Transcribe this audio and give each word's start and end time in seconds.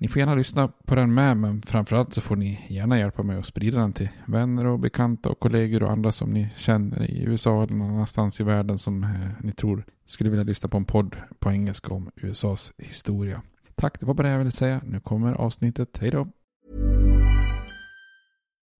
Ni 0.00 0.08
får 0.08 0.20
gärna 0.20 0.34
lyssna 0.34 0.68
på 0.68 0.94
den 0.94 1.14
med, 1.14 1.36
men 1.36 1.62
framförallt 1.62 2.14
så 2.14 2.20
får 2.20 2.36
ni 2.36 2.66
gärna 2.68 2.98
hjälpa 2.98 3.22
mig 3.22 3.38
att 3.38 3.46
sprida 3.46 3.78
den 3.78 3.92
till 3.92 4.08
vänner 4.26 4.66
och 4.66 4.78
bekanta 4.78 5.28
och 5.28 5.40
kollegor 5.40 5.82
och 5.82 5.90
andra 5.90 6.12
som 6.12 6.30
ni 6.30 6.50
känner 6.56 7.10
i 7.10 7.22
USA 7.22 7.62
eller 7.62 7.74
någon 7.74 7.90
annanstans 7.90 8.40
i 8.40 8.44
världen 8.44 8.78
som 8.78 9.04
eh, 9.04 9.10
ni 9.40 9.52
tror 9.52 9.84
skulle 10.06 10.30
vilja 10.30 10.44
lyssna 10.44 10.68
på 10.68 10.76
en 10.76 10.84
podd 10.84 11.16
på 11.38 11.50
engelska 11.50 11.94
om 11.94 12.10
USAs 12.16 12.72
historia. 12.78 13.42
Tack, 13.74 14.00
det 14.00 14.06
var 14.06 14.14
bara 14.14 14.26
det 14.26 14.32
jag 14.32 14.38
ville 14.38 14.50
säga. 14.50 14.80
Nu 14.84 15.00
kommer 15.00 15.32
avsnittet. 15.32 15.98
Hej 16.00 16.10
då! 16.10 16.28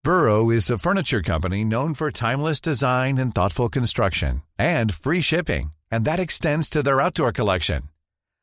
Burrow 0.05 0.55
is 0.55 0.71
a 0.71 0.79
furniture 0.79 1.23
company 1.23 1.65
known 1.65 1.95
for 1.95 2.11
timeless 2.11 2.61
design 2.61 3.19
and 3.19 3.35
thoughtful 3.35 3.69
construction 3.71 4.41
and 4.59 4.95
free 4.95 5.23
shipping, 5.23 5.71
and 5.91 6.07
that 6.07 6.21
extends 6.21 6.71
to 6.71 6.83
their 6.83 7.01
outdoor 7.01 7.33
collection. 7.33 7.83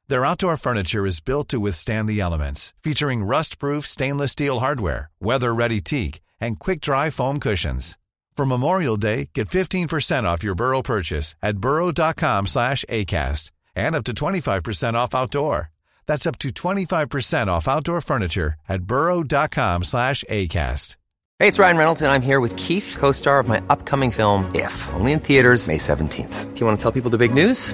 Their 0.08 0.24
outdoor 0.24 0.56
furniture 0.56 1.06
is 1.08 1.20
built 1.20 1.50
to 1.50 1.60
withstand 1.60 2.08
the 2.08 2.20
elements, 2.22 2.74
featuring 2.84 3.24
rust-proof 3.24 3.88
stainless 3.88 4.34
steel 4.34 4.60
hardware, 4.60 5.10
weather-ready 5.20 5.82
teak, 5.82 6.22
and 6.40 6.60
quick-dry 6.60 7.10
foam 7.10 7.40
cushions. 7.40 7.98
For 8.38 8.46
Memorial 8.46 8.98
Day, 8.98 9.30
get 9.34 9.50
15% 9.50 10.26
off 10.26 10.44
your 10.44 10.56
Burrow 10.56 10.84
purchase 10.84 11.36
at 11.42 11.58
burrow.com 11.58 12.46
slash 12.48 12.86
ACAST 12.88 13.52
and 13.76 13.96
up 13.96 14.04
to 14.04 14.14
25% 14.14 14.94
off 14.94 15.16
outdoor. 15.16 15.72
That's 16.06 16.28
up 16.28 16.38
to 16.40 16.50
25% 16.50 17.48
off 17.48 17.68
outdoor 17.68 18.02
furniture 18.02 18.56
at 18.70 18.84
burrow.com 18.84 19.84
slash 19.84 20.24
ACAST. 20.30 20.98
Hey, 21.40 21.50
it's 21.50 21.60
Ryan 21.60 21.78
Reynolds, 21.78 22.02
and 22.02 22.12
I'm 22.12 22.22
here 22.22 22.40
with 22.40 22.56
Keith, 22.56 22.96
co-star 22.98 23.40
of 23.40 23.48
my 23.48 23.62
upcoming 23.70 24.12
film, 24.12 24.54
If, 24.54 24.88
only 24.94 25.14
in 25.14 25.20
theaters 25.20 25.68
May 25.68 25.78
17th. 25.78 26.54
Do 26.54 26.60
you 26.60 26.66
want 26.66 26.78
to 26.78 26.84
tell 26.84 26.92
people 26.92 27.10
the 27.10 27.18
big 27.18 27.34
news? 27.34 27.74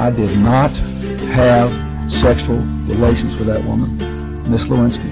I 0.00 0.10
did 0.10 0.38
not 0.38 0.76
have 1.34 1.68
sexual 2.10 2.58
relations 2.88 3.40
with 3.40 3.46
that 3.46 3.64
woman, 3.64 3.98
Miss 4.50 4.68
Lewinsky. 4.68 5.08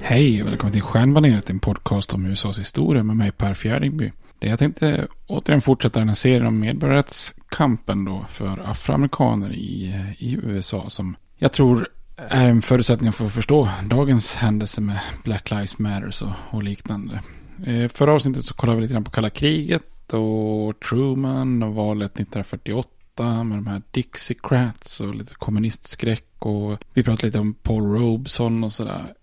Hej 0.00 0.42
och 0.42 0.48
välkommen 0.48 0.72
till 0.72 0.82
Stjärnbaneret, 0.82 1.50
en 1.50 1.60
podcast 1.60 2.14
om 2.14 2.26
USAs 2.26 2.60
historia 2.60 3.02
med 3.02 3.16
mig 3.16 3.32
Per 3.32 3.54
Fjärdingby. 3.54 4.12
Jag 4.38 4.58
tänkte 4.58 5.06
återigen 5.26 5.60
fortsätta 5.60 5.98
den 5.98 6.08
här 6.08 6.14
serien 6.14 6.46
om 6.46 6.60
medborgarrättskampen 6.60 8.04
då 8.04 8.24
för 8.28 8.70
afroamerikaner 8.70 9.52
i, 9.52 9.94
i 10.18 10.38
USA 10.42 10.84
som 10.88 11.16
jag 11.38 11.52
tror 11.52 11.88
är 12.16 12.48
en 12.48 12.62
förutsättning 12.62 13.12
för 13.12 13.26
att 13.26 13.32
förstå 13.32 13.68
dagens 13.84 14.34
händelse 14.34 14.80
med 14.80 14.98
Black 15.24 15.50
Lives 15.50 15.78
Matter 15.78 16.12
och, 16.22 16.56
och 16.56 16.62
liknande. 16.62 17.20
Eh, 17.66 17.88
förra 17.88 18.12
avsnittet 18.12 18.44
så 18.44 18.54
kollade 18.54 18.76
vi 18.76 18.82
lite 18.82 18.94
grann 18.94 19.04
på 19.04 19.10
kalla 19.10 19.30
kriget 19.30 19.82
och 20.12 20.80
Truman 20.80 21.62
och 21.62 21.74
valet 21.74 22.12
1948 22.12 23.44
med 23.44 23.58
de 23.58 23.66
här 23.66 23.82
Dixiecrats 23.90 25.00
och 25.00 25.14
lite 25.14 25.34
kommunistskräck 25.34 26.26
och 26.38 26.78
vi 26.94 27.02
pratade 27.02 27.26
lite 27.26 27.38
om 27.38 27.54
Paul 27.54 27.82
Robeson 27.82 28.64
och 28.64 28.72
sådär. 28.72 29.14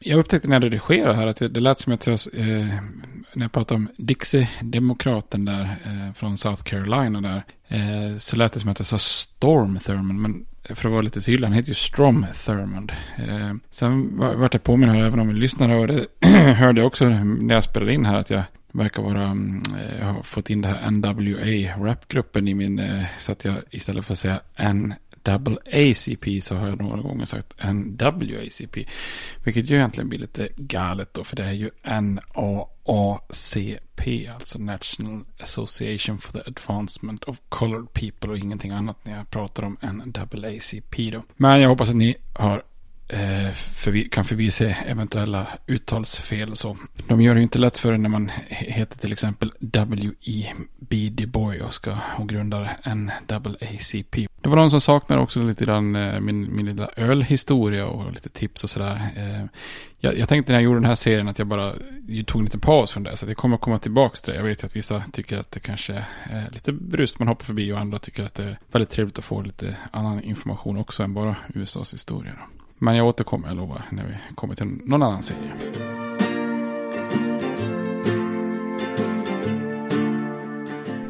Jag 0.00 0.18
upptäckte 0.18 0.48
när 0.48 0.56
jag 0.56 0.64
redigerade 0.64 1.14
här 1.14 1.26
att 1.26 1.36
det, 1.36 1.48
det 1.48 1.60
lät 1.60 1.80
som 1.80 1.92
att 1.92 2.06
jag, 2.06 2.18
eh, 2.34 2.66
när 3.34 3.44
jag 3.44 3.52
pratade 3.52 3.76
om 3.76 3.88
Dixie-demokraten 3.96 5.44
där 5.44 5.62
eh, 5.62 6.12
från 6.14 6.38
South 6.38 6.62
Carolina 6.62 7.20
där, 7.20 7.44
eh, 7.68 8.16
så 8.18 8.36
lät 8.36 8.52
det 8.52 8.60
som 8.60 8.70
att 8.70 8.78
jag 8.78 8.86
sa 8.86 8.98
Storm 8.98 9.78
Thurman, 9.78 10.20
men 10.20 10.46
för 10.64 10.88
att 10.88 10.92
vara 10.92 11.02
lite 11.02 11.20
tydlig, 11.20 11.46
han 11.46 11.56
heter 11.56 11.68
ju 11.68 11.74
Strom 11.74 12.26
Thurmond. 12.44 12.92
Eh, 13.16 13.54
sen 13.70 14.18
vart 14.18 14.54
jag 14.54 14.62
påminn 14.62 14.88
här, 14.88 15.00
även 15.00 15.20
om 15.20 15.28
vi 15.28 15.34
lyssnade 15.34 15.76
och 15.76 15.86
det 15.86 16.06
hörde 16.54 16.80
jag 16.80 16.86
också 16.86 17.08
när 17.08 17.54
jag 17.54 17.64
spelade 17.64 17.94
in 17.94 18.04
här 18.04 18.16
att 18.16 18.30
jag 18.30 18.42
verkar 18.76 19.02
vara, 19.02 19.24
mm, 19.24 19.62
eh, 19.76 19.98
jag 19.98 20.06
har 20.06 20.22
fått 20.22 20.50
in 20.50 20.62
det 20.62 20.68
här 20.68 20.90
NWA 20.90 21.86
rapgruppen 21.86 22.48
i 22.48 22.54
min, 22.54 22.78
eh, 22.78 23.04
så 23.18 23.32
att 23.32 23.44
jag 23.44 23.56
istället 23.70 24.04
för 24.04 24.12
att 24.12 24.18
säga 24.18 24.40
N 24.56 24.94
ACP 25.72 26.40
så 26.40 26.54
har 26.54 26.68
jag 26.68 26.80
några 26.80 27.02
gånger 27.02 27.24
sagt 27.24 27.54
NWACP. 27.58 28.86
Vilket 29.44 29.70
ju 29.70 29.76
egentligen 29.76 30.08
blir 30.08 30.18
lite 30.18 30.48
galet 30.56 31.14
då, 31.14 31.24
för 31.24 31.36
det 31.36 31.44
är 31.44 31.52
ju 31.52 31.70
NAACP, 31.84 32.28
alltså 34.34 34.58
National 34.58 35.24
Association 35.40 36.18
for 36.18 36.32
the 36.32 36.40
Advancement 36.46 37.24
of 37.24 37.40
Colored 37.48 37.92
People 37.92 38.30
och 38.30 38.38
ingenting 38.38 38.70
annat 38.70 38.96
när 39.02 39.16
jag 39.16 39.30
pratar 39.30 39.62
om 39.62 39.76
NAACP 39.80 41.10
då. 41.10 41.22
Men 41.36 41.60
jag 41.60 41.68
hoppas 41.68 41.88
att 41.88 41.96
ni 41.96 42.16
har 42.34 42.62
Eh, 43.08 43.50
förbi, 43.50 44.08
kan 44.08 44.24
förbise 44.24 44.76
eventuella 44.86 45.46
uttalsfel 45.66 46.50
och 46.50 46.58
så. 46.58 46.76
De 47.08 47.22
gör 47.22 47.34
det 47.34 47.40
ju 47.40 47.42
inte 47.42 47.58
lätt 47.58 47.78
för 47.78 47.96
när 47.96 48.08
man 48.08 48.30
heter 48.48 48.98
till 48.98 49.12
exempel 49.12 49.52
W.E.B. 49.58 51.10
Du 51.12 51.26
Bois 51.26 51.62
och, 51.62 51.72
ska, 51.72 51.98
och 52.18 52.28
grundar 52.28 52.76
NAACP. 52.84 54.28
Det 54.40 54.48
var 54.48 54.56
de 54.56 54.70
som 54.70 54.80
saknade 54.80 55.22
också 55.22 55.42
lite 55.42 55.64
grann 55.64 55.96
eh, 55.96 56.20
min, 56.20 56.56
min 56.56 56.66
lilla 56.66 56.88
ölhistoria 56.96 57.86
och 57.86 58.12
lite 58.12 58.28
tips 58.28 58.64
och 58.64 58.70
sådär. 58.70 59.00
Eh, 59.16 59.44
jag, 59.98 60.18
jag, 60.18 60.28
tänkte 60.28 60.52
när 60.52 60.58
jag 60.58 60.64
gjorde 60.64 60.80
den 60.80 60.88
här 60.88 60.94
serien 60.94 61.28
att 61.28 61.38
jag 61.38 61.48
bara 61.48 61.72
tog 62.26 62.40
en 62.40 62.44
liten 62.44 62.60
paus 62.60 62.92
från 62.92 63.02
det. 63.02 63.16
Så 63.16 63.24
att 63.24 63.28
jag 63.30 63.36
kommer 63.36 63.56
komma 63.56 63.78
tillbaka 63.78 64.16
till 64.16 64.32
det. 64.32 64.38
Jag 64.38 64.44
vet 64.44 64.62
ju 64.62 64.66
att 64.66 64.76
vissa 64.76 65.02
tycker 65.12 65.38
att 65.38 65.50
det 65.50 65.60
kanske 65.60 66.04
är 66.30 66.50
lite 66.50 66.72
brust 66.72 67.18
man 67.18 67.28
hoppar 67.28 67.44
förbi 67.44 67.72
och 67.72 67.78
andra 67.78 67.98
tycker 67.98 68.22
att 68.22 68.34
det 68.34 68.44
är 68.44 68.58
väldigt 68.72 68.90
trevligt 68.90 69.18
att 69.18 69.24
få 69.24 69.42
lite 69.42 69.76
annan 69.90 70.22
information 70.22 70.76
också 70.76 71.02
än 71.02 71.14
bara 71.14 71.36
USAs 71.54 71.94
historia. 71.94 72.32
Då. 72.32 72.65
Men 72.78 72.96
jag 72.96 73.06
återkommer, 73.06 73.48
jag 73.48 73.56
lovar, 73.56 73.82
när 73.90 74.04
vi 74.04 74.34
kommer 74.34 74.54
till 74.54 74.66
någon 74.84 75.02
annan 75.02 75.22
serie. 75.22 75.52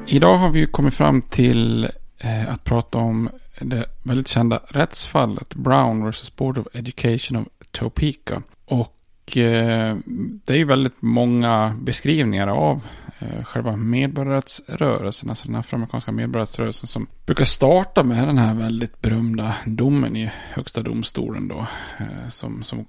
Idag 0.06 0.36
har 0.36 0.50
vi 0.50 0.66
kommit 0.66 0.94
fram 0.94 1.22
till 1.22 1.84
eh, 2.18 2.52
att 2.52 2.64
prata 2.64 2.98
om 2.98 3.28
det 3.60 3.86
väldigt 4.02 4.28
kända 4.28 4.60
rättsfallet 4.68 5.54
Brown 5.54 6.10
vs. 6.10 6.36
Board 6.36 6.58
of 6.58 6.66
Education 6.72 7.36
of 7.36 7.48
Topeka. 7.70 8.42
Och 8.64 8.95
Eh, 9.36 9.96
det 10.44 10.52
är 10.52 10.56
ju 10.56 10.64
väldigt 10.64 11.02
många 11.02 11.76
beskrivningar 11.80 12.46
av 12.46 12.80
eh, 13.18 13.44
själva 13.44 13.76
medborgarrättsrörelsen, 13.76 15.30
alltså 15.30 15.46
den 15.48 15.56
afroamerikanska 15.56 16.12
medborgarrättsrörelsen 16.12 16.86
som 16.86 17.06
brukar 17.26 17.44
starta 17.44 18.02
med 18.02 18.28
den 18.28 18.38
här 18.38 18.54
väldigt 18.54 19.02
berömda 19.02 19.54
domen 19.64 20.16
i 20.16 20.30
högsta 20.52 20.82
domstolen 20.82 21.48
då, 21.48 21.66
eh, 21.98 22.28
som, 22.28 22.62
som 22.62 22.86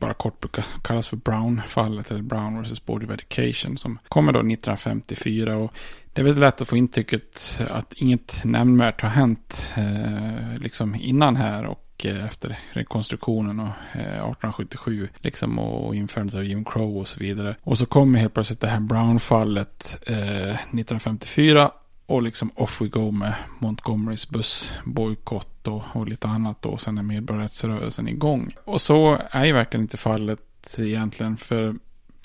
bara 0.00 0.14
kort 0.14 0.40
brukar 0.40 0.64
kallas 0.82 1.08
för 1.08 1.16
Brown-fallet 1.16 2.10
eller 2.10 2.22
Brown 2.22 2.62
vs. 2.62 2.86
Board 2.86 3.04
of 3.04 3.10
Education 3.10 3.78
som 3.78 3.98
kommer 4.08 4.32
då 4.32 4.38
1954 4.38 5.56
och 5.56 5.72
det 6.12 6.20
är 6.20 6.24
väl 6.24 6.38
lätt 6.38 6.60
att 6.60 6.68
få 6.68 6.76
intrycket 6.76 7.60
att 7.70 7.92
inget 7.92 8.44
nämnvärt 8.44 9.02
har 9.02 9.08
hänt 9.08 9.68
eh, 9.76 10.58
liksom 10.58 10.94
innan 10.94 11.36
här 11.36 11.66
och 11.66 11.85
Eh, 12.04 12.24
efter 12.24 12.58
rekonstruktionen 12.72 13.60
och 13.60 13.66
eh, 13.92 14.00
1877 14.00 15.08
liksom 15.18 15.58
och 15.58 15.94
införandet 15.94 16.34
av 16.34 16.44
Jim 16.44 16.64
Crow 16.64 16.98
och 16.98 17.08
så 17.08 17.20
vidare. 17.20 17.56
Och 17.62 17.78
så 17.78 17.86
kommer 17.86 18.18
helt 18.18 18.34
plötsligt 18.34 18.60
det 18.60 18.68
här 18.68 18.80
Brown-fallet 18.80 19.98
eh, 20.06 20.50
1954 20.50 21.70
och 22.06 22.22
liksom 22.22 22.50
off 22.54 22.80
we 22.80 22.88
go 22.88 23.10
med 23.10 23.34
Montgomerys 23.58 24.28
bussbojkott 24.28 25.68
och, 25.68 25.82
och 25.92 26.08
lite 26.08 26.28
annat 26.28 26.62
då. 26.62 26.78
Sen 26.78 26.98
är 26.98 27.02
medborgarrättsrörelsen 27.02 28.08
igång. 28.08 28.54
Och 28.64 28.80
så 28.80 29.18
är 29.30 29.44
ju 29.44 29.52
verkligen 29.52 29.84
inte 29.84 29.96
fallet 29.96 30.76
egentligen 30.78 31.36
för 31.36 31.74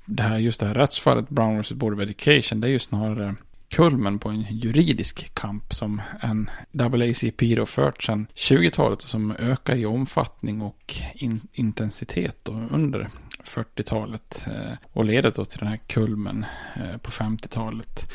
det 0.06 0.24
här, 0.24 0.38
just 0.38 0.60
det 0.60 0.66
här 0.66 0.74
rättsfallet 0.74 1.30
Brown 1.30 1.62
vs. 1.62 1.72
Board 1.72 1.94
of 1.94 2.00
Education. 2.00 2.62
Det 2.62 2.68
är 2.68 2.72
ju 2.72 2.80
snarare 2.80 3.36
kulmen 3.72 4.20
på 4.20 4.30
en 4.30 4.42
juridisk 4.42 5.36
kamp 5.36 5.74
som 5.74 6.02
en 6.22 6.50
WACP 6.72 7.56
då 7.56 7.66
fört 7.66 8.04
sedan 8.04 8.28
20-talet 8.36 9.04
och 9.04 9.10
som 9.10 9.32
ökar 9.32 9.76
i 9.76 9.86
omfattning 9.86 10.62
och 10.62 10.96
in 11.14 11.40
intensitet 11.54 12.38
då 12.44 12.52
under 12.52 13.10
40-talet 13.44 14.48
eh, 14.48 14.78
och 14.92 15.06
leder 15.06 15.32
då 15.36 15.46
till 15.46 15.60
den 15.60 15.68
här 15.68 15.80
kulmen 15.88 16.46
eh, 16.76 16.98
på 16.98 17.12
50-talet. 17.12 18.12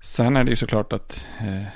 Sen 0.00 0.36
är 0.36 0.44
det 0.44 0.50
ju 0.50 0.56
såklart 0.56 0.92
att 0.92 1.26
eh, 1.40 1.66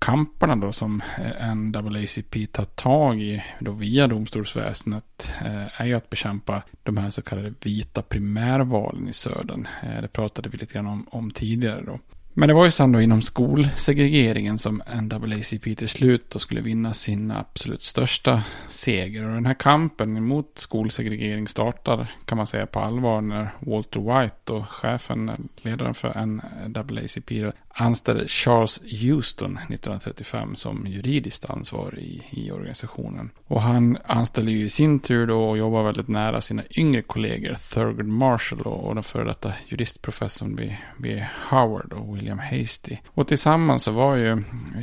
kamperna 0.00 0.56
då 0.56 0.72
som 0.72 1.02
eh, 1.18 1.54
NAACP 1.54 2.52
tar 2.52 2.64
tag 2.64 3.22
i 3.22 3.42
då 3.60 3.72
via 3.72 4.06
domstolsväsendet 4.06 5.34
eh, 5.44 5.80
är 5.80 5.86
ju 5.86 5.94
att 5.94 6.10
bekämpa 6.10 6.62
de 6.82 6.96
här 6.96 7.10
så 7.10 7.22
kallade 7.22 7.54
vita 7.62 8.02
primärvalen 8.02 9.08
i 9.08 9.12
södern. 9.12 9.68
Eh, 9.82 10.02
det 10.02 10.08
pratade 10.08 10.48
vi 10.48 10.58
lite 10.58 10.74
grann 10.74 10.86
om, 10.86 11.06
om 11.10 11.30
tidigare 11.30 11.82
då. 11.86 11.98
Men 12.34 12.48
det 12.48 12.54
var 12.54 12.64
ju 12.64 12.70
sen 12.70 12.92
då 12.92 13.00
inom 13.00 13.22
skolsegregeringen 13.22 14.58
som 14.58 14.82
NAACP 15.02 15.76
till 15.76 15.88
slut 15.88 16.30
då 16.30 16.38
skulle 16.38 16.60
vinna 16.60 16.92
sin 16.92 17.30
absolut 17.30 17.82
största 17.82 18.42
seger. 18.68 19.24
Och 19.24 19.34
den 19.34 19.46
här 19.46 19.54
kampen 19.54 20.24
mot 20.24 20.58
skolsegregering 20.58 21.48
startar 21.48 22.06
kan 22.24 22.38
man 22.38 22.46
säga 22.46 22.66
på 22.66 22.80
allvar 22.80 23.20
när 23.20 23.50
Walter 23.58 24.00
White 24.00 24.52
och 24.52 24.68
chefen, 24.68 25.48
ledaren 25.62 25.94
för 25.94 26.26
NAACP, 26.68 27.52
anställde 27.74 28.28
Charles 28.28 28.80
Houston 29.02 29.56
1935 29.56 30.54
som 30.54 30.86
juridiskt 30.86 31.50
ansvarig 31.50 32.02
i, 32.02 32.22
i 32.30 32.50
organisationen. 32.50 33.30
Och 33.46 33.62
han 33.62 33.98
anställde 34.04 34.52
ju 34.52 34.64
i 34.64 34.70
sin 34.70 35.00
tur 35.00 35.26
då 35.26 35.48
och 35.48 35.58
jobbade 35.58 35.84
väldigt 35.84 36.08
nära 36.08 36.40
sina 36.40 36.62
yngre 36.76 37.02
kollegor 37.02 37.54
Thurgood 37.54 38.06
Marshall 38.06 38.60
och, 38.60 38.84
och 38.84 38.94
den 38.94 39.04
före 39.04 39.24
detta 39.24 39.52
juristprofessorn 39.68 40.56
vid, 40.56 40.76
vid 40.96 41.24
Howard 41.50 41.92
och 41.92 42.16
William 42.16 42.38
Hasty. 42.38 42.96
Och 43.06 43.28
tillsammans 43.28 43.82
så 43.82 43.92
var 43.92 44.16
ju, 44.16 44.42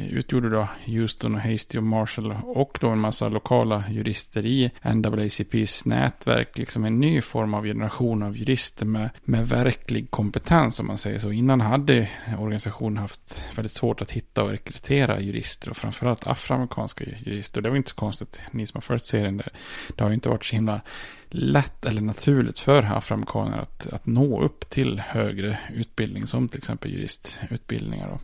utgjorde 0.09 0.49
då 0.49 0.67
Houston 0.85 1.35
och 1.35 1.41
Hasty 1.41 1.77
och 1.77 1.83
Marshall 1.83 2.35
och 2.43 2.77
då 2.81 2.89
en 2.89 2.99
massa 2.99 3.29
lokala 3.29 3.83
jurister 3.89 4.45
i 4.45 4.71
NAACPs 4.81 5.85
nätverk, 5.85 6.57
liksom 6.57 6.85
en 6.85 6.99
ny 6.99 7.21
form 7.21 7.53
av 7.53 7.63
generation 7.63 8.23
av 8.23 8.37
jurister 8.37 8.85
med, 8.85 9.09
med 9.23 9.49
verklig 9.49 10.11
kompetens 10.11 10.79
om 10.79 10.87
man 10.87 10.97
säger 10.97 11.19
så. 11.19 11.31
Innan 11.31 11.61
hade 11.61 12.09
organisationen 12.37 12.76
organisation 12.77 12.97
haft 12.97 13.43
väldigt 13.55 13.71
svårt 13.71 14.01
att 14.01 14.11
hitta 14.11 14.43
och 14.43 14.49
rekrytera 14.49 15.19
jurister 15.19 15.69
och 15.69 15.77
framförallt 15.77 16.27
afroamerikanska 16.27 17.03
jurister. 17.25 17.61
Det 17.61 17.69
var 17.69 17.77
inte 17.77 17.89
så 17.89 17.95
konstigt, 17.95 18.41
ni 18.51 18.67
som 18.67 18.77
har 18.77 18.81
följt 18.81 19.05
serien. 19.05 19.37
Det, 19.37 19.49
det 19.95 20.03
har 20.03 20.11
inte 20.11 20.29
varit 20.29 20.45
så 20.45 20.55
himla 20.55 20.81
lätt 21.29 21.85
eller 21.85 22.01
naturligt 22.01 22.59
för 22.59 22.83
afroamerikaner 22.83 23.57
att, 23.57 23.87
att 23.87 24.05
nå 24.05 24.41
upp 24.41 24.69
till 24.69 24.99
högre 24.99 25.59
utbildning 25.73 26.27
som 26.27 26.49
till 26.49 26.57
exempel 26.57 26.91
juristutbildningar. 26.91 28.07
Då. 28.07 28.19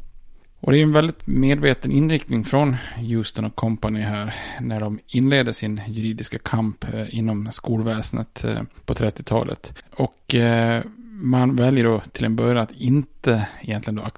Och 0.60 0.72
det 0.72 0.78
är 0.78 0.84
en 0.84 0.94
väldigt 0.94 1.28
medveten 1.28 1.92
inriktning 1.92 2.44
från 2.44 2.76
Houston 2.98 3.46
och 3.46 3.56
Company 3.56 4.02
här 4.02 4.34
när 4.62 4.80
de 4.80 5.00
inleder 5.08 5.52
sin 5.52 5.82
juridiska 5.88 6.40
kamp 6.40 6.94
eh, 6.94 7.16
inom 7.16 7.52
skolväsendet 7.52 8.44
eh, 8.44 8.62
på 8.86 8.94
30-talet. 8.94 9.74
Och 9.96 10.36
eh, 10.36 10.84
man 11.24 11.56
väljer 11.56 11.84
då 11.84 12.00
till 12.00 12.26
en 12.26 12.36
början 12.36 12.58
att 12.58 12.72
inte 12.72 13.48
egentligen 13.62 13.96
då 13.96 14.10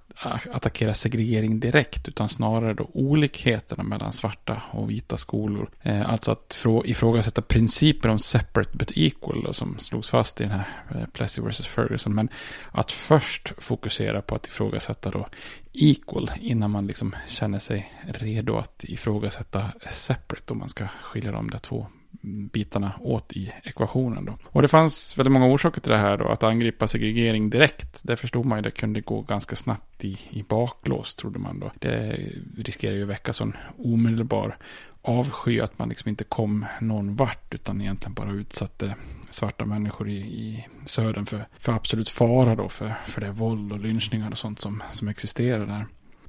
attackera 0.52 0.94
segregering 0.94 1.60
direkt 1.60 2.08
utan 2.08 2.30
snarare 2.30 2.74
då 2.74 2.90
olikheterna 2.94 3.84
mellan 3.84 4.14
svarta 4.14 4.62
och 4.72 4.90
vita 4.90 5.18
skolor. 5.18 5.70
Eh, 5.82 6.10
alltså 6.10 6.32
att 6.32 6.66
ifrågasätta 6.86 7.42
principer 7.42 8.10
om 8.10 8.20
separate 8.20 8.78
but 8.78 8.92
equal 8.96 9.44
då, 9.44 9.54
som 9.54 9.80
slogs 9.80 10.10
fast 10.10 10.42
i 10.42 10.44
den 10.44 10.54
här 10.54 10.66
eh, 10.96 11.06
Plessy 11.06 11.42
vs. 11.42 11.68
Ferguson. 11.68 12.16
Men 12.16 12.30
att 12.72 12.92
först 12.92 13.54
fokusera 13.58 14.22
på 14.22 14.36
att 14.36 14.48
ifrågasätta 14.48 15.12
då 15.12 15.28
equal 15.74 16.32
innan 16.40 16.72
man 16.72 16.88
liksom 16.88 17.16
känner 17.28 17.60
sig 17.60 17.94
redo 18.04 18.58
att 18.58 18.84
ifrågasätta 18.84 19.72
separate 19.92 20.54
om 20.54 20.60
man 20.60 20.70
ska 20.70 20.88
skilja 20.88 21.32
de 21.32 21.50
där 21.50 21.60
två 21.60 21.88
bitarna 22.22 22.92
åt 23.02 23.34
i 23.34 23.54
ekvationen. 23.64 24.26
Då. 24.26 24.38
Och 24.44 24.62
det 24.62 24.68
fanns 24.68 25.20
väldigt 25.20 25.32
många 25.32 25.48
orsaker 25.54 25.82
till 25.82 25.92
det 25.92 25.98
här 25.98 26.18
då. 26.18 26.28
Att 26.28 26.44
angripa 26.44 26.88
segregering 26.88 27.50
direkt, 27.50 28.00
det 28.04 28.16
förstod 28.16 28.46
man 28.46 28.58
ju, 28.58 28.62
det 28.62 28.72
kunde 28.72 29.02
gå 29.02 29.22
ganska 29.22 29.56
snabbt 29.56 30.06
i, 30.06 30.20
i 30.30 30.44
baklås, 30.44 31.16
trodde 31.16 31.40
man 31.40 31.60
då. 31.60 31.72
Det 31.80 32.20
riskerar 32.58 32.96
ju 32.96 33.04
att 33.04 33.10
väcka 33.10 33.34
sån 33.34 33.54
omedelbar 33.78 34.58
avsky 35.02 35.60
att 35.60 35.80
man 35.80 35.90
liksom 35.90 36.10
inte 36.10 36.24
kom 36.24 36.66
någon 36.82 37.16
vart 37.16 37.54
utan 37.54 37.82
egentligen 37.82 38.14
bara 38.14 38.32
utsatte 38.32 38.96
svarta 39.30 39.66
människor 39.66 40.10
i, 40.10 40.18
i 40.18 40.68
södern 40.86 41.26
för, 41.26 41.46
för 41.58 41.72
absolut 41.72 42.10
fara 42.10 42.56
då 42.56 42.70
för, 42.70 42.94
för 43.06 43.22
det 43.22 43.32
våld 43.32 43.72
och 43.72 43.80
lynchningar 43.80 44.32
och 44.32 44.38
sånt 44.38 44.60
som, 44.60 44.84
som 44.92 45.08
existerar 45.08 45.66
där. 45.66 45.86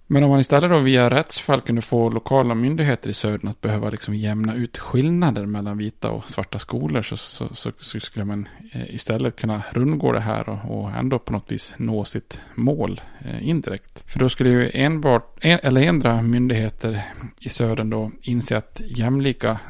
Men 0.08 0.22
om 0.22 0.30
man 0.30 0.40
istället 0.40 0.70
då 0.70 0.78
via 0.78 1.10
rättsfall 1.10 1.60
kunde 1.60 1.82
få 1.82 2.10
lokala 2.10 2.54
myndigheter 2.54 3.10
i 3.10 3.14
södern 3.14 3.48
att 3.48 3.60
behöva 3.60 3.90
liksom 3.90 4.14
jämna 4.14 4.54
ut 4.54 4.78
skillnader 4.78 5.46
mellan 5.46 5.78
vita 5.78 6.10
och 6.10 6.30
svarta 6.30 6.58
skolor 6.58 7.02
så, 7.02 7.16
så, 7.16 7.54
så, 7.54 7.72
så 7.78 8.00
skulle 8.00 8.25
man 8.25 8.48
eh, 8.72 8.94
istället 8.94 9.36
kunna 9.36 9.62
rundgå 9.70 10.12
det 10.12 10.20
här 10.20 10.48
och, 10.48 10.78
och, 10.78 10.90
ändå 10.90 11.18
på 11.18 11.32
något 11.32 11.52
vis 11.52 11.75
nå 11.76 12.04
sitt 12.04 12.40
mål 12.54 13.00
eh, 13.25 13.48
indirekt. 13.48 14.10
För 14.10 14.18
då 14.18 14.28
skulle 14.28 14.50
ju 14.50 14.70
enbart, 14.75 15.38
en, 15.40 15.58
eller 15.62 15.82
ändra 15.82 16.22
myndigheter 16.22 17.02
i 17.40 17.48
södern 17.48 17.90
då 17.90 18.10
inse 18.22 18.56
att 18.56 18.80
jämlika 18.84 19.60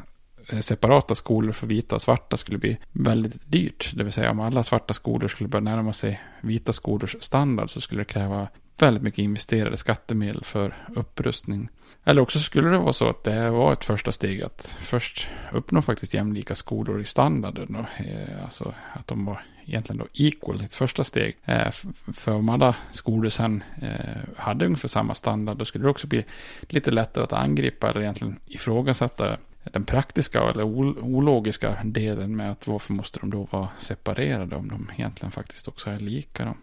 eh, 0.49 0.59
separata 0.59 1.15
skolor 1.15 1.51
för 1.51 1.67
vita 1.67 1.95
och 1.95 2.01
svarta 2.01 2.37
skulle 2.37 2.57
bli 2.57 2.77
väldigt 2.91 3.51
dyrt. 3.51 3.91
Det 3.93 4.03
vill 4.03 4.13
säga 4.13 4.31
om 4.31 4.39
alla 4.39 4.63
svarta 4.63 4.93
skolor 4.93 5.27
skulle 5.27 5.47
börja 5.47 5.63
närma 5.63 5.93
sig 5.93 6.21
vita 6.41 6.73
skolors 6.73 7.15
standard 7.19 7.69
så 7.69 7.81
skulle 7.81 8.01
det 8.01 8.05
kräva 8.05 8.47
väldigt 8.77 9.03
mycket 9.03 9.19
investerade 9.19 9.77
skattemedel 9.77 10.43
för 10.43 10.75
upprustning. 10.95 11.69
Eller 12.07 12.21
också 12.21 12.39
skulle 12.39 12.69
det 12.69 12.77
vara 12.77 12.93
så 12.93 13.09
att 13.09 13.23
det 13.23 13.49
var 13.49 13.73
ett 13.73 13.85
första 13.85 14.11
steg 14.11 14.41
att 14.41 14.77
först 14.79 15.27
uppnå 15.51 15.81
faktiskt 15.81 16.13
jämlika 16.13 16.55
skolor 16.55 16.99
i 16.99 17.03
standarden. 17.03 17.75
Och, 17.75 18.05
eh, 18.05 18.43
alltså 18.43 18.73
att 18.93 19.07
de 19.07 19.25
var 19.25 19.41
egentligen 19.65 19.97
då 19.97 20.07
equal, 20.13 20.61
ett 20.61 20.73
första 20.73 21.03
steg. 21.03 21.37
Eh, 21.45 21.71
för 22.13 22.31
om 22.31 22.49
alla 22.49 22.75
skolor 22.91 23.29
sen 23.29 23.63
eh, 23.81 24.21
hade 24.37 24.65
ungefär 24.65 24.87
samma 24.87 25.15
standard, 25.15 25.57
då 25.57 25.65
skulle 25.65 25.85
det 25.85 25.89
också 25.89 26.07
bli 26.07 26.25
lite 26.61 26.91
lättare 26.91 27.23
att 27.23 27.33
angripa 27.33 27.89
eller 27.89 28.01
egentligen 28.01 28.39
ifrågasätta 28.45 29.37
den 29.63 29.85
praktiska 29.85 30.43
eller 30.43 30.63
ologiska 30.63 31.77
delen 31.83 32.35
med 32.35 32.51
att 32.51 32.67
varför 32.67 32.93
måste 32.93 33.19
de 33.19 33.29
då 33.29 33.47
vara 33.51 33.67
separerade 33.77 34.55
om 34.55 34.67
de 34.67 34.91
egentligen 34.93 35.31
faktiskt 35.31 35.67
också 35.67 35.89
är 35.89 35.99
lika. 35.99 36.45
Då. 36.45 36.53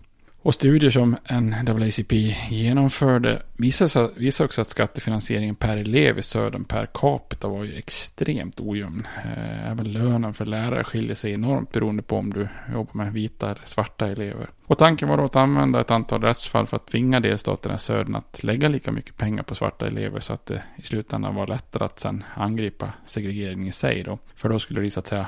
Och 0.44 0.54
studier 0.54 0.90
som 0.90 1.16
NAACP 1.64 2.12
genomförde 2.50 3.42
visar, 3.56 4.44
också 4.44 4.60
att 4.60 4.68
skattefinansieringen 4.68 5.54
per 5.54 5.76
elev 5.76 6.18
i 6.18 6.22
södern 6.22 6.64
per 6.64 6.86
capita 6.86 7.48
var 7.48 7.64
ju 7.64 7.74
extremt 7.78 8.60
ojämn. 8.60 9.06
Eh, 9.24 9.70
även 9.70 9.92
lönen 9.92 10.34
för 10.34 10.44
lärare 10.44 10.84
skiljer 10.84 11.14
sig 11.14 11.32
enormt 11.32 11.72
beroende 11.72 12.02
på 12.02 12.16
om 12.16 12.32
du 12.32 12.48
jobbar 12.72 12.94
med 12.94 13.12
vita 13.12 13.46
eller 13.46 13.62
svarta 13.64 14.06
elever. 14.06 14.50
Och 14.66 14.78
tanken 14.78 15.08
var 15.08 15.16
då 15.16 15.24
att 15.24 15.36
använda 15.36 15.80
ett 15.80 15.90
antal 15.90 16.22
rättsfall 16.22 16.66
för 16.66 16.76
att 16.76 16.86
tvinga 16.86 17.20
delstaterna 17.20 17.74
i 17.74 17.78
södern 17.78 18.14
att 18.14 18.42
lägga 18.42 18.68
lika 18.68 18.92
mycket 18.92 19.16
pengar 19.16 19.42
på 19.42 19.54
svarta 19.54 19.86
elever 19.86 20.20
så 20.20 20.32
att 20.32 20.46
det 20.46 20.62
i 20.76 20.82
slutändan 20.82 21.34
var 21.34 21.46
lättare 21.46 21.84
att 21.84 22.00
sen 22.00 22.24
angripa 22.34 22.92
segregeringen 23.04 23.68
i 23.68 23.72
sig 23.72 24.02
då. 24.02 24.18
För 24.34 24.48
då 24.48 24.58
skulle 24.58 24.80
det 24.80 24.90
så 24.90 25.00
att 25.00 25.06
säga 25.06 25.26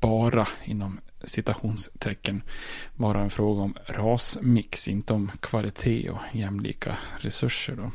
bara 0.00 0.48
inom 0.64 1.00
citationstecken 1.24 2.42
vara 2.96 3.20
en 3.20 3.30
fråga 3.30 3.62
om 3.62 3.74
rasmix, 3.86 4.88
inte 4.88 5.12
om 5.12 5.30
kvalitet 5.40 6.10
och 6.10 6.20
jämlika 6.32 6.96
resurser. 7.18 7.76
Då. 7.76 7.90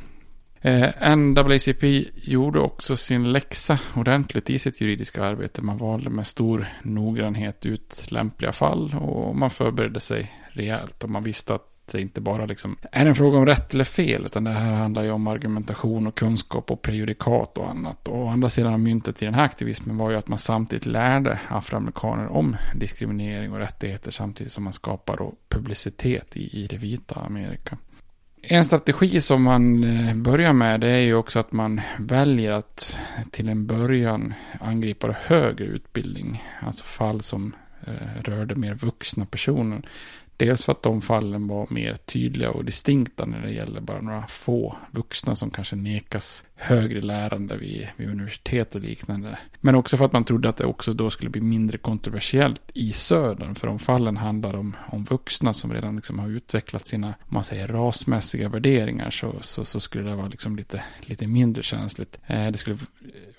Eh, 0.61 1.15
NAACP 1.17 1.83
gjorde 2.13 2.59
också 2.59 2.95
sin 2.95 3.31
läxa 3.31 3.79
ordentligt 3.95 4.49
i 4.49 4.59
sitt 4.59 4.81
juridiska 4.81 5.23
arbete. 5.23 5.61
Man 5.61 5.77
valde 5.77 6.09
med 6.09 6.27
stor 6.27 6.67
noggrannhet 6.83 7.65
ut 7.65 8.05
lämpliga 8.11 8.51
fall 8.51 8.95
och 8.95 9.35
man 9.35 9.49
förberedde 9.49 9.99
sig 9.99 10.31
rejält. 10.51 11.03
Och 11.03 11.09
man 11.09 11.23
visste 11.23 11.55
att 11.55 11.76
det 11.91 12.01
inte 12.01 12.21
bara 12.21 12.45
liksom 12.45 12.77
är 12.91 13.05
en 13.05 13.15
fråga 13.15 13.37
om 13.37 13.45
rätt 13.45 13.73
eller 13.73 13.83
fel, 13.83 14.25
utan 14.25 14.43
det 14.43 14.51
här 14.51 14.73
handlar 14.73 15.03
ju 15.03 15.11
om 15.11 15.27
argumentation 15.27 16.07
och 16.07 16.15
kunskap 16.15 16.71
och 16.71 16.81
prejudikat 16.81 17.57
och 17.57 17.69
annat. 17.69 18.07
Och 18.07 18.17
å 18.17 18.27
andra 18.27 18.49
sidan 18.49 18.73
av 18.73 18.79
myntet 18.79 19.21
i 19.21 19.25
den 19.25 19.33
här 19.33 19.43
aktivismen 19.43 19.97
var 19.97 20.11
ju 20.11 20.17
att 20.17 20.27
man 20.27 20.39
samtidigt 20.39 20.85
lärde 20.85 21.39
afroamerikaner 21.49 22.27
om 22.27 22.55
diskriminering 22.75 23.53
och 23.53 23.59
rättigheter 23.59 24.11
samtidigt 24.11 24.53
som 24.53 24.63
man 24.63 24.73
skapar 24.73 25.17
då 25.17 25.33
publicitet 25.49 26.37
i, 26.37 26.63
i 26.63 26.67
det 26.67 26.77
vita 26.77 27.15
Amerika. 27.15 27.77
En 28.41 28.65
strategi 28.65 29.21
som 29.21 29.43
man 29.43 29.83
eh, 29.83 30.15
börjar 30.15 30.53
med 30.53 30.79
det 30.79 30.89
är 30.89 31.01
ju 31.01 31.15
också 31.15 31.39
att 31.39 31.51
man 31.51 31.81
väljer 31.99 32.51
att 32.51 32.97
till 33.31 33.49
en 33.49 33.67
början 33.67 34.33
angripa 34.59 35.15
högre 35.21 35.65
utbildning. 35.65 36.43
Alltså 36.59 36.83
fall 36.83 37.21
som 37.21 37.55
eh, 37.87 38.21
rörde 38.23 38.55
mer 38.55 38.73
vuxna 38.73 39.25
personer. 39.25 39.89
Dels 40.37 40.63
för 40.63 40.71
att 40.71 40.83
de 40.83 41.01
fallen 41.01 41.47
var 41.47 41.67
mer 41.69 41.95
tydliga 41.95 42.51
och 42.51 42.65
distinkta 42.65 43.25
när 43.25 43.41
det 43.41 43.51
gäller 43.51 43.81
bara 43.81 44.01
några 44.01 44.27
få 44.27 44.77
vuxna 44.91 45.35
som 45.35 45.49
kanske 45.49 45.75
nekas 45.75 46.43
högre 46.55 47.01
lärande 47.01 47.57
vid, 47.57 47.87
vid 47.97 48.09
universitet 48.09 48.75
och 48.75 48.81
liknande. 48.81 49.39
Men 49.61 49.75
också 49.75 49.97
för 49.97 50.05
att 50.05 50.13
man 50.13 50.23
trodde 50.23 50.49
att 50.49 50.57
det 50.57 50.65
också 50.65 50.93
då 50.93 51.09
skulle 51.09 51.29
bli 51.29 51.41
mindre 51.41 51.77
kontroversiellt 51.77 52.71
i 52.73 52.91
södern. 52.91 53.55
För 53.55 53.67
de 53.67 53.79
fallen 53.79 54.17
handlar 54.17 54.55
om, 54.55 54.75
om 54.87 55.03
vuxna 55.03 55.53
som 55.53 55.73
redan 55.73 55.95
liksom 55.95 56.19
har 56.19 56.29
utvecklat 56.29 56.87
sina, 56.87 57.07
om 57.07 57.13
man 57.27 57.43
säger 57.43 57.67
rasmässiga 57.67 58.49
värderingar 58.49 59.09
så, 59.09 59.35
så, 59.41 59.65
så 59.65 59.79
skulle 59.79 60.09
det 60.09 60.15
vara 60.15 60.27
liksom 60.27 60.55
lite, 60.55 60.83
lite 61.01 61.27
mindre 61.27 61.63
känsligt. 61.63 62.19
Eh, 62.27 62.47
det 62.47 62.57
skulle 62.57 62.77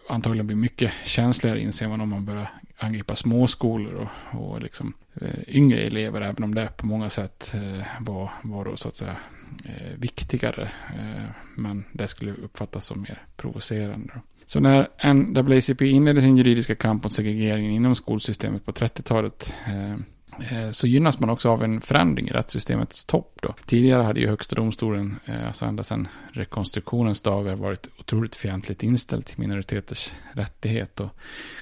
antagligen 0.09 0.47
bli 0.47 0.57
mycket 0.57 0.93
känsligare 1.05 1.61
inser 1.61 1.89
man 1.89 2.01
om 2.01 2.09
man 2.09 2.25
börjar 2.25 2.51
angripa 2.79 3.15
småskolor 3.15 3.95
och, 4.33 4.41
och 4.41 4.63
liksom, 4.63 4.93
eh, 5.21 5.57
yngre 5.57 5.81
elever, 5.81 6.21
även 6.21 6.45
om 6.45 6.55
det 6.55 6.69
på 6.77 6.87
många 6.87 7.11
sätt 7.11 7.55
eh, 7.55 7.85
var, 8.01 8.31
var 8.43 8.65
då, 8.65 8.77
så 8.77 8.89
att 8.89 8.97
säga 8.97 9.17
eh, 9.65 9.99
viktigare. 9.99 10.71
Eh, 10.99 11.25
men 11.57 11.85
det 11.93 12.09
skulle 12.09 12.33
uppfattas 12.33 12.87
som 12.87 13.03
mer 13.03 13.23
provocerande. 13.37 14.13
Då. 14.15 14.21
Så 14.47 14.61
när 14.61 14.89
NAACP 15.15 15.83
inledde 15.83 16.21
sin 16.23 16.37
juridiska 16.37 16.75
kamp 16.75 17.03
mot 17.03 17.13
segregeringen 17.13 17.73
inom 17.73 17.95
skolsystemet 17.95 18.65
på 18.65 18.73
30-talet 18.73 19.55
eh, 19.67 19.97
Eh, 20.41 20.71
så 20.71 20.87
gynnas 20.87 21.21
man 21.21 21.31
också 21.31 21.51
av 21.51 21.65
en 21.65 21.81
förändring 21.81 22.29
i 22.29 22.31
rättssystemets 22.31 23.05
topp. 23.05 23.39
Då. 23.43 23.55
Tidigare 23.67 24.03
hade 24.03 24.21
ju 24.21 24.29
Högsta 24.29 24.57
domstolen, 24.57 25.17
eh, 25.25 25.47
alltså 25.47 25.65
ända 25.65 25.83
sedan 25.83 26.09
rekonstruktionens 26.33 27.23
dagar, 27.23 27.55
varit 27.55 27.89
otroligt 27.99 28.37
fientligt 28.37 28.83
inställd 28.83 29.27
till 29.27 29.39
minoriteters 29.39 30.13
rättighet 30.33 31.01
och 31.01 31.09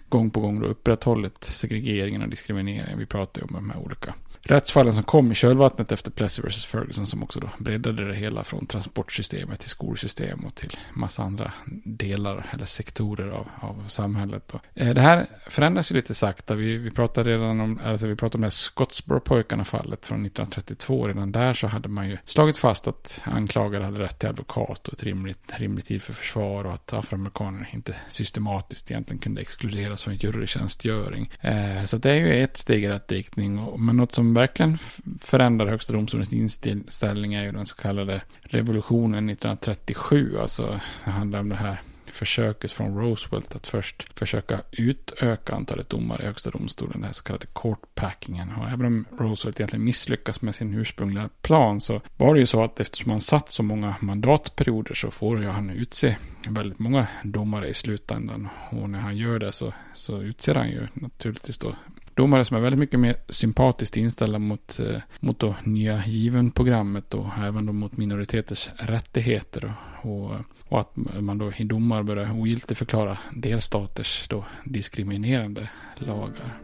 gång 0.09 0.31
på 0.31 0.41
gång 0.41 0.61
då 0.61 0.67
upprätthållit 0.67 1.45
segregeringen 1.45 2.23
och 2.23 2.29
diskrimineringen. 2.29 2.99
Vi 2.99 3.07
pratar 3.07 3.41
ju 3.41 3.47
om 3.47 3.55
de 3.55 3.71
här 3.71 3.81
olika 3.81 4.15
rättsfallen 4.49 4.93
som 4.93 5.03
kom 5.03 5.33
i 5.33 5.35
kölvattnet 5.35 5.93
efter 5.93 6.11
Plessy 6.11 6.43
vs. 6.43 6.65
Ferguson 6.65 7.07
som 7.07 7.23
också 7.23 7.41
då 7.41 7.51
breddade 7.59 8.09
det 8.09 8.15
hela 8.15 8.45
från 8.45 8.67
transportsystemet 8.67 9.61
till 9.61 9.71
skolsystem 9.71 10.45
och 10.45 10.55
till 10.55 10.77
massa 10.95 11.23
andra 11.23 11.53
delar 11.85 12.51
eller 12.53 12.65
sektorer 12.65 13.31
av, 13.31 13.49
av 13.61 13.89
samhället. 13.89 14.55
Och, 14.55 14.61
eh, 14.75 14.95
det 14.95 15.01
här 15.01 15.27
förändras 15.51 15.91
ju 15.91 15.95
lite 15.95 16.15
sakta. 16.15 16.55
Vi, 16.55 16.77
vi 16.77 16.91
pratade 16.91 17.31
redan 17.31 17.61
om, 17.61 17.81
alltså 17.85 18.07
vi 18.07 18.17
pratade 18.17 18.37
om 18.37 18.41
det 18.41 18.47
här 18.47 18.51
Scottsboro-pojkarna 18.51 19.65
fallet 19.65 20.07
från 20.07 20.27
1932. 20.27 21.09
Redan 21.09 21.33
där 21.33 21.55
så 21.55 21.67
hade 21.67 21.89
man 21.89 22.09
ju 22.09 22.19
slagit 22.25 22.57
fast 22.57 22.87
att 22.87 23.23
anklagade 23.25 23.85
hade 23.85 23.99
rätt 23.99 24.19
till 24.19 24.29
advokat 24.29 24.89
och 24.89 24.95
ett 24.95 25.03
rimligt, 25.03 25.53
rimligt 25.57 25.87
tid 25.87 26.03
för 26.03 26.13
försvar 26.13 26.65
och 26.65 26.73
att 26.73 26.93
afroamerikaner 26.93 27.71
inte 27.73 27.95
systematiskt 28.09 28.91
egentligen 28.91 29.21
kunde 29.21 29.41
exkluderas 29.41 30.03
från 30.03 30.15
jurytjänstgöring. 30.15 31.31
Eh, 31.41 31.85
så 31.85 31.97
det 31.97 32.11
är 32.11 32.15
ju 32.15 32.43
ett 32.43 32.57
steg 32.57 32.85
i 32.85 32.89
rätt 32.89 33.13
riktning. 33.13 33.59
Och, 33.59 33.81
men 33.81 33.97
något 33.97 34.15
som 34.15 34.35
verkligen 34.37 34.79
förändrar 35.21 35.67
Högsta 35.67 35.93
domstolens 35.93 36.33
inställning 36.33 37.35
är 37.35 37.45
ju 37.45 37.53
den 37.53 37.67
så 37.67 37.77
kallade 37.77 38.23
revolutionen 38.43 39.31
1937. 39.31 40.39
Alltså 40.41 40.81
det 41.05 41.11
handlar 41.11 41.41
om 41.41 41.49
det 41.49 41.57
här 41.57 41.81
försöket 42.07 42.73
från 42.73 42.99
Roosevelt 42.99 43.57
att 43.57 43.67
först 43.67 44.19
försöka 44.19 44.61
utöka 44.73 45.55
antalet 45.55 45.89
domare 45.89 46.23
i 46.23 46.27
högsta 46.27 46.51
domstolen, 46.51 46.93
den 46.93 47.05
här 47.05 47.13
så 47.13 47.25
kallade 47.25 47.47
courtpackingen. 47.55 48.53
Och 48.53 48.69
även 48.69 48.87
om 48.87 49.05
Roosevelt 49.19 49.61
egentligen 49.61 49.85
misslyckas 49.85 50.43
med 50.43 50.55
sin 50.55 50.75
ursprungliga 50.75 51.29
plan 51.43 51.81
så 51.81 52.01
var 52.17 52.35
det 52.35 52.41
ju 52.41 52.47
så 52.47 52.65
att 52.65 52.81
eftersom 52.81 53.11
han 53.11 53.21
satt 53.21 53.51
så 53.51 53.63
många 53.63 53.95
mandatperioder 54.01 54.95
så 54.95 55.11
får 55.11 55.41
ju 55.41 55.49
han 55.49 55.71
utse 55.71 56.17
väldigt 56.49 56.79
många 56.79 57.07
domare 57.25 57.69
i 57.69 57.75
slutändan. 57.75 58.49
Och 58.71 58.91
när 58.91 59.01
han 59.01 59.17
gör 59.17 59.39
det 59.39 59.53
så, 59.53 59.73
så 59.95 60.23
utser 60.23 60.55
han 60.55 60.69
ju 60.69 60.87
naturligtvis 60.95 61.59
då 61.59 61.75
domare 62.17 62.45
som 62.45 62.57
är 62.57 62.61
väldigt 62.61 62.79
mycket 62.79 63.01
mer 63.01 63.17
sympatiskt 63.29 63.97
inställda 63.97 64.39
mot, 64.39 64.79
eh, 64.79 65.01
mot 65.21 65.39
då 65.39 65.55
nya 65.65 66.05
given-programmet 66.07 67.15
och 67.15 67.27
även 67.39 67.67
då 67.67 67.73
mot 67.73 67.97
minoriteters 67.97 68.71
rättigheter. 68.77 69.75
Och, 70.03 70.31
och, 70.69 70.81
att 70.81 70.97
man 71.21 71.39
då 71.39 71.53
i 71.57 71.65
domar 71.65 72.03
börjar 72.03 72.41
ogiltigförklara 72.41 73.19
delstaters 73.33 74.29
då 74.29 74.45
diskriminerande 74.65 75.69
lagar. 75.99 76.59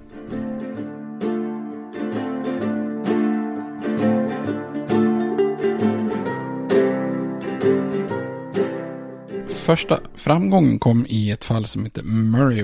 Första 9.62 10.00
framgången 10.14 10.78
kom 10.78 11.06
i 11.08 11.30
ett 11.30 11.44
fall 11.44 11.66
som 11.66 11.84
heter 11.84 12.02
Murray 12.02 12.62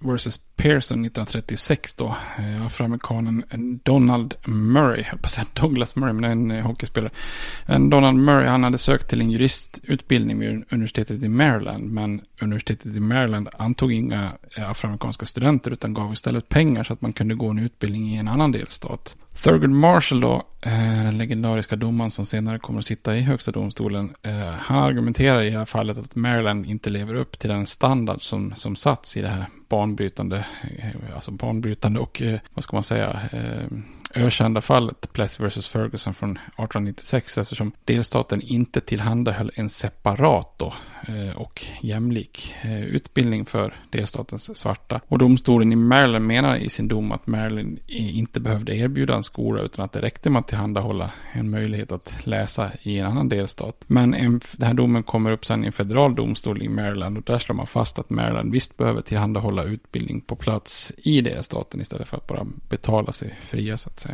vs. 0.00 0.38
Pearson 0.56 1.04
1936 1.04 1.94
då. 1.94 2.16
Eh, 2.38 2.66
Afroamerikanen 2.66 3.44
Donald 3.84 4.34
Murray, 4.46 5.04
jag 5.10 5.22
på 5.22 5.28
säga 5.28 5.46
Douglas 5.52 5.96
Murray, 5.96 6.12
men 6.12 6.24
en 6.30 6.50
eh, 6.50 6.66
hockeyspelare. 6.66 7.12
En 7.66 7.90
Donald 7.90 8.18
Murray, 8.18 8.46
han 8.46 8.64
hade 8.64 8.78
sökt 8.78 9.08
till 9.08 9.20
en 9.20 9.30
juristutbildning 9.30 10.38
vid 10.38 10.64
universitetet 10.70 11.22
i 11.22 11.28
Maryland, 11.28 11.92
men 11.92 12.20
universitetet 12.40 12.96
i 12.96 13.00
Maryland 13.00 13.48
antog 13.58 13.92
inga 13.92 14.32
afroamerikanska 14.56 15.26
studenter 15.26 15.70
utan 15.70 15.94
gav 15.94 16.12
istället 16.12 16.48
pengar 16.48 16.84
så 16.84 16.92
att 16.92 17.00
man 17.00 17.12
kunde 17.12 17.34
gå 17.34 17.48
en 17.50 17.58
utbildning 17.58 18.14
i 18.14 18.16
en 18.16 18.28
annan 18.28 18.52
delstat. 18.52 19.16
Thurgood 19.42 19.70
Marshall 19.70 20.20
då, 20.20 20.42
den 20.60 21.18
legendariska 21.18 21.76
domaren 21.76 22.10
som 22.10 22.26
senare 22.26 22.58
kommer 22.58 22.78
att 22.78 22.86
sitta 22.86 23.16
i 23.16 23.20
högsta 23.20 23.50
domstolen, 23.50 24.14
eh, 24.22 24.48
han 24.48 24.82
argumenterar 24.82 25.42
i 25.42 25.50
det 25.50 25.58
här 25.58 25.64
fallet 25.64 25.98
att 25.98 26.16
Maryland 26.16 26.66
inte 26.66 26.90
lever 26.90 27.14
upp 27.14 27.38
till 27.38 27.50
den 27.50 27.66
standard 27.66 28.22
som, 28.22 28.54
som 28.54 28.76
satts 28.76 29.16
i 29.16 29.22
det 29.22 29.28
här 29.28 29.44
banbrytande, 29.68 30.46
eh, 30.78 31.14
alltså 31.14 31.30
banbrytande 31.30 32.00
och 32.00 32.22
vad 32.54 32.64
ska 32.64 32.76
man 32.76 32.84
säga, 32.84 33.20
ökända 34.18 34.60
fallet 34.60 35.12
Plessy 35.12 35.44
vs. 35.44 35.68
Ferguson 35.68 36.14
från 36.14 36.30
1896 36.30 37.38
eftersom 37.38 37.72
delstaten 37.84 38.42
inte 38.42 38.80
tillhandahöll 38.80 39.50
en 39.54 39.70
separat 39.70 40.54
då, 40.56 40.74
eh, 41.08 41.36
och 41.36 41.64
jämlik 41.80 42.54
eh, 42.62 42.82
utbildning 42.82 43.46
för 43.46 43.74
delstatens 43.90 44.58
svarta. 44.58 45.00
Och 45.08 45.18
domstolen 45.18 45.72
i 45.72 45.76
Maryland 45.76 46.26
menar 46.26 46.56
i 46.56 46.68
sin 46.68 46.88
dom 46.88 47.12
att 47.12 47.26
Maryland 47.26 47.80
inte 47.86 48.40
behövde 48.40 48.76
erbjuda 48.76 49.14
en 49.14 49.22
skola 49.22 49.62
utan 49.62 49.84
att 49.84 49.92
det 49.92 50.00
räckte 50.00 50.30
med 50.30 50.40
att 50.40 50.48
tillhandahålla 50.48 51.10
en 51.32 51.50
möjlighet 51.50 51.92
att 51.92 52.26
läsa 52.26 52.70
i 52.82 52.98
en 52.98 53.06
annan 53.06 53.28
delstat. 53.28 53.84
Men 53.86 54.14
en, 54.14 54.40
den 54.56 54.66
här 54.66 54.74
domen 54.74 55.02
kommer 55.02 55.30
upp 55.30 55.44
sen 55.44 55.64
i 55.64 55.66
en 55.66 55.72
federal 55.72 56.14
domstol 56.14 56.62
i 56.62 56.68
Maryland 56.68 57.18
och 57.18 57.24
där 57.24 57.38
slår 57.38 57.56
man 57.56 57.66
fast 57.66 57.98
att 57.98 58.10
Maryland 58.10 58.52
visst 58.52 58.76
behöver 58.76 59.00
tillhandahålla 59.00 59.62
utbildning 59.62 60.20
på 60.20 60.36
plats 60.36 60.92
i 60.96 61.20
delstaten 61.20 61.80
istället 61.80 62.08
för 62.08 62.16
att 62.16 62.26
bara 62.26 62.46
betala 62.68 63.12
sig 63.12 63.34
fria 63.42 63.78
så 63.78 63.90
att 63.90 63.98
säga. 63.98 64.07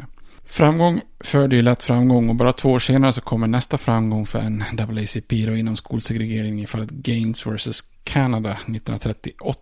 Framgång 0.47 1.01
föder 1.21 1.57
ju 1.57 1.63
lätt 1.63 1.83
framgång 1.83 2.29
och 2.29 2.35
bara 2.35 2.53
två 2.53 2.73
år 2.73 2.79
senare 2.79 3.13
så 3.13 3.21
kommer 3.21 3.47
nästa 3.47 3.79
framgång 3.79 4.27
för 4.27 4.51
NAACP 4.51 5.47
då 5.47 5.57
inom 5.57 5.77
skolsegregering 5.77 6.63
i 6.63 6.67
fallet 6.67 6.91
Gaines 6.91 7.47
vs. 7.47 7.85
Canada 8.05 8.53
1938 8.53 9.61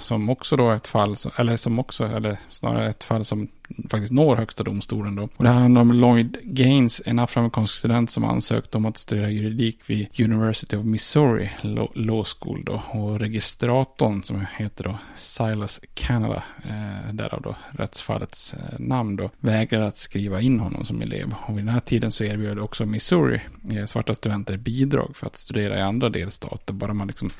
som 0.00 0.30
också 0.30 0.56
då 0.56 0.70
är 0.70 0.76
ett 0.76 0.88
fall, 0.88 1.16
eller 1.36 1.56
som 1.56 1.78
också, 1.78 2.04
eller 2.04 2.38
snarare 2.48 2.88
ett 2.88 3.04
fall 3.04 3.24
som 3.24 3.48
faktiskt 3.90 4.12
når 4.12 4.36
högsta 4.36 4.64
domstolen 4.64 5.14
då. 5.14 5.28
Och 5.36 5.44
det 5.44 5.50
handlar 5.50 5.80
om 5.80 5.92
Lloyd 5.92 6.36
Gaines, 6.42 7.02
en 7.04 7.18
afroamerikansk 7.18 7.74
student 7.74 8.10
som 8.10 8.24
ansökt 8.24 8.74
om 8.74 8.86
att 8.86 8.98
studera 8.98 9.30
juridik 9.30 9.78
vid 9.86 10.20
University 10.20 10.76
of 10.76 10.84
Missouri 10.84 11.50
Law 11.94 12.24
School 12.24 12.62
då. 12.64 12.82
Och 12.90 13.20
registratorn 13.20 14.22
som 14.22 14.46
heter 14.56 14.84
då 14.84 14.98
Silas 15.14 15.80
Canada, 15.94 16.42
eh, 16.64 17.12
därav 17.12 17.42
då 17.42 17.56
rättsfallets 17.70 18.54
eh, 18.54 18.78
namn 18.78 19.16
då, 19.16 19.30
vägrar 19.40 19.82
att 19.82 19.96
skriva 19.96 20.40
in 20.40 20.60
honom 20.60 20.84
som 20.84 21.02
elev. 21.02 21.34
Och 21.46 21.58
vid 21.58 21.64
den 21.64 21.74
här 21.74 21.80
tiden 21.80 22.12
så 22.12 22.24
erbjöd 22.24 22.58
också 22.58 22.86
Missouri 22.86 23.40
eh, 23.72 23.84
svarta 23.84 24.14
studenter 24.14 24.56
bidrag 24.56 25.16
för 25.16 25.26
att 25.26 25.36
studera 25.36 25.78
i 25.78 25.82
andra 25.82 26.08
delstater. 26.08 26.74
Bara 26.74 26.94
man 26.94 27.06
liksom 27.06 27.30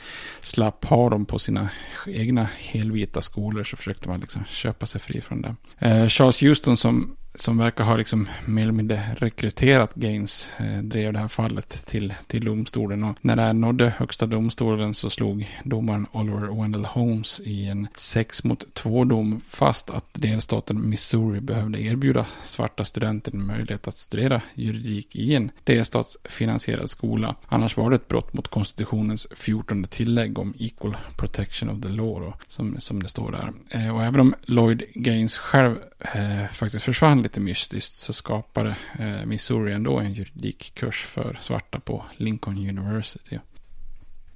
slapp 0.41 0.85
ha 0.85 1.11
dem 1.11 1.27
på 1.27 1.39
sina 1.39 1.69
egna 2.07 2.49
helvita 2.59 3.23
skolor 3.23 3.65
så 3.65 3.77
försökte 3.77 4.09
man 4.09 4.21
liksom 4.21 4.45
köpa 4.45 4.87
sig 4.87 5.01
fri 5.01 5.21
från 5.21 5.43
det. 5.43 5.55
Eh, 5.79 6.09
Charles 6.17 6.41
Houston 6.41 6.77
som 6.77 7.17
som 7.37 7.59
verkar 7.59 7.85
ha 7.85 7.97
liksom 7.97 8.29
mer 8.45 8.63
eller 8.63 8.73
mindre 8.73 9.03
rekryterat 9.17 9.95
Gaines 9.95 10.53
eh, 10.59 10.83
drev 10.83 11.13
det 11.13 11.19
här 11.19 11.29
fallet 11.29 11.87
till, 11.87 12.15
till 12.27 12.45
domstolen. 12.45 13.05
Och 13.05 13.17
när 13.21 13.37
det 13.37 13.43
här 13.43 13.53
nådde 13.53 13.93
högsta 13.99 14.27
domstolen 14.27 14.95
så 14.95 15.11
slog 15.11 15.51
domaren 15.65 16.07
Oliver 16.13 16.63
Wendell 16.63 16.85
Holmes 16.85 17.41
i 17.45 17.67
en 17.67 17.89
6 17.95 18.45
mot 18.45 18.75
2 18.75 19.05
dom 19.05 19.41
fast 19.49 19.91
att 19.91 20.07
delstaten 20.13 20.91
Missouri 20.91 21.41
behövde 21.41 21.81
erbjuda 21.81 22.27
svarta 22.43 22.85
studenter 22.85 23.33
en 23.33 23.47
möjlighet 23.47 23.89
att 23.89 23.97
studera 23.97 24.43
juridik 24.55 25.17
i 25.17 25.35
en 25.35 25.51
delstatsfinansierad 25.65 26.91
skola. 26.91 27.35
Annars 27.47 27.77
var 27.77 27.91
det 27.91 27.97
ett 27.97 28.09
brott 28.09 28.33
mot 28.33 28.49
konstitutionens 28.49 29.27
14 29.37 29.85
tillägg 29.85 30.39
om 30.39 30.55
equal 30.59 30.97
protection 31.17 31.71
of 31.71 31.83
the 31.83 31.89
law 31.89 32.21
då, 32.21 32.35
som, 32.47 32.81
som 32.81 33.03
det 33.03 33.09
står 33.09 33.33
där. 33.33 33.53
Eh, 33.71 33.97
och 33.97 34.05
även 34.05 34.21
om 34.21 34.35
Lloyd 34.43 34.83
Gaines 34.95 35.37
själv 35.37 35.77
eh, 36.01 36.49
faktiskt 36.53 36.85
försvann 36.85 37.23
lite 37.27 37.41
mystiskt 37.41 37.95
så 37.95 38.13
skapade 38.13 38.77
eh, 38.99 39.27
Missouri 39.27 39.73
ändå 39.73 39.99
en 39.99 40.13
juridikkurs 40.13 41.05
för 41.05 41.39
svarta 41.41 41.81
på 41.81 42.05
Lincoln 42.17 42.59
University. 42.59 43.39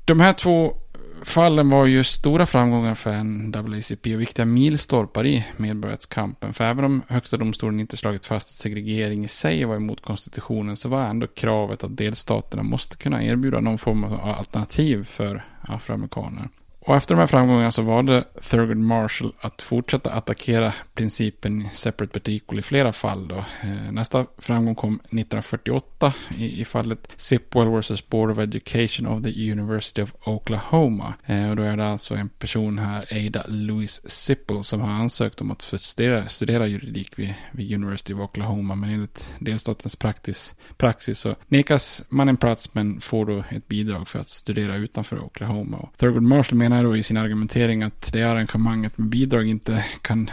De 0.05 0.21
här 0.21 0.33
två 0.33 0.77
fallen 1.23 1.71
var 1.71 1.87
ju 1.87 2.05
stora 2.05 2.47
framgångar 2.47 2.95
för 2.95 3.25
NAACP 3.25 4.15
och 4.15 4.21
viktiga 4.21 4.47
milstolpar 4.47 5.27
i 5.27 5.47
medborgarrättskampen. 5.57 6.55
För 6.55 6.65
även 6.65 6.85
om 6.85 7.03
högsta 7.09 7.37
domstolen 7.37 7.81
inte 7.81 7.97
slagit 7.97 8.27
fast 8.27 8.49
att 8.49 8.55
segregering 8.55 9.25
i 9.25 9.29
sig 9.29 9.65
var 9.65 9.77
emot 9.77 10.03
konstitutionen 10.03 10.77
så 10.77 10.89
var 10.89 11.05
ändå 11.05 11.27
kravet 11.27 11.85
att 11.85 11.97
delstaterna 11.97 12.63
måste 12.63 12.97
kunna 12.97 13.25
erbjuda 13.25 13.61
någon 13.61 13.79
form 13.79 14.05
av 14.05 14.21
alternativ 14.21 15.05
för 15.05 15.45
afroamerikaner. 15.61 16.49
Och 16.91 16.97
efter 16.97 17.15
de 17.15 17.21
här 17.21 17.27
framgångarna 17.27 17.71
så 17.71 17.83
valde 17.83 18.25
Thurgood 18.51 18.77
Marshall 18.77 19.33
att 19.41 19.63
fortsätta 19.63 20.11
attackera 20.11 20.73
principen 20.95 21.69
separate 21.73 22.13
but 22.13 22.29
equal 22.29 22.59
i 22.59 22.63
flera 22.63 22.93
fall. 22.93 23.29
Då. 23.29 23.37
Eh, 23.37 23.93
nästa 23.93 24.27
framgång 24.39 24.75
kom 24.75 24.95
1948 24.95 26.13
i, 26.37 26.61
i 26.61 26.65
fallet 26.65 27.09
Sipwell 27.17 27.69
vs. 27.69 28.09
Board 28.09 28.31
of 28.31 28.39
Education 28.39 29.07
of 29.07 29.23
the 29.23 29.53
University 29.53 30.03
of 30.03 30.15
Oklahoma. 30.25 31.15
Eh, 31.27 31.51
och 31.51 31.57
då 31.57 31.63
är 31.63 31.77
det 31.77 31.87
alltså 31.87 32.15
en 32.15 32.29
person 32.29 32.79
här, 32.79 33.27
Ada 33.27 33.45
Louise 33.49 34.03
Sipple, 34.11 34.65
som 34.65 34.81
har 34.81 34.91
ansökt 34.91 35.41
om 35.41 35.51
att 35.51 35.63
få 35.63 35.79
studera, 35.79 36.29
studera 36.29 36.67
juridik 36.67 37.19
vid, 37.19 37.35
vid 37.53 37.75
University 37.75 38.15
of 38.15 38.21
Oklahoma. 38.21 38.75
Men 38.75 38.91
enligt 38.91 39.35
delstatens 39.39 39.97
praxis, 39.97 40.55
praxis 40.77 41.19
så 41.19 41.37
nekas 41.49 42.03
man 42.09 42.29
en 42.29 42.37
plats 42.37 42.75
men 42.75 43.01
får 43.01 43.27
då 43.27 43.45
ett 43.51 43.69
bidrag 43.69 44.09
för 44.09 44.19
att 44.19 44.31
studera 44.31 44.77
utanför 44.77 45.25
Oklahoma. 45.25 45.77
Och 45.77 45.97
Thurgood 45.97 46.23
Marshall 46.23 46.59
menar 46.59 46.80
menar 46.81 46.91
då 46.91 46.97
i 46.97 47.03
sin 47.03 47.17
argumentering 47.17 47.83
att 47.83 48.13
det 48.13 48.23
arrangemanget 48.23 48.99
med 48.99 49.09
bidrag 49.09 49.47
inte 49.47 49.85
kan 50.03 50.31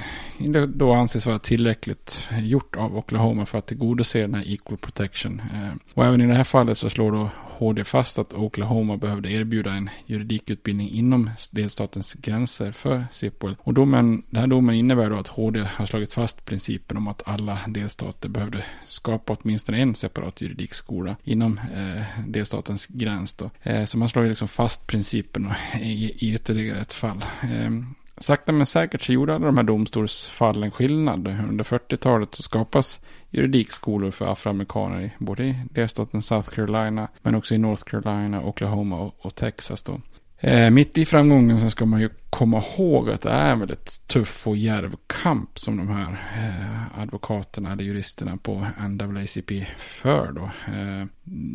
då 0.67 0.93
anses 0.93 1.25
vara 1.25 1.39
tillräckligt 1.39 2.29
gjort 2.39 2.75
av 2.75 2.97
Oklahoma 2.97 3.45
för 3.45 3.57
att 3.57 3.67
tillgodose 3.67 4.21
den 4.21 4.33
här 4.33 4.43
equal 4.47 4.77
protection. 4.77 5.41
Eh, 5.53 5.73
och 5.93 6.05
även 6.05 6.21
i 6.21 6.27
det 6.27 6.33
här 6.33 6.43
fallet 6.43 6.77
så 6.77 6.89
slår 6.89 7.11
då 7.11 7.29
HD 7.59 7.83
fast 7.83 8.19
att 8.19 8.33
Oklahoma 8.33 8.97
behövde 8.97 9.31
erbjuda 9.31 9.73
en 9.73 9.89
juridikutbildning 10.05 10.89
inom 10.89 11.29
delstatens 11.51 12.13
gränser 12.13 12.71
för 12.71 13.05
Sipwell. 13.11 13.55
Och 13.59 13.73
domen, 13.73 14.23
den 14.29 14.39
här 14.39 14.47
domen 14.47 14.75
innebär 14.75 15.09
då 15.09 15.15
att 15.15 15.27
HD 15.27 15.59
har 15.59 15.85
slagit 15.85 16.13
fast 16.13 16.45
principen 16.45 16.97
om 16.97 17.07
att 17.07 17.27
alla 17.27 17.59
delstater 17.67 18.29
behövde 18.29 18.65
skapa 18.85 19.37
åtminstone 19.41 19.77
en 19.77 19.95
separat 19.95 20.41
juridikskola 20.41 21.15
inom 21.23 21.59
eh, 21.75 22.03
delstatens 22.27 22.85
gräns. 22.85 23.33
Då. 23.33 23.49
Eh, 23.63 23.85
så 23.85 23.97
man 23.97 24.09
slår 24.09 24.23
ju 24.23 24.29
liksom 24.29 24.47
fast 24.47 24.87
principen 24.87 25.53
i, 25.81 26.27
i 26.27 26.33
ytterligare 26.33 26.79
ett 26.79 26.93
fall. 26.93 27.25
Eh, 27.41 27.71
Sakta 28.19 28.51
men 28.51 28.65
säkert 28.65 29.01
så 29.01 29.13
gjorde 29.13 29.35
alla 29.35 29.45
de 29.45 29.57
här 29.57 29.63
domstolsfallen 29.63 30.71
skillnad. 30.71 31.27
Under 31.27 31.63
40-talet 31.63 32.35
så 32.35 32.43
skapas 32.43 32.99
juridikskolor 33.29 34.11
för 34.11 34.31
afroamerikaner 34.31 35.15
både 35.19 35.43
i 35.43 35.55
delstaten 35.71 36.21
South 36.21 36.49
Carolina 36.49 37.07
men 37.21 37.35
också 37.35 37.55
i 37.55 37.57
North 37.57 37.83
Carolina, 37.83 38.43
Oklahoma 38.43 38.99
och, 38.99 39.15
och 39.19 39.35
Texas 39.35 39.83
då. 39.83 40.01
Eh, 40.39 40.69
mitt 40.69 40.97
i 40.97 41.05
framgången 41.05 41.59
så 41.59 41.69
ska 41.69 41.85
man 41.85 42.01
ju 42.01 42.09
komma 42.29 42.63
ihåg 42.63 43.09
att 43.09 43.21
det 43.21 43.29
är 43.29 43.51
en 43.51 43.59
väldigt 43.59 44.07
tuff 44.07 44.47
och 44.47 44.57
djärv 44.57 44.95
kamp 45.07 45.59
som 45.59 45.77
de 45.77 45.87
här 45.87 46.11
eh, 46.37 46.99
advokaterna 46.99 47.71
eller 47.71 47.83
juristerna 47.83 48.37
på 48.37 48.67
NAACP 48.79 49.51
för 49.77 50.31
då. 50.31 50.43
Eh, 50.73 51.05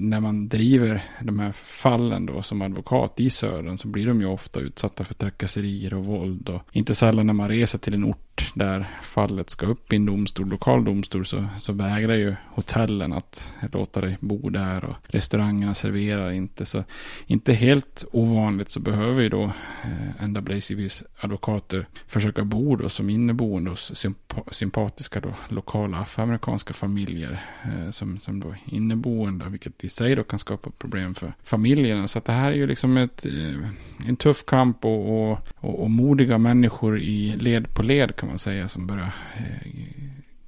när 0.09 0.21
man 0.21 0.49
driver 0.49 1.03
de 1.21 1.39
här 1.39 1.53
fallen 1.53 2.27
då 2.27 2.43
som 2.43 2.63
advokat 2.63 3.21
i 3.21 3.31
södern 3.31 3.79
så 3.79 3.89
blir 3.89 4.07
de 4.07 4.21
ju 4.21 4.27
ofta 4.27 4.61
utsatta 4.61 5.05
för 5.05 5.15
trakasserier 5.15 5.95
och 5.95 6.05
våld 6.05 6.49
och 6.49 6.63
inte 6.73 6.95
sällan 6.95 7.27
när 7.27 7.35
man 7.35 7.49
reser 7.49 7.79
till 7.79 7.95
en 7.95 8.05
ort 8.05 8.53
där 8.55 8.91
fallet 9.03 9.51
ska 9.51 9.67
upp 9.67 9.93
i 9.93 9.97
en 9.97 10.07
domstol, 10.07 10.49
lokal 10.49 10.85
domstol 10.85 11.27
så, 11.27 11.47
så 11.59 11.73
vägrar 11.73 12.15
ju 12.15 12.35
hotellen 12.49 13.13
att 13.13 13.55
låta 13.73 14.01
dig 14.01 14.17
bo 14.21 14.51
där 14.51 14.85
och 14.85 14.97
restaurangerna 15.03 15.75
serverar 15.75 16.31
inte 16.31 16.67
så 16.67 16.85
inte 17.27 17.53
helt 17.53 18.05
ovanligt 18.13 18.71
så 18.71 18.81
behöver 18.81 19.23
ju 19.23 19.29
då 19.29 19.53
eh, 19.85 20.29
NAACP 20.29 20.62
exempelvis 20.71 21.05
advokater 21.17 21.87
försöka 22.07 22.45
bo 22.45 22.77
då 22.77 22.89
som 22.89 23.11
inneboende 23.11 23.71
hos 23.71 23.97
symp 23.97 24.35
sympatiska 24.51 25.21
då, 25.21 25.35
lokala 25.49 25.99
afroamerikanska 25.99 26.75
familjer 26.75 27.41
eh, 27.65 27.91
som, 27.91 28.19
som 28.19 28.41
då 28.41 28.55
inneboende, 28.65 29.49
vilket 29.49 29.85
i 29.85 29.89
sig 29.89 30.15
då 30.15 30.25
kan 30.25 30.39
skapa 30.39 30.71
problem 30.71 31.15
för 31.15 31.33
familjerna. 31.43 32.09
Så 32.09 32.19
att 32.19 32.25
det 32.25 32.33
här 32.33 32.53
är 32.53 32.57
ju 32.57 32.67
liksom 32.67 32.97
ett, 32.97 33.27
eh, 33.27 33.69
en 34.09 34.17
tuff 34.17 34.45
kamp 34.47 34.85
och, 34.85 35.31
och, 35.33 35.39
och, 35.55 35.83
och, 35.83 35.91
modiga 35.91 36.39
människor 36.39 37.01
i 37.01 37.37
led 37.37 37.75
på 37.75 37.83
led 37.83 38.17
kan 38.17 38.29
man 38.29 38.39
säga 38.39 38.69
som 38.69 38.87
börjar 38.87 39.15
eh, 39.37 39.73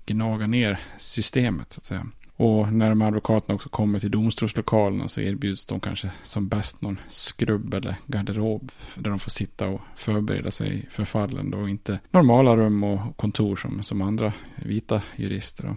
gnaga 0.07 0.47
ner 0.47 0.81
systemet 0.99 1.73
så 1.73 1.79
att 1.79 1.85
säga. 1.85 2.07
Och 2.37 2.73
när 2.73 2.89
de 2.89 3.01
här 3.01 3.09
advokaterna 3.09 3.55
också 3.55 3.69
kommer 3.69 3.99
till 3.99 4.11
domstolslokalerna 4.11 5.09
så 5.09 5.21
erbjuds 5.21 5.67
de 5.67 5.81
kanske 5.81 6.11
som 6.23 6.49
bäst 6.49 6.81
någon 6.81 7.01
skrubb 7.09 7.75
eller 7.75 7.97
garderob 8.07 8.73
där 8.95 9.11
de 9.11 9.19
får 9.19 9.31
sitta 9.31 9.69
och 9.69 9.81
förbereda 9.97 10.51
sig 10.51 10.87
för 10.91 11.05
fallen 11.05 11.51
då. 11.51 11.59
Och 11.59 11.71
inte 11.71 12.01
normala 12.11 12.57
rum 12.57 12.85
och 12.85 13.17
kontor 13.17 13.57
som, 13.57 13.83
som 13.83 14.03
andra 14.03 14.33
vita 14.57 15.03
jurister. 15.17 15.65
Då. 15.65 15.77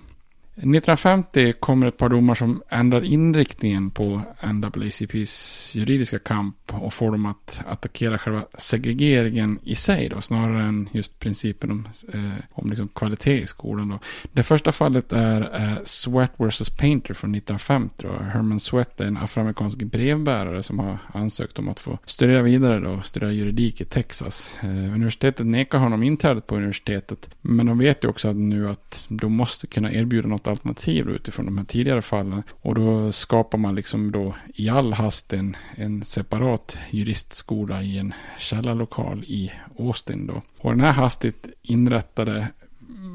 1950 0.57 1.53
kommer 1.53 1.87
ett 1.87 1.97
par 1.97 2.09
domar 2.09 2.35
som 2.35 2.61
ändrar 2.69 3.03
inriktningen 3.03 3.89
på 3.89 4.21
NAACPs 4.43 5.75
juridiska 5.75 6.19
kamp 6.19 6.55
och 6.71 6.93
får 6.93 7.11
dem 7.11 7.25
att 7.25 7.61
attackera 7.65 8.17
själva 8.17 8.45
segregeringen 8.57 9.59
i 9.63 9.75
sig 9.75 10.09
då, 10.09 10.21
snarare 10.21 10.63
än 10.63 10.89
just 10.91 11.19
principen 11.19 11.71
om, 11.71 11.87
eh, 12.13 12.43
om 12.51 12.69
liksom 12.69 12.87
kvalitet 12.87 13.41
i 13.41 13.45
skolan. 13.45 13.89
Då. 13.89 13.99
Det 14.31 14.43
första 14.43 14.71
fallet 14.71 15.13
är, 15.13 15.41
är 15.41 15.81
Sweat 15.83 16.31
vs. 16.37 16.69
Painter 16.69 17.13
från 17.13 17.35
1950. 17.35 18.07
Då. 18.07 18.23
Herman 18.23 18.59
Sweat 18.59 19.01
är 19.01 19.05
en 19.05 19.17
afroamerikansk 19.17 19.77
brevbärare 19.77 20.63
som 20.63 20.79
har 20.79 20.97
ansökt 21.13 21.59
om 21.59 21.69
att 21.69 21.79
få 21.79 21.97
studera 22.05 22.41
vidare 22.41 22.79
då, 22.79 23.01
studera 23.01 23.31
juridik 23.31 23.81
i 23.81 23.85
Texas. 23.85 24.57
Eh, 24.61 24.69
universitetet 24.69 25.45
nekar 25.45 25.79
honom 25.79 26.03
inträdet 26.03 26.47
på 26.47 26.55
universitetet, 26.55 27.29
men 27.41 27.65
de 27.65 27.77
vet 27.77 28.03
ju 28.03 28.07
också 28.07 28.29
att 28.29 28.35
nu 28.35 28.69
att 28.69 29.05
de 29.09 29.33
måste 29.33 29.67
kunna 29.67 29.91
erbjuda 29.91 30.27
något 30.27 30.46
alternativ 30.47 31.09
utifrån 31.09 31.45
de 31.45 31.57
här 31.57 31.65
tidigare 31.65 32.01
fallen. 32.01 32.43
Och 32.61 32.75
då 32.75 33.11
skapar 33.11 33.57
man 33.57 33.75
liksom 33.75 34.11
då 34.11 34.35
i 34.53 34.69
all 34.69 34.93
hast 34.93 35.33
en, 35.33 35.55
en 35.75 36.03
separat 36.03 36.77
juristskola 36.89 37.83
i 37.83 37.97
en 37.97 38.13
källarlokal 38.37 39.23
i 39.23 39.51
Austin 39.79 40.27
då. 40.27 40.41
Och 40.57 40.71
den 40.71 40.81
här 40.81 40.91
hastigt 40.91 41.47
inrättade 41.61 42.47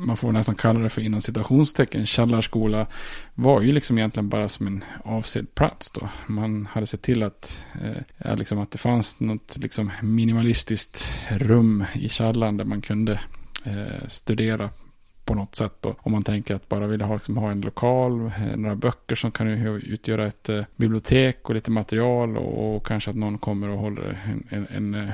man 0.06 0.16
får 0.16 0.32
nästan 0.32 0.54
kalla 0.54 0.80
det 0.80 0.90
för 0.90 1.02
inom 1.02 1.20
citationstecken, 1.20 2.06
källarskola 2.06 2.86
var 3.34 3.60
ju 3.60 3.72
liksom 3.72 3.98
egentligen 3.98 4.28
bara 4.28 4.48
som 4.48 4.66
en 4.66 4.84
avsedd 5.04 5.54
plats 5.54 5.90
då. 5.90 6.08
Man 6.26 6.68
hade 6.72 6.86
sett 6.86 7.02
till 7.02 7.22
att, 7.22 7.64
eh, 8.18 8.36
liksom 8.36 8.58
att 8.58 8.70
det 8.70 8.78
fanns 8.78 9.20
något 9.20 9.56
liksom 9.56 9.90
minimalistiskt 10.02 11.24
rum 11.30 11.84
i 11.94 12.08
källaren 12.08 12.56
där 12.56 12.64
man 12.64 12.80
kunde 12.80 13.20
eh, 13.64 14.08
studera 14.08 14.70
på 15.24 15.34
något 15.34 15.54
sätt. 15.54 15.72
Då. 15.80 15.94
Om 15.98 16.12
man 16.12 16.22
tänker 16.22 16.54
att 16.54 16.68
bara 16.68 16.86
vilja 16.86 17.06
ha, 17.06 17.14
liksom, 17.14 17.36
ha 17.36 17.50
en 17.50 17.60
lokal, 17.60 18.26
eh, 18.26 18.56
några 18.56 18.76
böcker 18.76 19.16
som 19.16 19.30
kan 19.30 19.48
utgöra 19.48 20.26
ett 20.26 20.48
eh, 20.48 20.64
bibliotek 20.76 21.48
och 21.48 21.54
lite 21.54 21.70
material 21.70 22.36
och, 22.36 22.76
och, 22.76 22.86
kanske 22.86 23.10
att 23.10 23.16
någon 23.16 23.38
kommer 23.38 23.68
och 23.68 23.78
håller 23.78 24.22
en, 24.24 24.44
en, 24.48 24.66
en, 24.70 24.94
eh, 24.94 25.10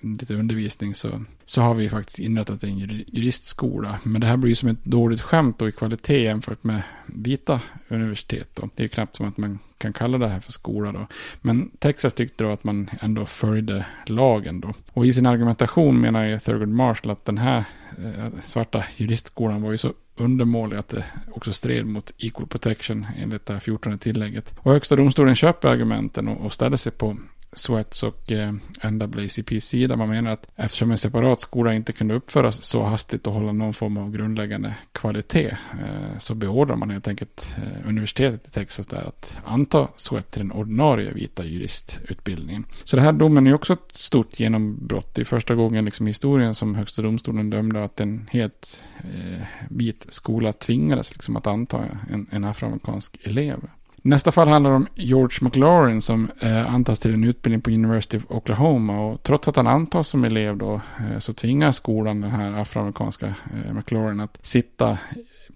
en 0.00 0.16
lite 0.16 0.34
undervisning 0.34 0.94
så, 0.94 1.24
så 1.44 1.62
har 1.62 1.74
vi 1.74 1.88
faktiskt 1.88 2.18
inrättat 2.18 2.64
en 2.64 2.78
juristskola. 2.78 3.98
Men 4.02 4.20
det 4.20 4.26
här 4.26 4.36
blir 4.36 4.48
ju 4.48 4.54
som 4.54 4.68
ett 4.68 4.84
dåligt 4.84 5.20
skämt 5.20 5.58
då 5.58 5.68
i 5.68 5.72
kvalitet 5.72 6.22
jämfört 6.22 6.64
med 6.64 6.82
vita 7.06 7.60
universitet. 7.88 8.48
Då. 8.54 8.68
Det 8.74 8.80
är 8.80 8.84
ju 8.84 8.88
knappt 8.88 9.16
som 9.16 9.28
att 9.28 9.36
man 9.36 9.58
kan 9.80 9.92
kalla 9.92 10.18
det 10.18 10.28
här 10.28 10.40
för 10.40 10.52
skola 10.52 10.92
då. 10.92 11.06
Men 11.40 11.70
Texas 11.78 12.14
tyckte 12.14 12.44
då 12.44 12.52
att 12.52 12.64
man 12.64 12.90
ändå 13.00 13.26
följde 13.26 13.86
lagen 14.06 14.60
då. 14.60 14.74
Och 14.92 15.06
i 15.06 15.12
sin 15.12 15.26
argumentation 15.26 16.00
menar 16.00 16.24
ju 16.24 16.38
Thurgood 16.38 16.68
Marshall 16.68 17.10
att 17.10 17.24
den 17.24 17.38
här 17.38 17.64
eh, 17.98 18.40
svarta 18.40 18.84
juristskolan 18.96 19.62
var 19.62 19.70
ju 19.70 19.78
så 19.78 19.92
undermålig 20.16 20.76
att 20.76 20.88
det 20.88 21.04
också 21.32 21.52
stred 21.52 21.86
mot 21.86 22.14
equal 22.18 22.46
protection 22.46 23.06
enligt 23.16 23.46
det 23.46 23.52
här 23.52 23.60
14 23.60 23.98
tillägget. 23.98 24.54
Och 24.58 24.72
högsta 24.72 24.96
domstolen 24.96 25.36
köper 25.36 25.68
argumenten 25.68 26.28
och, 26.28 26.46
och 26.46 26.52
ställer 26.52 26.76
sig 26.76 26.92
på 26.92 27.16
Sweats 27.52 28.02
och 28.02 28.32
eh, 28.32 28.54
NAACPs 28.82 29.64
sida. 29.64 29.96
Man 29.96 30.08
menar 30.08 30.30
att 30.30 30.46
eftersom 30.56 30.90
en 30.90 30.98
separat 30.98 31.40
skola 31.40 31.74
inte 31.74 31.92
kunde 31.92 32.14
uppföras 32.14 32.64
så 32.64 32.82
hastigt 32.82 33.26
och 33.26 33.32
hålla 33.32 33.52
någon 33.52 33.74
form 33.74 33.96
av 33.96 34.10
grundläggande 34.10 34.74
kvalitet 34.92 35.56
eh, 35.72 36.18
så 36.18 36.34
beordrar 36.34 36.76
man 36.76 36.90
helt 36.90 37.08
enkelt 37.08 37.56
eh, 37.56 37.88
universitetet 37.88 38.48
i 38.48 38.50
Texas 38.50 38.86
där 38.86 39.04
att 39.08 39.38
anta 39.44 39.88
Sweat 39.96 40.30
till 40.30 40.40
den 40.40 40.52
ordinarie 40.52 41.12
vita 41.12 41.44
juristutbildningen. 41.44 42.66
Så 42.84 42.96
det 42.96 43.02
här 43.02 43.12
domen 43.12 43.46
är 43.46 43.54
också 43.54 43.72
ett 43.72 43.94
stort 43.94 44.40
genombrott. 44.40 45.14
Det 45.14 45.20
är 45.20 45.24
första 45.24 45.54
gången 45.54 45.84
liksom 45.84 46.06
i 46.06 46.10
historien 46.10 46.54
som 46.54 46.74
högsta 46.74 47.02
domstolen 47.02 47.50
dömde 47.50 47.84
att 47.84 48.00
en 48.00 48.28
helt 48.32 48.84
eh, 48.98 49.42
vit 49.68 50.06
skola 50.08 50.52
tvingades 50.52 51.12
liksom 51.12 51.36
att 51.36 51.46
anta 51.46 51.84
en, 52.10 52.26
en 52.30 52.44
afroamerikansk 52.44 53.18
elev. 53.22 53.60
Nästa 54.02 54.32
fall 54.32 54.48
handlar 54.48 54.70
om 54.70 54.86
George 54.94 55.38
McLaurin 55.40 56.02
som 56.02 56.30
eh, 56.40 56.74
antas 56.74 57.00
till 57.00 57.14
en 57.14 57.24
utbildning 57.24 57.60
på 57.60 57.70
University 57.70 58.18
of 58.18 58.24
Oklahoma. 58.28 59.00
Och 59.00 59.22
trots 59.22 59.48
att 59.48 59.56
han 59.56 59.66
antas 59.66 60.08
som 60.08 60.24
elev 60.24 60.56
då 60.56 60.74
eh, 60.74 61.18
så 61.18 61.32
tvingar 61.32 61.72
skolan 61.72 62.20
den 62.20 62.30
här 62.30 62.52
afroamerikanska 62.52 63.26
eh, 63.26 63.74
McLaurin 63.74 64.20
att 64.20 64.38
sitta 64.46 64.98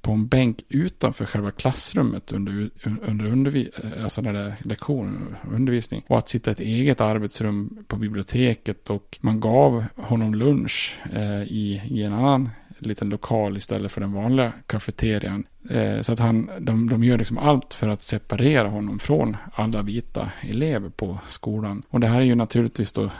på 0.04 0.12
en 0.12 0.26
bänk 0.26 0.64
utanför 0.68 1.24
själva 1.24 1.50
klassrummet 1.50 2.33
under, 2.33 2.70
under 2.85 3.24
undervi 3.24 3.70
eh, 3.83 4.04
alltså 4.04 4.20
när 4.20 4.33
det 4.33 4.38
är 4.38 4.54
lektion 4.59 5.37
och 5.46 5.52
undervisning. 5.52 6.04
Och 6.07 6.18
att 6.18 6.28
sitta 6.28 6.50
i 6.50 6.52
ett 6.52 6.61
eget 6.61 7.00
arbetsrum 7.00 7.85
på 7.88 7.96
biblioteket 7.96 8.90
och 8.90 9.18
man 9.20 9.40
gav 9.40 9.85
honom 9.96 10.35
lunch 10.35 10.98
eh, 11.12 11.42
i, 11.42 11.83
i 11.85 12.02
en 12.02 12.12
annan 12.12 12.50
liten 12.78 13.08
lokal 13.08 13.56
istället 13.56 13.92
för 13.92 14.00
den 14.00 14.12
vanliga 14.12 14.52
kafeterian. 14.66 15.46
Eh, 15.70 16.00
så 16.00 16.12
att 16.12 16.18
han, 16.18 16.50
de, 16.58 16.88
de 16.88 17.04
gör 17.04 17.18
liksom 17.18 17.38
allt 17.38 17.74
för 17.74 17.88
att 17.88 18.02
separera 18.02 18.68
honom 18.68 18.98
från 18.98 19.37
alla 19.52 19.82
vita 19.82 20.30
elever 20.42 20.88
på 20.88 21.18
skolan. 21.28 21.82
Och 21.88 22.00
det 22.00 22.06
här 22.06 22.20
är 22.20 22.24
ju 22.24 22.34
naturligtvis 22.34 22.92
då 22.92 23.10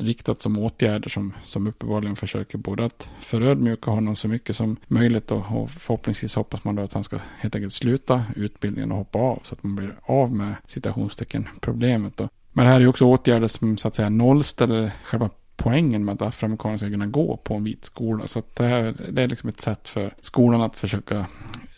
riktat 0.00 0.42
som 0.42 0.58
åtgärder 0.58 1.08
som, 1.08 1.32
som 1.44 1.66
uppenbarligen 1.66 2.16
försöker 2.16 2.58
både 2.58 2.84
att 2.84 3.10
förödmjuka 3.18 3.90
honom 3.90 4.16
så 4.16 4.28
mycket 4.28 4.56
som 4.56 4.76
möjligt 4.86 5.30
och, 5.30 5.62
och 5.62 5.70
förhoppningsvis 5.70 6.34
hoppas 6.34 6.64
man 6.64 6.74
då 6.74 6.82
att 6.82 6.92
han 6.92 7.04
ska 7.04 7.18
helt 7.38 7.54
enkelt 7.54 7.72
sluta 7.72 8.24
utbildningen 8.36 8.92
och 8.92 8.98
hoppa 8.98 9.18
av 9.18 9.38
så 9.42 9.54
att 9.54 9.62
man 9.62 9.76
blir 9.76 9.94
av 10.02 10.32
med 10.32 10.54
citationstecken 10.66 11.48
problemet 11.60 12.16
då. 12.16 12.28
Men 12.52 12.64
det 12.64 12.70
här 12.70 12.76
är 12.76 12.80
ju 12.80 12.88
också 12.88 13.04
åtgärder 13.04 13.48
som 13.48 13.76
så 13.76 13.88
att 13.88 13.94
säga 13.94 14.08
nollställer 14.08 14.92
själva 15.04 15.30
poängen 15.56 16.04
med 16.04 16.12
att 16.12 16.22
afroamerikaner 16.22 16.78
ska 16.78 16.90
kunna 16.90 17.06
gå 17.06 17.36
på 17.36 17.54
en 17.54 17.64
vit 17.64 17.84
skola. 17.84 18.26
Så 18.26 18.42
det, 18.54 18.64
här, 18.66 18.94
det 19.12 19.22
är 19.22 19.28
liksom 19.28 19.48
ett 19.48 19.60
sätt 19.60 19.88
för 19.88 20.14
skolan 20.20 20.60
att 20.60 20.76
försöka 20.76 21.26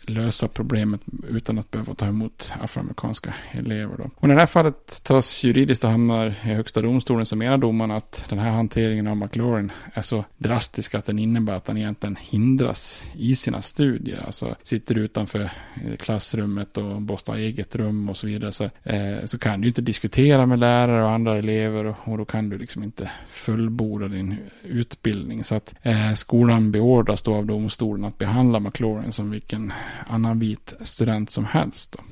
lösa 0.09 0.47
problemet 0.47 1.01
utan 1.29 1.57
att 1.57 1.71
behöva 1.71 1.93
ta 1.93 2.05
emot 2.05 2.53
afroamerikanska 2.61 3.33
elever. 3.51 3.97
Då. 3.97 4.09
Och 4.15 4.27
när 4.27 4.35
det 4.35 4.41
här 4.41 4.47
fallet 4.47 5.03
tas 5.03 5.43
juridiskt 5.43 5.83
och 5.83 5.89
hamnar 5.89 6.27
i 6.27 6.29
högsta 6.29 6.81
domstolen 6.81 7.25
så 7.25 7.35
menar 7.35 7.57
domaren 7.57 7.91
att 7.91 8.25
den 8.29 8.39
här 8.39 8.49
hanteringen 8.49 9.07
av 9.07 9.17
McLaurin 9.17 9.71
är 9.93 10.01
så 10.01 10.25
drastisk 10.37 10.95
att 10.95 11.05
den 11.05 11.19
innebär 11.19 11.53
att 11.53 11.67
han 11.67 11.77
egentligen 11.77 12.15
hindras 12.19 13.07
i 13.13 13.35
sina 13.35 13.61
studier. 13.61 14.23
Alltså 14.25 14.55
sitter 14.63 14.97
utanför 14.97 15.39
eh, 15.39 15.95
klassrummet 15.99 16.77
och 16.77 17.01
måste 17.01 17.31
ha 17.31 17.37
eget 17.37 17.75
rum 17.75 18.09
och 18.09 18.17
så 18.17 18.27
vidare. 18.27 18.51
Så, 18.51 18.63
eh, 18.83 19.25
så 19.25 19.37
kan 19.37 19.61
du 19.61 19.67
inte 19.67 19.81
diskutera 19.81 20.45
med 20.45 20.59
lärare 20.59 21.03
och 21.03 21.11
andra 21.11 21.37
elever 21.37 21.85
och, 21.85 21.95
och 22.03 22.17
då 22.17 22.25
kan 22.25 22.49
du 22.49 22.57
liksom 22.57 22.83
inte 22.83 23.11
fullborda 23.29 24.07
din 24.07 24.35
utbildning. 24.63 25.43
Så 25.43 25.55
att 25.55 25.75
eh, 25.81 26.13
skolan 26.13 26.71
beordras 26.71 27.21
då 27.21 27.35
av 27.35 27.45
domstolen 27.45 28.05
att 28.05 28.17
behandla 28.17 28.59
McLaurin 28.59 29.11
som 29.11 29.31
vilken 29.31 29.73
annan 30.07 30.39
vit 30.39 30.73
student 30.79 31.29
som 31.29 31.45
helst. 31.45 31.91
Då. 31.91 32.03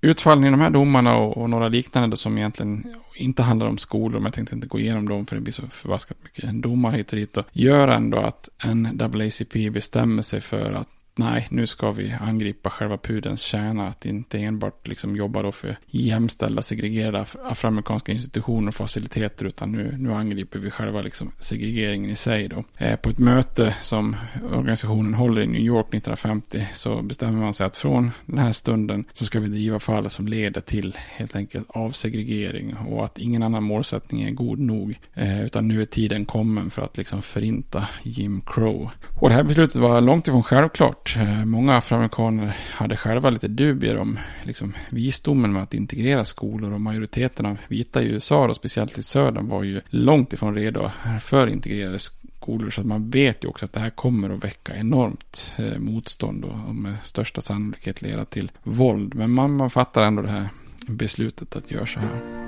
Utfallen 0.00 0.44
i 0.44 0.50
de 0.50 0.60
här 0.60 0.70
domarna 0.70 1.16
och, 1.16 1.36
och, 1.36 1.50
några 1.50 1.68
liknande 1.68 2.16
som 2.16 2.38
egentligen 2.38 2.94
inte 3.14 3.42
handlar 3.42 3.66
om 3.66 3.78
skolor, 3.78 4.18
men 4.18 4.24
jag 4.24 4.32
tänkte 4.34 4.54
inte 4.54 4.66
gå 4.66 4.80
igenom 4.80 5.08
dem 5.08 5.26
för 5.26 5.36
det 5.36 5.42
blir 5.42 5.54
så 5.54 5.62
förbaskat 5.66 6.16
mycket 6.22 6.62
domar 6.62 6.92
hit 6.92 7.12
och 7.12 7.18
dit, 7.18 7.32
då, 7.32 7.44
gör 7.52 7.88
ändå 7.88 8.18
att 8.18 8.48
NAACP 8.64 9.70
bestämmer 9.70 10.22
sig 10.22 10.40
för 10.40 10.72
att 10.72 10.88
nej, 11.18 11.46
nu 11.50 11.66
ska 11.66 11.92
vi 11.92 12.14
angripa 12.20 12.70
själva 12.70 12.98
pudens 12.98 13.40
kärna. 13.40 13.88
Att 13.88 14.06
inte 14.06 14.38
enbart 14.38 14.88
liksom 14.88 15.16
jobba 15.16 15.42
då 15.42 15.52
för 15.52 15.76
jämställda, 15.86 16.62
segregerade 16.62 17.26
afroamerikanska 17.44 18.12
institutioner 18.12 18.68
och 18.68 18.74
faciliteter, 18.74 19.44
utan 19.44 19.72
nu, 19.72 19.94
nu 19.98 20.12
angriper 20.12 20.58
vi 20.58 20.70
själva 20.70 21.02
liksom 21.02 21.32
segregeringen 21.38 22.10
i 22.10 22.16
sig 22.16 22.48
då. 22.48 22.64
Eh, 22.76 22.96
på 22.96 23.10
ett 23.10 23.18
möte 23.18 23.74
som 23.80 24.16
organisationen 24.52 25.14
håller 25.14 25.42
i 25.42 25.46
New 25.46 25.60
York 25.60 25.86
1950 25.86 26.66
så 26.74 27.02
bestämmer 27.02 27.40
man 27.40 27.54
sig 27.54 27.66
att 27.66 27.76
från 27.76 28.10
den 28.26 28.38
här 28.38 28.52
stunden 28.52 29.04
så 29.12 29.24
ska 29.24 29.40
vi 29.40 29.48
driva 29.48 29.80
fall 29.80 30.10
som 30.10 30.28
leder 30.28 30.60
till 30.60 30.96
helt 31.16 31.36
enkelt 31.36 31.66
avsegregering 31.68 32.76
och 32.76 33.04
att 33.04 33.18
ingen 33.18 33.42
annan 33.42 33.62
målsättning 33.62 34.22
är 34.22 34.30
god 34.30 34.58
nog, 34.58 34.98
eh, 35.14 35.44
utan 35.44 35.68
nu 35.68 35.82
är 35.82 35.86
tiden 35.86 36.24
kommen 36.24 36.70
för 36.70 36.82
att 36.82 36.96
liksom 36.96 37.22
förinta 37.22 37.88
Jim 38.02 38.42
Crow. 38.46 38.90
Och 39.20 39.28
det 39.28 39.34
här 39.34 39.42
beslutet 39.42 39.76
var 39.76 40.00
långt 40.00 40.28
ifrån 40.28 40.42
självklart. 40.42 41.07
Eh, 41.16 41.44
många 41.44 41.76
afroamerikaner 41.76 42.56
hade 42.70 42.96
själva 42.96 43.30
lite 43.30 43.48
dubier 43.48 43.96
om 43.96 44.18
liksom, 44.42 44.74
visdomen 44.90 45.52
med 45.52 45.62
att 45.62 45.74
integrera 45.74 46.24
skolor 46.24 46.72
och 46.72 46.80
majoriteten 46.80 47.46
av 47.46 47.56
vita 47.68 48.02
i 48.02 48.06
USA 48.06 48.48
och 48.48 48.56
speciellt 48.56 48.98
i 48.98 49.02
södern 49.02 49.48
var 49.48 49.62
ju 49.62 49.80
långt 49.88 50.32
ifrån 50.32 50.54
redo 50.54 50.90
för 51.20 51.46
integrerade 51.46 51.98
skolor. 51.98 52.70
Så 52.70 52.80
att 52.80 52.86
man 52.86 53.10
vet 53.10 53.44
ju 53.44 53.48
också 53.48 53.64
att 53.64 53.72
det 53.72 53.80
här 53.80 53.90
kommer 53.90 54.30
att 54.30 54.44
väcka 54.44 54.76
enormt 54.76 55.54
eh, 55.58 55.78
motstånd 55.78 56.44
och, 56.44 56.74
med 56.74 56.96
största 57.02 57.40
sannolikhet 57.40 58.02
leda 58.02 58.24
till 58.24 58.50
våld. 58.62 59.14
Men 59.14 59.30
man, 59.30 59.56
man 59.56 59.70
fattar 59.70 60.04
ändå 60.04 60.22
det 60.22 60.30
här 60.30 60.48
beslutet 60.86 61.56
att 61.56 61.70
göra 61.70 61.86
så 61.86 62.00
här. 62.00 62.47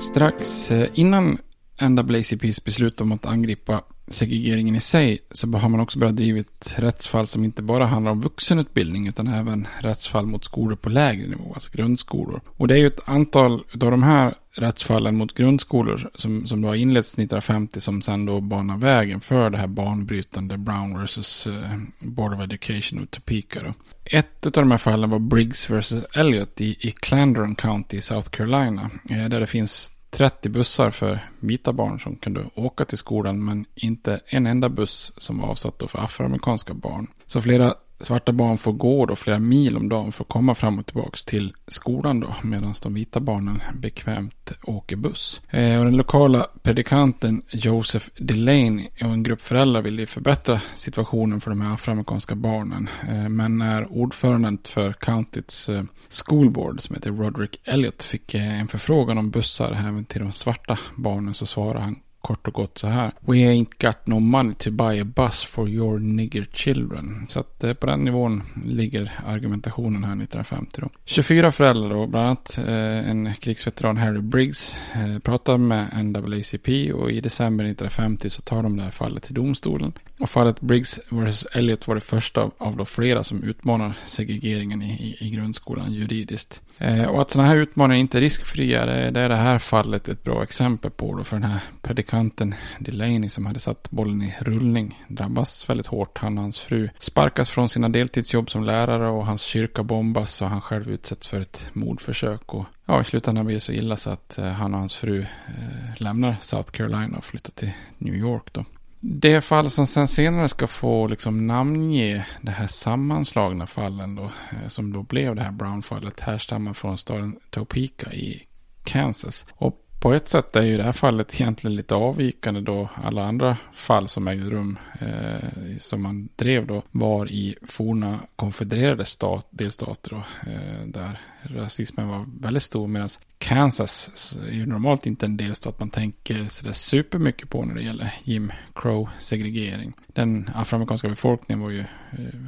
Strax 0.00 0.70
eh, 0.70 0.88
innan 0.94 1.38
NAACPs 1.80 2.64
beslut 2.64 3.00
om 3.00 3.12
att 3.12 3.26
angripa 3.26 3.84
segregeringen 4.10 4.74
i 4.74 4.80
sig 4.80 5.18
så 5.30 5.46
har 5.46 5.68
man 5.68 5.80
också 5.80 5.98
börjat 5.98 6.16
drivit 6.16 6.74
rättsfall 6.76 7.26
som 7.26 7.44
inte 7.44 7.62
bara 7.62 7.86
handlar 7.86 8.12
om 8.12 8.20
vuxenutbildning 8.20 9.08
utan 9.08 9.26
även 9.26 9.68
rättsfall 9.80 10.26
mot 10.26 10.44
skolor 10.44 10.76
på 10.76 10.88
lägre 10.88 11.26
nivå, 11.26 11.52
alltså 11.54 11.70
grundskolor. 11.72 12.40
Och 12.46 12.68
det 12.68 12.74
är 12.74 12.78
ju 12.78 12.86
ett 12.86 13.08
antal 13.08 13.52
av 13.54 13.90
de 13.90 14.02
här 14.02 14.34
rättsfallen 14.52 15.16
mot 15.16 15.34
grundskolor 15.34 16.10
som, 16.14 16.46
som 16.46 16.60
då 16.60 16.68
har 16.68 16.74
inletts 16.74 17.12
1950 17.12 17.80
som 17.80 18.02
sen 18.02 18.26
då 18.26 18.40
banar 18.40 18.76
vägen 18.76 19.20
för 19.20 19.50
det 19.50 19.58
här 19.58 19.66
banbrytande 19.66 20.58
Brown 20.58 21.04
vs. 21.04 21.46
Eh, 21.46 21.78
Board 21.98 22.34
of 22.34 22.40
Education 22.40 23.02
of 23.02 23.08
Topeka. 23.10 23.62
Då. 23.62 23.74
Ett 24.04 24.46
av 24.46 24.52
de 24.52 24.70
här 24.70 24.78
fallen 24.78 25.10
var 25.10 25.18
Briggs 25.18 25.70
vs. 25.70 25.92
Elliot 26.14 26.60
i, 26.60 26.76
i 26.80 26.90
Clandron 26.90 27.54
County 27.54 27.96
i 27.96 28.00
South 28.00 28.30
Carolina. 28.30 28.90
Eh, 29.10 29.28
där 29.28 29.40
det 29.40 29.46
finns 29.46 29.92
30 30.10 30.48
bussar 30.48 30.90
för 30.90 31.18
vita 31.40 31.72
barn 31.72 32.00
som 32.00 32.16
kunde 32.16 32.44
åka 32.54 32.84
till 32.84 32.98
skolan 32.98 33.44
men 33.44 33.64
inte 33.74 34.20
en 34.26 34.46
enda 34.46 34.68
buss 34.68 35.12
som 35.16 35.38
var 35.38 35.48
avsatt 35.48 35.82
för 35.86 35.98
afroamerikanska 36.04 36.74
barn. 36.74 37.06
Så 37.26 37.40
flera 37.42 37.74
svarta 38.00 38.32
barn 38.32 38.58
får 38.58 38.72
gå 38.72 39.06
då 39.06 39.16
flera 39.16 39.38
mil 39.38 39.76
om 39.76 39.88
dagen 39.88 40.12
för 40.12 40.24
att 40.24 40.28
komma 40.28 40.54
fram 40.54 40.78
och 40.78 40.86
tillbaka 40.86 41.18
till 41.26 41.52
skolan 41.66 42.20
då 42.20 42.34
medan 42.42 42.74
de 42.82 42.94
vita 42.94 43.20
barnen 43.20 43.62
bekvämt 43.74 44.52
åker 44.62 44.96
buss. 44.96 45.40
Eh, 45.50 45.78
och 45.78 45.84
den 45.84 45.96
lokala 45.96 46.46
predikanten 46.62 47.42
Joseph 47.50 48.06
Delaney 48.18 48.88
och 49.00 49.10
en 49.10 49.22
grupp 49.22 49.42
föräldrar 49.42 49.82
ville 49.82 50.06
förbättra 50.06 50.60
situationen 50.74 51.40
för 51.40 51.50
de 51.50 51.60
här 51.60 51.74
afroamerikanska 51.74 52.34
barnen. 52.34 52.88
Eh, 53.08 53.28
men 53.28 53.58
när 53.58 53.92
ordföranden 53.92 54.58
för 54.64 54.92
countyts 54.92 55.68
eh, 55.68 55.84
schoolboard 56.26 56.80
som 56.80 56.94
heter 56.94 57.10
Roderick 57.10 57.60
Elliot 57.64 58.02
fick 58.02 58.34
eh, 58.34 58.60
en 58.60 58.68
förfrågan 58.68 59.18
om 59.18 59.30
bussar 59.30 59.72
även 59.72 60.04
till 60.04 60.20
de 60.20 60.32
svarta 60.32 60.78
barnen 60.96 61.34
så 61.34 61.46
svarade 61.46 61.84
han 61.84 61.96
kort 62.20 62.48
och 62.48 62.54
gott 62.54 62.78
så 62.78 62.86
här. 62.86 63.12
We 63.20 63.34
ain't 63.34 63.86
got 63.86 64.06
no 64.06 64.20
money 64.20 64.54
to 64.54 64.70
buy 64.70 65.00
a 65.00 65.04
bus 65.04 65.44
for 65.44 65.68
your 65.68 65.98
nigger 65.98 66.46
children. 66.52 67.26
Så 67.28 67.40
att 67.40 67.64
eh, 67.64 67.74
på 67.74 67.86
den 67.86 68.04
nivån 68.04 68.42
ligger 68.64 69.12
argumentationen 69.26 70.04
här 70.04 70.12
1950 70.12 70.80
då. 70.80 70.88
24 71.04 71.52
föräldrar 71.52 71.90
då, 71.90 72.06
bland 72.06 72.26
annat 72.26 72.58
eh, 72.58 73.10
en 73.10 73.34
krigsveteran 73.34 73.96
Harry 73.96 74.20
Briggs 74.20 74.78
eh, 74.94 75.18
pratar 75.18 75.58
med 75.58 76.04
NAACP 76.04 76.92
och 76.92 77.10
i 77.10 77.20
december 77.20 77.64
1950 77.64 78.30
så 78.30 78.42
tar 78.42 78.62
de 78.62 78.76
det 78.76 78.82
här 78.82 78.90
fallet 78.90 79.22
till 79.22 79.34
domstolen. 79.34 79.92
Och 80.20 80.30
fallet 80.30 80.60
Briggs 80.60 81.00
vs. 81.08 81.46
Elliot 81.52 81.88
var 81.88 81.94
det 81.94 82.00
första 82.00 82.40
av, 82.40 82.80
av 82.80 82.84
flera 82.84 83.24
som 83.24 83.42
utmanar 83.42 83.92
segregeringen 84.04 84.82
i, 84.82 84.90
i, 84.90 85.26
i 85.26 85.30
grundskolan 85.30 85.92
juridiskt. 85.92 86.62
Eh, 86.78 87.04
och 87.04 87.20
att 87.20 87.30
sådana 87.30 87.48
här 87.48 87.56
utmaningar 87.56 88.00
inte 88.00 88.18
är 88.18 88.20
riskfria, 88.20 88.86
det, 88.86 89.10
det, 89.10 89.20
är 89.20 89.28
det 89.28 89.36
här 89.36 89.58
fallet 89.58 90.08
ett 90.08 90.24
bra 90.24 90.42
exempel 90.42 90.90
på. 90.90 91.14
Då, 91.14 91.24
för 91.24 91.36
den 91.36 91.50
här 91.50 91.60
predikanten 92.08 92.54
Delaney 92.78 93.28
som 93.28 93.46
hade 93.46 93.60
satt 93.60 93.90
bollen 93.90 94.22
i 94.22 94.34
rullning 94.40 95.04
drabbas 95.08 95.70
väldigt 95.70 95.86
hårt. 95.86 96.18
Han 96.18 96.38
och 96.38 96.42
hans 96.42 96.58
fru 96.58 96.88
sparkas 96.98 97.50
från 97.50 97.68
sina 97.68 97.88
deltidsjobb 97.88 98.50
som 98.50 98.64
lärare 98.64 99.08
och 99.08 99.26
hans 99.26 99.42
kyrka 99.42 99.82
bombas 99.82 100.42
och 100.42 100.48
han 100.48 100.60
själv 100.60 100.90
utsätts 100.90 101.26
för 101.26 101.40
ett 101.40 101.70
mordförsök. 101.72 102.54
Och 102.54 102.64
ja, 102.86 103.00
i 103.00 103.04
slutändan 103.04 103.46
blir 103.46 103.54
det 103.54 103.60
så 103.60 103.72
illa 103.72 103.96
så 103.96 104.10
att 104.10 104.38
eh, 104.38 104.44
han 104.44 104.74
och 104.74 104.80
hans 104.80 104.96
fru 104.96 105.20
eh, 105.20 105.96
lämnar 105.96 106.36
South 106.40 106.70
Carolina 106.70 107.18
och 107.18 107.24
flyttar 107.24 107.52
till 107.52 107.72
New 107.98 108.14
York. 108.14 108.52
Då. 108.52 108.64
Det 109.00 109.40
fall 109.40 109.70
som 109.70 109.86
sen 109.86 110.08
senare 110.08 110.48
ska 110.48 110.66
få 110.66 111.06
liksom 111.06 111.46
namnge 111.46 112.26
det 112.42 112.50
här 112.50 112.66
sammanslagna 112.66 113.66
fallen 113.66 114.14
då, 114.14 114.24
eh, 114.24 114.68
som 114.68 114.92
då 114.92 115.02
blev 115.02 115.34
det 115.34 115.42
här 115.42 115.52
Brown-fallet, 115.52 116.20
härstammar 116.20 116.72
från 116.72 116.98
staden 116.98 117.36
Topeka 117.50 118.12
i 118.12 118.42
Kansas. 118.84 119.46
Och 119.54 119.84
på 120.00 120.12
ett 120.12 120.28
sätt 120.28 120.56
är 120.56 120.62
ju 120.62 120.76
det 120.76 120.82
här 120.82 120.92
fallet 120.92 121.34
egentligen 121.40 121.76
lite 121.76 121.94
avvikande 121.94 122.60
då 122.60 122.88
alla 123.04 123.24
andra 123.24 123.56
fall 123.72 124.08
som 124.08 124.28
ägde 124.28 124.50
rum 124.50 124.78
eh, 125.00 125.76
som 125.78 126.02
man 126.02 126.28
drev 126.36 126.66
då 126.66 126.82
var 126.90 127.30
i 127.30 127.56
forna 127.62 128.18
konfedererade 128.36 129.04
stat, 129.04 129.46
delstater 129.50 130.10
då, 130.10 130.50
eh, 130.50 130.86
där 130.86 131.20
rasismen 131.42 132.08
var 132.08 132.26
väldigt 132.40 132.62
stor 132.62 132.86
medan 132.86 133.08
Kansas 133.38 134.38
är 134.48 134.52
ju 134.52 134.66
normalt 134.66 135.06
inte 135.06 135.26
en 135.26 135.36
delstat 135.36 135.80
man 135.80 135.90
tänker 135.90 136.48
sådär 136.48 136.72
supermycket 136.72 137.48
på 137.48 137.64
när 137.64 137.74
det 137.74 137.82
gäller 137.82 138.14
Jim 138.24 138.52
Crow-segregering. 138.74 139.92
Den 140.06 140.50
afroamerikanska 140.54 141.08
befolkningen 141.08 141.60
var 141.60 141.70
ju 141.70 141.80
eh, 141.80 141.86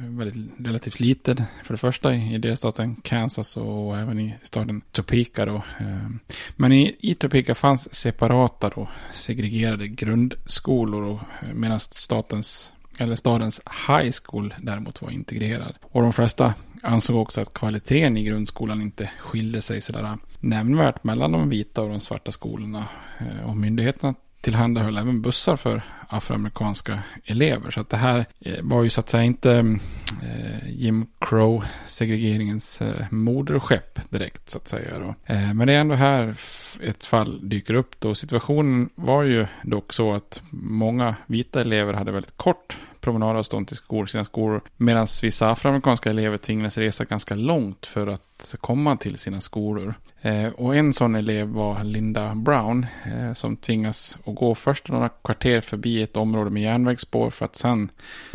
väldigt 0.09 0.51
relativt 0.57 0.99
liten 0.99 1.43
för 1.63 1.73
det 1.73 1.77
första 1.77 2.15
i 2.15 2.37
delstaten 2.37 2.95
Kansas 2.95 3.57
och 3.57 3.97
även 3.97 4.19
i 4.19 4.35
staden 4.43 4.81
Topeka 4.91 5.45
då. 5.45 5.55
Eh. 5.55 6.09
Men 6.55 6.71
i, 6.71 6.95
i 6.99 7.15
Topeka 7.15 7.55
fanns 7.55 7.93
separata 7.93 8.69
då 8.69 8.87
segregerade 9.11 9.87
grundskolor 9.87 11.19
eh, 11.41 11.53
medan 11.53 11.79
statens 11.79 12.73
eller 12.97 13.15
stadens 13.15 13.61
high 13.87 14.11
school 14.23 14.53
däremot 14.61 15.01
var 15.01 15.09
integrerad. 15.09 15.75
Och 15.81 16.01
de 16.01 16.13
flesta 16.13 16.53
ansåg 16.81 17.21
också 17.21 17.41
att 17.41 17.53
kvaliteten 17.53 18.17
i 18.17 18.23
grundskolan 18.23 18.81
inte 18.81 19.11
skilde 19.19 19.61
sig 19.61 19.81
sådär 19.81 20.17
nämnvärt 20.39 21.03
mellan 21.03 21.31
de 21.31 21.49
vita 21.49 21.81
och 21.81 21.89
de 21.89 21.99
svarta 21.99 22.31
skolorna. 22.31 22.85
Eh, 23.19 23.49
och 23.49 23.57
myndigheterna 23.57 24.15
tillhandahöll 24.41 24.97
även 24.97 25.21
bussar 25.21 25.55
för 25.55 25.81
afroamerikanska 26.07 26.99
elever. 27.25 27.71
Så 27.71 27.81
att 27.81 27.89
det 27.89 27.97
här 27.97 28.25
eh, 28.39 28.55
var 28.61 28.83
ju 28.83 28.89
så 28.89 28.99
att 28.99 29.09
säga 29.09 29.23
inte 29.23 29.77
eh, 30.23 30.69
Jim 30.69 31.07
Crow 31.19 31.63
segregeringens 31.85 32.81
eh, 32.81 33.05
moderskepp 33.11 34.11
direkt 34.11 34.49
så 34.49 34.57
att 34.57 34.67
säga. 34.67 34.99
Då. 34.99 35.15
Men 35.53 35.67
det 35.67 35.73
är 35.73 35.79
ändå 35.79 35.95
här 35.95 36.35
ett 36.81 37.03
fall 37.03 37.49
dyker 37.49 37.73
upp 37.73 37.99
då. 37.99 38.15
Situationen 38.15 38.89
var 38.95 39.23
ju 39.23 39.47
dock 39.63 39.93
så 39.93 40.13
att 40.13 40.41
många 40.51 41.15
vita 41.27 41.61
elever 41.61 41.93
hade 41.93 42.11
väldigt 42.11 42.37
kort 42.37 42.77
promenadavstånd 43.01 43.67
till 43.67 43.77
skol, 43.77 44.07
sina 44.07 44.23
skolor. 44.23 44.61
Medan 44.77 45.07
vissa 45.21 45.49
afroamerikanska 45.49 46.09
elever 46.09 46.37
tvingades 46.37 46.77
resa 46.77 47.05
ganska 47.05 47.35
långt 47.35 47.85
för 47.85 48.07
att 48.07 48.30
komma 48.59 48.97
till 48.97 49.17
sina 49.17 49.41
skolor. 49.41 49.93
Eh, 50.21 50.47
och 50.47 50.75
en 50.75 50.93
sån 50.93 51.15
elev 51.15 51.47
var 51.47 51.83
Linda 51.83 52.35
Brown 52.35 52.85
eh, 53.05 53.33
som 53.33 53.57
tvingas 53.57 54.17
att 54.25 54.35
gå 54.35 54.55
först 54.55 54.89
några 54.89 55.09
kvarter 55.09 55.61
förbi 55.61 56.01
ett 56.01 56.17
område 56.17 56.49
med 56.49 56.63
järnvägsspår 56.63 57.29
för 57.29 57.45
att 57.45 57.55
sen 57.55 57.91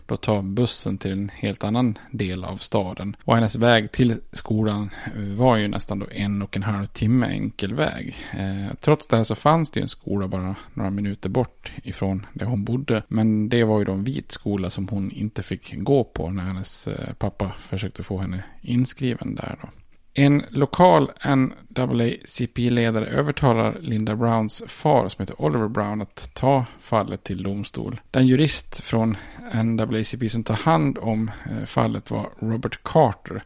då 0.07 0.17
ta 0.17 0.43
bussen 0.43 0.99
till 0.99 1.13
en 1.13 1.31
helt 1.35 1.65
annan 1.65 1.99
del 2.11 2.45
av 2.45 2.57
staden. 2.57 3.17
Och 3.25 3.35
hennes 3.35 3.57
väg 3.57 3.93
till 3.93 4.21
skolan 4.33 4.91
eh, 5.17 5.23
var 5.23 5.57
ju 5.57 5.69
nästan 5.69 5.99
då 5.99 6.07
en 6.11 6.43
och 6.43 6.57
en 6.57 6.63
halv 6.63 6.87
timme 6.87 7.27
enkel 7.27 7.75
väg. 7.75 8.17
Eh, 8.33 8.75
trots 8.81 9.07
det 9.07 9.17
här 9.17 9.25
så 9.25 9.35
fanns 9.35 9.71
det 9.71 9.81
ju 9.81 9.83
en 9.83 9.89
skola 9.89 10.29
bara 10.29 10.55
några 10.75 10.91
minuter 10.91 11.29
bort 11.29 11.73
ifrån 11.83 12.27
där 12.33 12.47
hon 12.47 12.65
bodde. 12.65 13.03
Men 13.09 13.49
det 13.49 13.65
var 13.65 13.79
ju 13.79 13.85
då 13.85 13.93
en 13.93 14.05
vit 14.05 14.33
skola 14.33 14.71
som 14.71 14.89
hon 14.89 15.11
inte 15.11 15.43
fick 15.43 15.75
gå 15.77 16.05
på 16.05 16.31
när 16.31 16.43
hennes 16.43 16.89
eh, 16.89 17.15
pappa 17.15 17.53
försökte 17.59 18.03
få 18.03 18.19
henne 18.19 18.45
inskriven 18.63 19.35
där 19.35 19.59
då. 19.63 19.69
En 20.19 20.43
lokal 20.51 21.11
NAACP-ledare 21.25 23.07
övertalar 23.07 23.77
Linda 23.81 24.17
Browns 24.17 24.63
far, 24.67 25.09
som 25.09 25.23
heter 25.23 25.43
Oliver 25.43 25.69
Brown, 25.69 26.03
att 26.03 26.31
ta 26.35 26.65
fallet 26.81 27.25
till 27.25 27.43
domstol. 27.43 28.01
Den 28.11 28.27
jurist 28.27 28.81
från 28.81 29.17
NAACP 29.55 30.29
som 30.31 30.45
tar 30.45 30.55
hand 30.55 30.99
om 30.99 31.31
eh, 31.51 31.65
fallet 31.65 32.11
var 32.11 32.31
Robert 32.39 32.83
Carter. 32.83 33.43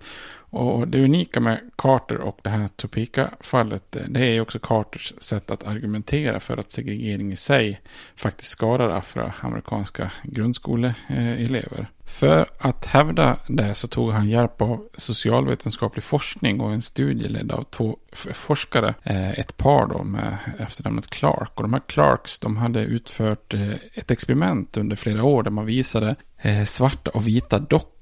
Och 0.50 0.88
det 0.88 1.04
unika 1.04 1.40
med 1.40 1.70
Carter 1.76 2.18
och 2.18 2.38
det 2.42 2.50
här 2.50 2.68
Topeka-fallet, 2.68 3.96
eh, 3.96 4.02
det 4.09 4.20
är 4.20 4.40
också 4.40 4.59
Carters 4.59 5.12
sätt 5.18 5.50
att 5.50 5.66
argumentera 5.66 6.40
för 6.40 6.56
att 6.56 6.72
segregering 6.72 7.33
i 7.33 7.37
sig 7.37 7.80
faktiskt 8.16 8.50
skadar 8.50 8.88
afroamerikanska 8.88 10.12
grundskoleelever. 10.22 11.90
För 12.11 12.46
att 12.59 12.87
hävda 12.87 13.37
det 13.49 13.75
så 13.75 13.88
tog 13.88 14.11
han 14.11 14.29
hjälp 14.29 14.62
av 14.62 14.88
socialvetenskaplig 14.96 16.05
forskning 16.05 16.61
och 16.61 16.73
en 16.73 16.83
studie 16.83 17.29
ledd 17.29 17.53
av 17.53 17.64
två 17.70 17.96
forskare. 18.33 18.94
Eh, 19.03 19.31
ett 19.31 19.57
par 19.57 19.87
då 19.87 20.03
med 20.03 20.38
efternamnet 20.59 21.07
Clark. 21.07 21.51
Och 21.55 21.62
de 21.62 21.73
här 21.73 21.83
Clarks 21.87 22.38
de 22.38 22.57
hade 22.57 22.81
utfört 22.81 23.55
eh, 23.55 23.75
ett 23.94 24.11
experiment 24.11 24.77
under 24.77 24.96
flera 24.96 25.25
år 25.25 25.42
där 25.42 25.51
man 25.51 25.66
visade 25.66 26.16
eh, 26.38 26.64
svarta 26.64 27.11
och 27.11 27.27
vita 27.27 27.59
dockor 27.59 28.00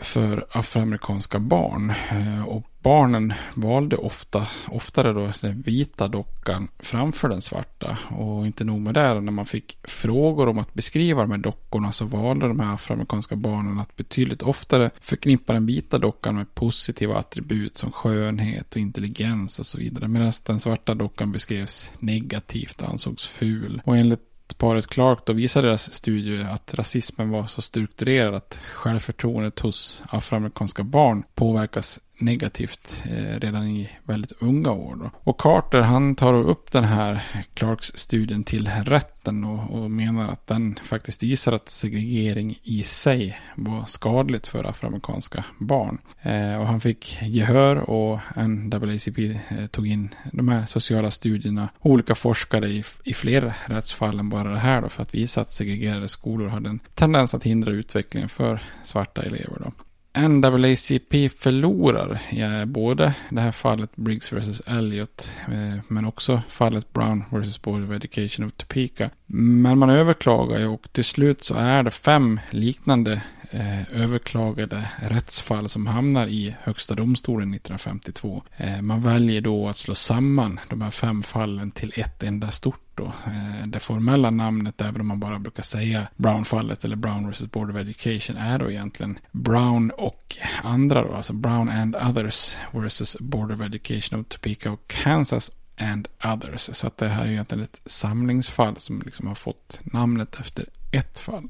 för 0.00 0.46
afroamerikanska 0.50 1.38
barn. 1.38 1.90
Eh, 2.10 2.48
och 2.48 2.62
barnen 2.82 3.32
valde 3.54 3.96
ofta, 3.96 4.46
oftare 4.68 5.12
då 5.12 5.32
den 5.40 5.62
vita 5.62 6.08
dockan 6.08 6.68
framför 6.78 7.28
den 7.28 7.42
svarta. 7.42 7.98
Och 8.08 8.46
inte 8.46 8.64
nog 8.64 8.80
med 8.80 8.94
det, 8.94 9.20
när 9.20 9.32
man 9.32 9.46
fick 9.46 9.78
frågor 9.82 10.48
om 10.48 10.58
att 10.58 10.74
beskriva 10.74 11.22
de 11.22 11.30
här 11.30 11.38
dockorna 11.38 11.92
så 11.92 12.04
valde 12.04 12.48
de 12.48 12.60
här 12.60 12.74
afroamerikanska 12.74 13.36
barnen 13.36 13.78
att 13.78 13.96
betydligt 13.96 14.42
oftare 14.42 14.90
förknippa 15.00 15.52
den 15.52 15.66
vita 15.66 15.98
dockan 15.98 16.36
med 16.36 16.54
positiva 16.54 17.18
attribut 17.18 17.76
som 17.76 17.92
skönhet 17.92 18.74
och 18.74 18.80
intelligens 18.80 19.58
och 19.58 19.66
så 19.66 19.78
vidare. 19.78 20.08
Medan 20.08 20.32
den 20.46 20.60
svarta 20.60 20.94
dockan 20.94 21.32
beskrevs 21.32 21.90
negativt 21.98 22.82
och 22.82 22.88
ansågs 22.88 23.26
ful. 23.26 23.82
Och 23.84 23.96
enligt 23.96 24.35
paret 24.58 24.86
Clark 24.86 25.26
då 25.26 25.32
visade 25.32 25.68
deras 25.68 25.92
studie 25.92 26.42
att 26.42 26.74
rasismen 26.74 27.30
var 27.30 27.46
så 27.46 27.62
strukturerad 27.62 28.34
att 28.34 28.60
självförtroendet 28.72 29.60
hos 29.60 30.02
afroamerikanska 30.08 30.84
barn 30.84 31.22
påverkas 31.34 32.00
negativt 32.18 33.02
eh, 33.04 33.40
redan 33.40 33.68
i 33.68 33.90
väldigt 34.04 34.32
unga 34.38 34.70
år. 34.70 34.96
Då. 34.96 35.10
Och 35.14 35.40
Carter 35.40 35.80
han 35.80 36.14
tar 36.14 36.34
upp 36.34 36.72
den 36.72 36.84
här 36.84 37.22
Clarks 37.54 37.86
studien 37.94 38.44
till 38.44 38.68
rätten 38.68 39.44
och, 39.44 39.82
och, 39.82 39.90
menar 39.90 40.28
att 40.28 40.46
den 40.46 40.78
faktiskt 40.82 41.22
visar 41.22 41.52
att 41.52 41.68
segregering 41.68 42.58
i 42.62 42.82
sig 42.82 43.40
var 43.54 43.84
skadligt 43.84 44.46
för 44.46 44.64
afroamerikanska 44.64 45.44
barn. 45.58 45.98
Eh, 46.22 46.60
och 46.60 46.66
han 46.66 46.80
fick 46.80 47.18
gehör 47.22 47.76
och 47.76 48.20
NAACP 48.36 49.18
eh, 49.18 49.66
tog 49.70 49.86
in 49.86 50.08
de 50.32 50.48
här 50.48 50.66
sociala 50.66 51.10
studierna 51.10 51.68
olika 51.80 52.14
forskare 52.14 52.68
i, 52.68 52.84
i 53.04 53.14
fler 53.14 53.54
rättsfall 53.66 54.18
än 54.18 54.28
bara 54.28 54.52
det 54.52 54.58
här 54.58 54.82
då 54.82 54.88
för 54.88 55.02
att 55.02 55.14
visa 55.14 55.40
att 55.40 55.52
segregerade 55.52 56.08
skolor 56.08 56.48
hade 56.48 56.68
en 56.68 56.80
tendens 56.94 57.34
att 57.34 57.44
hindra 57.44 57.72
utvecklingen 57.72 58.28
för 58.28 58.62
svarta 58.82 59.22
elever. 59.22 59.58
Då. 59.64 59.72
NAACP 60.16 61.28
förlorar 61.28 62.22
ja, 62.30 62.66
både 62.66 63.14
det 63.30 63.40
här 63.40 63.52
fallet 63.52 63.96
Briggs 63.96 64.32
vs. 64.32 64.60
Elliot 64.60 65.30
eh, 65.48 65.80
men 65.88 66.04
också 66.04 66.42
fallet 66.48 66.92
Brown 66.92 67.24
vs. 67.30 67.62
Board 67.62 67.84
of 67.84 67.90
Education 67.90 68.46
of 68.46 68.52
Topeka. 68.52 69.10
Men 69.26 69.78
man 69.78 69.90
överklagar 69.90 70.58
ju 70.58 70.66
och 70.66 70.92
till 70.92 71.04
slut 71.04 71.44
så 71.44 71.54
är 71.54 71.82
det 71.82 71.90
fem 71.90 72.40
liknande 72.50 73.22
eh, 73.50 74.02
överklagade 74.02 74.90
rättsfall 74.98 75.68
som 75.68 75.86
hamnar 75.86 76.26
i 76.26 76.56
Högsta 76.62 76.94
domstolen 76.94 77.54
1952. 77.54 78.42
Eh, 78.56 78.82
man 78.82 79.02
väljer 79.02 79.40
då 79.40 79.68
att 79.68 79.76
slå 79.76 79.94
samman 79.94 80.60
de 80.68 80.82
här 80.82 80.90
fem 80.90 81.22
fallen 81.22 81.70
till 81.70 81.92
ett 81.96 82.22
enda 82.22 82.50
stort 82.50 82.80
då. 82.94 83.04
Eh, 83.04 83.66
det 83.66 83.78
formella 83.78 84.30
namnet, 84.30 84.80
även 84.80 85.00
om 85.00 85.06
man 85.06 85.20
bara 85.20 85.38
brukar 85.38 85.62
säga 85.62 86.06
Brown-fallet 86.16 86.84
eller 86.84 86.96
Brown 86.96 87.30
vs. 87.30 87.40
Board 87.52 87.70
of 87.70 87.76
Education, 87.76 88.36
är 88.36 88.58
då 88.58 88.70
egentligen 88.70 89.18
Brown 89.32 89.90
och 89.90 90.36
andra 90.62 91.02
då, 91.02 91.14
alltså 91.14 91.32
Brown 91.32 91.68
and 91.68 91.96
others 91.96 92.56
vs. 92.72 93.16
Board 93.20 93.52
of 93.52 93.60
Education 93.60 94.20
of 94.20 94.26
Topeka 94.28 94.70
och 94.70 94.88
Kansas 94.88 95.50
and 95.78 96.08
others. 96.24 96.70
Så 96.72 96.86
att 96.86 96.96
det 96.96 97.08
här 97.08 97.24
är 97.24 97.30
egentligen 97.30 97.64
ett 97.64 97.80
samlingsfall 97.86 98.76
som 98.76 99.02
liksom 99.04 99.26
har 99.26 99.34
fått 99.34 99.80
namnet 99.82 100.40
efter 100.40 100.66
ett 100.92 101.18
fall. 101.18 101.48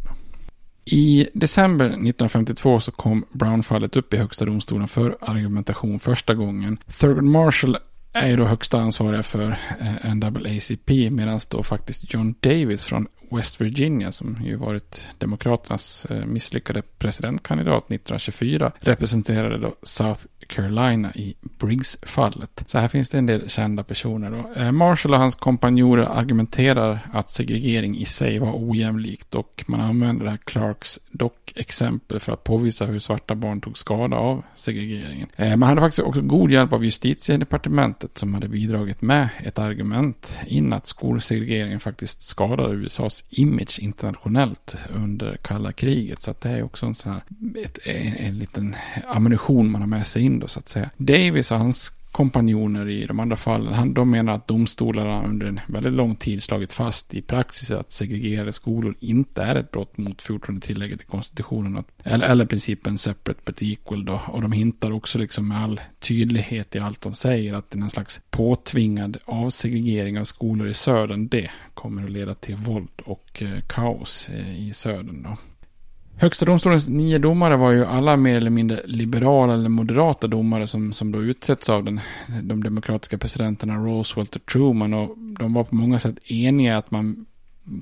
I 0.88 1.28
december 1.32 1.86
1952 1.86 2.80
så 2.80 2.92
kom 2.92 3.24
Brown-fallet 3.32 3.96
upp 3.96 4.14
i 4.14 4.16
högsta 4.16 4.44
domstolen 4.44 4.88
för 4.88 5.16
argumentation 5.20 5.98
första 5.98 6.34
gången. 6.34 6.78
Thurgood 7.00 7.24
Marshall 7.24 7.78
är 8.12 8.28
ju 8.28 8.36
då 8.36 8.44
högsta 8.44 8.80
ansvariga 8.80 9.22
för 9.22 9.58
eh, 9.80 10.14
NAACP 10.14 11.10
medan 11.10 11.40
då 11.50 11.62
faktiskt 11.62 12.14
John 12.14 12.34
Davis 12.40 12.84
från 12.84 13.06
West 13.30 13.60
Virginia 13.60 14.12
som 14.12 14.38
ju 14.44 14.56
varit 14.56 15.06
Demokraternas 15.18 16.06
eh, 16.10 16.26
misslyckade 16.26 16.82
presidentkandidat 16.82 17.84
1924 17.84 18.72
representerade 18.80 19.58
då 19.58 19.74
South 19.82 20.20
Carolina 20.46 21.14
i 21.14 21.34
Briggs-fallet. 21.40 22.62
Så 22.66 22.78
här 22.78 22.88
finns 22.88 23.10
det 23.10 23.18
en 23.18 23.26
del 23.26 23.50
kända 23.50 23.84
personer 23.84 24.30
då. 24.30 24.60
Eh, 24.60 24.72
Marshall 24.72 25.14
och 25.14 25.20
hans 25.20 25.34
kompanjorer 25.34 26.04
argumenterar 26.04 26.98
att 27.12 27.30
segregering 27.30 27.98
i 27.98 28.04
sig 28.04 28.38
var 28.38 28.52
ojämlikt 28.54 29.34
och 29.34 29.64
man 29.66 29.80
använder 29.80 30.24
det 30.24 30.30
här 30.30 30.38
Clarks 30.44 31.00
dock-exempel 31.10 32.20
för 32.20 32.32
att 32.32 32.44
påvisa 32.44 32.84
hur 32.84 32.98
svarta 32.98 33.34
barn 33.34 33.60
tog 33.60 33.78
skada 33.78 34.16
av 34.16 34.42
segregeringen. 34.54 35.28
Eh, 35.36 35.56
man 35.56 35.68
hade 35.68 35.80
faktiskt 35.80 36.06
också 36.06 36.20
god 36.20 36.50
hjälp 36.50 36.72
av 36.72 36.84
justitiedepartementet 36.84 38.18
som 38.18 38.34
hade 38.34 38.48
bidragit 38.48 39.02
med 39.02 39.28
ett 39.44 39.58
argument 39.58 40.38
in 40.46 40.72
att 40.72 40.86
skolsegregeringen 40.86 41.80
faktiskt 41.80 42.22
skadade 42.22 42.74
USAs 42.74 43.15
image 43.30 43.78
internationellt 43.78 44.76
under 44.94 45.36
kalla 45.36 45.72
kriget. 45.72 46.22
Så 46.22 46.30
att 46.30 46.40
det 46.40 46.48
är 46.48 46.62
också 46.62 46.86
en 46.86 46.94
sån 46.94 47.12
här, 47.12 47.22
ett, 47.64 47.78
en, 47.84 48.16
en 48.16 48.38
liten 48.38 48.76
ammunition 49.06 49.70
man 49.70 49.80
har 49.80 49.88
med 49.88 50.06
sig 50.06 50.22
in 50.22 50.38
då 50.38 50.48
så 50.48 50.58
att 50.58 50.68
säga. 50.68 50.90
Davis 50.96 51.50
och 51.50 51.58
hans 51.58 51.95
kompanjoner 52.16 52.88
i 52.88 53.06
de 53.06 53.20
andra 53.20 53.36
fallen, 53.36 53.74
han, 53.74 53.94
de 53.94 54.10
menar 54.10 54.32
att 54.32 54.48
domstolarna 54.48 55.24
under 55.24 55.46
en 55.46 55.60
väldigt 55.66 55.92
lång 55.92 56.16
tid 56.16 56.42
slagit 56.42 56.72
fast 56.72 57.14
i 57.14 57.22
praxis 57.22 57.70
att 57.70 57.92
segregerade 57.92 58.52
skolor 58.52 58.94
inte 59.00 59.42
är 59.42 59.54
ett 59.54 59.70
brott 59.70 59.98
mot 59.98 60.22
14 60.22 60.60
tillägget 60.60 61.02
i 61.02 61.04
konstitutionen. 61.04 61.76
Att, 61.76 61.86
eller, 62.04 62.26
eller 62.26 62.46
principen 62.46 62.98
separate 62.98 63.40
but 63.44 63.62
equal 63.62 64.04
då. 64.04 64.20
Och 64.28 64.42
de 64.42 64.52
hintar 64.52 64.90
också 64.90 65.18
liksom 65.18 65.48
med 65.48 65.62
all 65.62 65.80
tydlighet 65.98 66.74
i 66.74 66.78
allt 66.78 67.00
de 67.00 67.14
säger 67.14 67.54
att 67.54 67.70
det 67.70 67.76
är 67.76 67.80
någon 67.80 67.90
slags 67.90 68.20
påtvingad 68.30 69.16
avsegregering 69.24 70.18
av 70.18 70.24
skolor 70.24 70.68
i 70.68 70.74
södern. 70.74 71.28
Det 71.28 71.50
kommer 71.74 72.04
att 72.04 72.10
leda 72.10 72.34
till 72.34 72.56
våld 72.56 73.00
och 73.04 73.42
eh, 73.42 73.60
kaos 73.66 74.28
eh, 74.28 74.68
i 74.68 74.72
södern 74.72 75.22
då. 75.22 75.36
Högsta 76.18 76.44
domstolens 76.44 76.88
nio 76.88 77.18
domare 77.18 77.56
var 77.56 77.70
ju 77.70 77.84
alla 77.84 78.16
mer 78.16 78.36
eller 78.36 78.50
mindre 78.50 78.82
liberala 78.84 79.54
eller 79.54 79.68
moderata 79.68 80.26
domare 80.26 80.66
som, 80.66 80.92
som 80.92 81.12
då 81.12 81.22
utsätts 81.22 81.68
av 81.68 81.84
den, 81.84 82.00
de 82.42 82.62
demokratiska 82.64 83.18
presidenterna 83.18 83.76
Roosevelt 83.76 84.36
och 84.36 84.46
Truman. 84.46 84.94
Och 84.94 85.18
de 85.18 85.54
var 85.54 85.64
på 85.64 85.74
många 85.74 85.98
sätt 85.98 86.18
eniga 86.24 86.76
att 86.76 86.90
man 86.90 87.26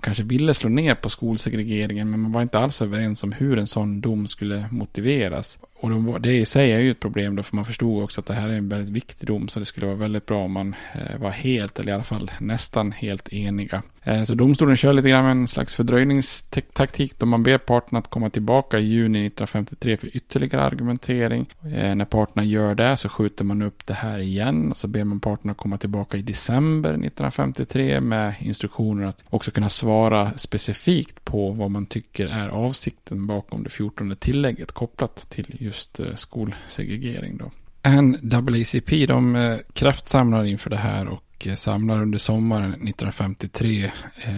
kanske 0.01 0.23
ville 0.23 0.55
slå 0.55 0.71
ner 0.71 0.95
på 0.95 1.11
skolsegregeringen 1.11 2.11
men 2.11 2.21
man 2.21 2.33
var 2.33 2.43
inte 2.43 2.59
alls 2.59 2.83
överens 2.83 3.23
om 3.23 3.33
hur 3.33 3.59
en 3.59 3.67
sån 3.67 4.01
dom 4.01 4.27
skulle 4.27 4.69
motiveras. 4.71 5.59
Och 5.85 6.21
det 6.21 6.33
i 6.33 6.47
sig 6.47 6.73
är 6.73 6.79
ju 6.79 6.91
ett 6.91 7.01
problem 7.01 7.37
då, 7.37 7.43
för 7.43 7.57
man 7.57 7.65
förstod 7.65 8.03
också 8.03 8.21
att 8.21 8.27
det 8.27 8.35
här 8.35 8.49
är 8.49 8.53
en 8.53 8.69
väldigt 8.69 8.91
viktig 8.91 9.27
dom, 9.29 9.49
så 9.49 9.61
det 9.61 9.67
skulle 9.67 9.87
vara 9.87 9.97
väldigt 9.97 10.27
bra 10.27 10.45
om 10.45 10.53
man 10.53 10.75
eh, 10.95 11.21
var 11.21 11.31
helt, 11.31 11.79
eller 11.79 11.91
i 11.91 11.95
alla 11.95 12.05
fall 12.05 12.31
nästan 12.41 12.93
helt 12.93 13.33
eniga. 13.33 13.83
Eh, 14.07 14.23
så 14.23 14.35
domstolen 14.35 14.77
kör 14.77 14.93
lite 14.93 15.09
grann 15.09 15.25
med 15.25 15.33
en 15.33 15.49
slags 15.49 15.75
fördröjningstaktik 15.75 17.19
då 17.19 17.27
man 17.27 17.43
ber 17.43 17.59
parterna 17.59 17.99
att 17.99 18.11
komma 18.11 18.31
tillbaka 18.31 18.79
i 18.79 18.85
juni 18.85 19.27
1953 19.27 19.97
för 19.97 20.17
ytterligare 20.17 20.63
argumentering. 20.63 21.47
Eh, 21.63 21.95
när 21.95 22.05
parterna 22.05 22.45
gör 22.45 22.75
det 22.75 22.97
så 22.97 23.09
skjuter 23.09 23.45
man 23.45 23.63
upp 23.63 23.87
det 23.87 23.95
här 23.95 24.19
igen 24.19 24.71
och 24.71 24.77
så 24.77 24.89
ber 24.89 25.05
man 25.05 25.21
parterna 25.21 25.55
komma 25.55 25.79
tillbaka 25.79 26.17
i 26.17 26.23
december 26.23 26.91
1953 26.91 28.01
med 28.01 28.35
instruktioner 28.41 29.07
att 29.07 29.25
också 29.31 29.51
kunna 29.51 29.69
svara 29.69 30.33
specifikt 30.37 31.25
på 31.25 31.51
vad 31.51 31.71
man 31.71 31.87
tycker 31.87 32.27
är 32.27 32.49
avsikten 32.49 33.27
bakom 33.27 33.63
det 33.63 33.71
14 33.71 34.17
tillägget 34.17 34.73
kopplat 34.73 35.31
till 35.31 35.57
just 35.59 35.74
just 35.75 36.01
eh, 36.01 36.15
skolsegregering. 36.15 37.37
Då. 37.37 37.51
NAACP 37.91 39.07
de 39.07 39.37
eh, 39.37 39.57
kraftsamlar 39.73 40.45
inför 40.45 40.71
det 40.71 40.77
här 40.77 41.09
och 41.09 41.47
eh, 41.47 41.55
samlar 41.55 42.03
under 42.03 42.19
sommaren 42.19 42.71
1953 42.71 43.91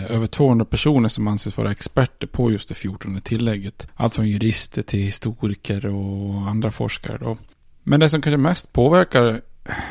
över 0.08 0.26
200 0.26 0.64
personer 0.64 1.08
som 1.08 1.28
anses 1.28 1.56
vara 1.56 1.70
experter 1.70 2.26
på 2.26 2.52
just 2.52 2.68
det 2.68 2.74
14 2.74 3.20
tillägget. 3.20 3.88
Allt 3.94 4.14
från 4.14 4.28
jurister 4.28 4.82
till 4.82 5.00
historiker 5.00 5.86
och 5.86 6.48
andra 6.48 6.70
forskare. 6.70 7.18
Då. 7.18 7.38
Men 7.82 8.00
det 8.00 8.10
som 8.10 8.22
kanske 8.22 8.36
mest 8.36 8.72
påverkar 8.72 9.40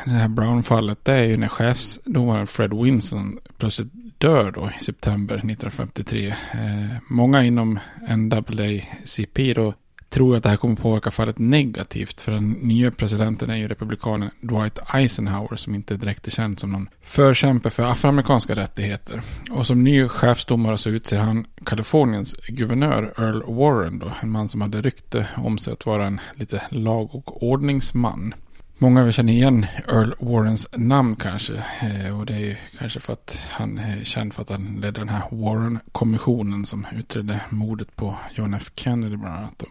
det 0.06 0.12
här 0.12 0.28
Brown-fallet 0.28 1.06
det 1.06 1.14
är 1.14 1.24
ju 1.24 1.38
när 1.38 1.48
chefsdomaren 1.48 2.48
Fred 2.48 2.74
Winson 2.74 3.40
plötsligt 3.58 3.88
dör 4.18 4.52
då 4.52 4.72
i 4.78 4.80
september 4.80 5.36
1953. 5.36 6.28
Eh, 6.28 6.98
många 7.10 7.44
inom 7.44 7.80
NAACP 8.10 9.54
då 9.54 9.74
tror 10.16 10.38
att 10.38 10.44
det 10.44 10.50
här 10.50 10.58
kommer 10.58 10.76
påverka 10.76 11.12
fallet 11.12 11.40
negativt. 11.40 12.22
För 12.22 12.32
den 12.32 12.52
nya 12.52 12.92
presidenten 12.92 13.50
är 13.50 13.56
ju 13.56 13.68
republikanen 13.68 14.30
Dwight 14.42 14.80
Eisenhower 14.94 15.56
som 15.56 15.76
inte 15.76 15.98
direkt 15.98 16.28
är 16.28 16.32
känd 16.32 16.60
som 16.60 16.72
någon 16.72 16.90
förkämpe 17.04 17.70
för 17.70 17.84
afroamerikanska 17.84 18.56
rättigheter. 18.56 19.22
Och 19.52 19.68
som 19.68 19.84
ny 19.84 20.08
chefsdomare 20.08 20.78
så 20.78 20.90
utser 20.90 21.20
han 21.20 21.48
Kaliforniens 21.66 22.36
guvernör 22.48 23.14
Earl 23.18 23.44
Warren 23.54 24.00
då. 24.00 24.12
En 24.22 24.30
man 24.30 24.50
som 24.50 24.62
hade 24.62 24.82
rykte 24.82 25.28
om 25.38 25.58
sig 25.58 25.74
att 25.74 25.86
vara 25.86 26.06
en 26.06 26.20
lite 26.36 26.62
lag 26.70 27.16
och 27.16 27.44
ordningsman. 27.44 28.34
Många 28.78 29.02
av 29.02 29.08
er 29.08 29.12
känner 29.12 29.34
igen 29.34 29.66
Earl 29.88 30.14
Warrens 30.20 30.68
namn 30.72 31.16
kanske. 31.16 31.54
Eh, 31.82 32.20
och 32.20 32.26
det 32.26 32.34
är 32.34 32.40
ju 32.40 32.56
kanske 32.80 33.00
för 33.00 33.14
att 33.14 33.46
han 33.50 33.78
är 33.78 34.04
känd 34.04 34.34
för 34.34 34.42
att 34.42 34.50
han 34.50 34.78
ledde 34.82 35.00
den 35.00 35.10
här 35.10 35.24
Warren-kommissionen 35.32 36.66
som 36.66 36.88
utredde 36.96 37.42
mordet 37.50 37.96
på 37.96 38.16
John 38.36 38.54
F. 38.54 38.72
Kennedy 38.76 39.16
bland 39.16 39.36
annat. 39.36 39.64